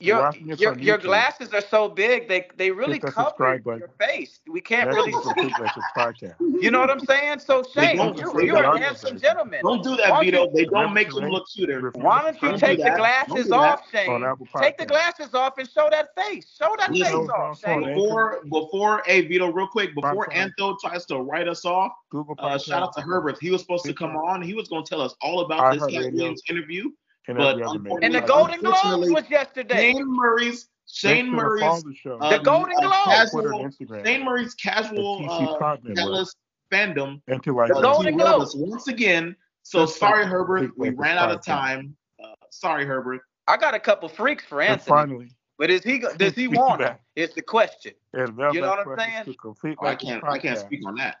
your 0.00 0.32
your, 0.58 0.78
your 0.78 0.98
glasses 0.98 1.52
are 1.52 1.60
so 1.60 1.88
big 1.88 2.26
they 2.28 2.48
they 2.56 2.70
really 2.70 2.94
Hit 2.94 3.02
that 3.02 3.14
cover 3.14 3.60
your 3.78 3.90
face. 3.98 4.40
We 4.50 4.60
can't 4.60 4.90
Next 4.90 4.96
really 4.96 5.12
see. 5.12 5.54
Podcast. 5.96 6.34
You 6.40 6.70
know 6.70 6.80
what 6.80 6.90
I'm 6.90 7.00
saying? 7.00 7.40
So 7.40 7.62
They 7.74 7.82
Shane, 7.82 7.96
don't- 7.96 8.18
you're, 8.18 8.42
you're 8.42 8.56
a 8.58 8.62
don't- 8.62 8.80
handsome 8.82 9.18
gentleman. 9.18 9.60
Don't 9.62 9.82
do 9.82 9.96
that, 9.96 10.20
Vito. 10.20 10.44
you- 10.44 10.50
They 10.54 10.64
don't 10.64 10.92
make 10.94 11.10
to 11.10 11.16
them 11.20 11.30
look 11.30 11.44
cuter. 11.54 11.80
Refuse 11.80 12.02
Why 12.02 12.22
don't 12.22 12.34
you 12.42 12.48
Don't 12.48 12.60
do 12.60 12.66
take 12.66 12.78
the 12.78 12.90
glasses 12.96 13.34
Don't 13.34 13.42
do 13.44 13.48
that. 13.50 13.56
off, 13.56 13.82
Shane? 13.90 14.36
Take 14.58 14.78
the 14.78 14.86
glasses 14.86 15.34
off 15.34 15.58
and 15.58 15.68
show 15.68 15.88
that 15.90 16.08
face. 16.16 16.54
Show 16.58 16.74
that 16.78 16.92
Listen, 16.92 17.20
face 17.20 17.28
off, 17.30 17.60
Shane. 17.60 17.84
Before, 17.94 18.40
before, 18.50 19.02
hey 19.06 19.26
Vito, 19.26 19.50
real 19.52 19.66
quick, 19.68 19.94
before 19.94 20.24
Sponsor. 20.30 20.32
Anto 20.32 20.76
tries 20.82 21.06
to 21.06 21.18
write 21.18 21.48
us 21.48 21.64
off, 21.64 21.92
Google 22.10 22.34
uh, 22.38 22.58
shout 22.58 22.82
out 22.82 22.94
to 22.94 23.00
Herbert. 23.02 23.38
He 23.40 23.50
was 23.50 23.60
supposed 23.60 23.84
to 23.84 23.94
come 23.94 24.16
on. 24.16 24.42
He 24.42 24.54
was 24.54 24.68
going 24.68 24.84
to 24.84 24.88
tell 24.88 25.00
us 25.00 25.14
all 25.20 25.40
about 25.40 25.72
this 25.72 25.80
Heart 25.80 25.92
Cat 25.92 26.02
Radio. 26.04 26.16
Williams 26.16 26.42
interview. 26.48 26.90
And 27.28 27.38
but 27.38 27.52
every 27.52 27.62
other 27.64 27.78
major 27.78 27.98
And 28.02 28.14
the 28.14 28.20
Golden 28.20 28.60
Globes 28.60 29.10
was 29.10 29.24
yesterday. 29.30 29.92
Shane 29.92 30.04
Murray's 30.06 30.68
Shane 30.92 31.26
Next 31.26 31.26
to 31.26 31.30
the 31.30 31.36
Murray's 31.36 31.96
Show. 31.98 32.18
uh, 32.18 32.30
The 32.30 32.42
Golden 32.42 32.74
uh, 32.76 32.80
Globes. 32.80 33.04
Casual 33.04 33.60
and 33.60 33.72
Instagram. 33.72 34.04
Shane 34.06 34.24
Murray's 34.24 34.54
casual 34.54 35.26
uh, 35.30 35.58
Pod 35.58 35.80
Dallas 35.94 36.34
fandom 36.72 37.20
and 37.28 37.42
to 37.44 37.54
like 37.54 37.68
The 37.68 37.76
uh, 37.76 37.80
Golden 37.82 38.16
derailed 38.16 38.36
Globes. 38.36 38.56
once 38.56 38.88
again. 38.88 39.36
So 39.62 39.80
Just 39.86 39.98
sorry, 39.98 40.22
like 40.22 40.30
Herbert. 40.32 40.72
We 40.76 40.88
Lakers 40.88 40.98
ran 40.98 41.18
out 41.18 41.30
of 41.30 41.44
time. 41.44 41.96
Uh, 42.22 42.34
sorry, 42.50 42.84
Herbert. 42.86 43.20
I 43.46 43.56
got 43.56 43.74
a 43.74 43.80
couple 43.80 44.08
freaks 44.08 44.44
for 44.44 44.62
and 44.62 44.80
finally, 44.80 45.36
but 45.58 45.70
is 45.70 45.82
he 45.84 45.98
go- 45.98 46.14
does 46.16 46.34
he 46.34 46.48
want 46.48 46.80
back. 46.80 46.96
them? 46.96 46.98
Is 47.16 47.34
the 47.34 47.42
question. 47.42 47.92
and 48.14 48.36
You 48.52 48.60
know 48.62 48.68
what 48.70 48.86
I'm 48.88 48.98
saying? 48.98 49.36
Oh, 49.44 49.86
I 49.86 49.94
can't. 49.94 50.24
I 50.24 50.38
can't 50.38 50.58
speak 50.58 50.80
on 50.86 50.94
that. 50.96 51.16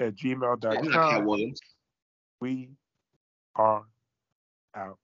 at 0.00 0.14
I'm 0.22 0.40
not 0.40 0.60
Cat 0.60 1.22
gmail.com. 1.22 1.54
We 2.40 2.70
are 3.56 3.84
out. 4.74 4.98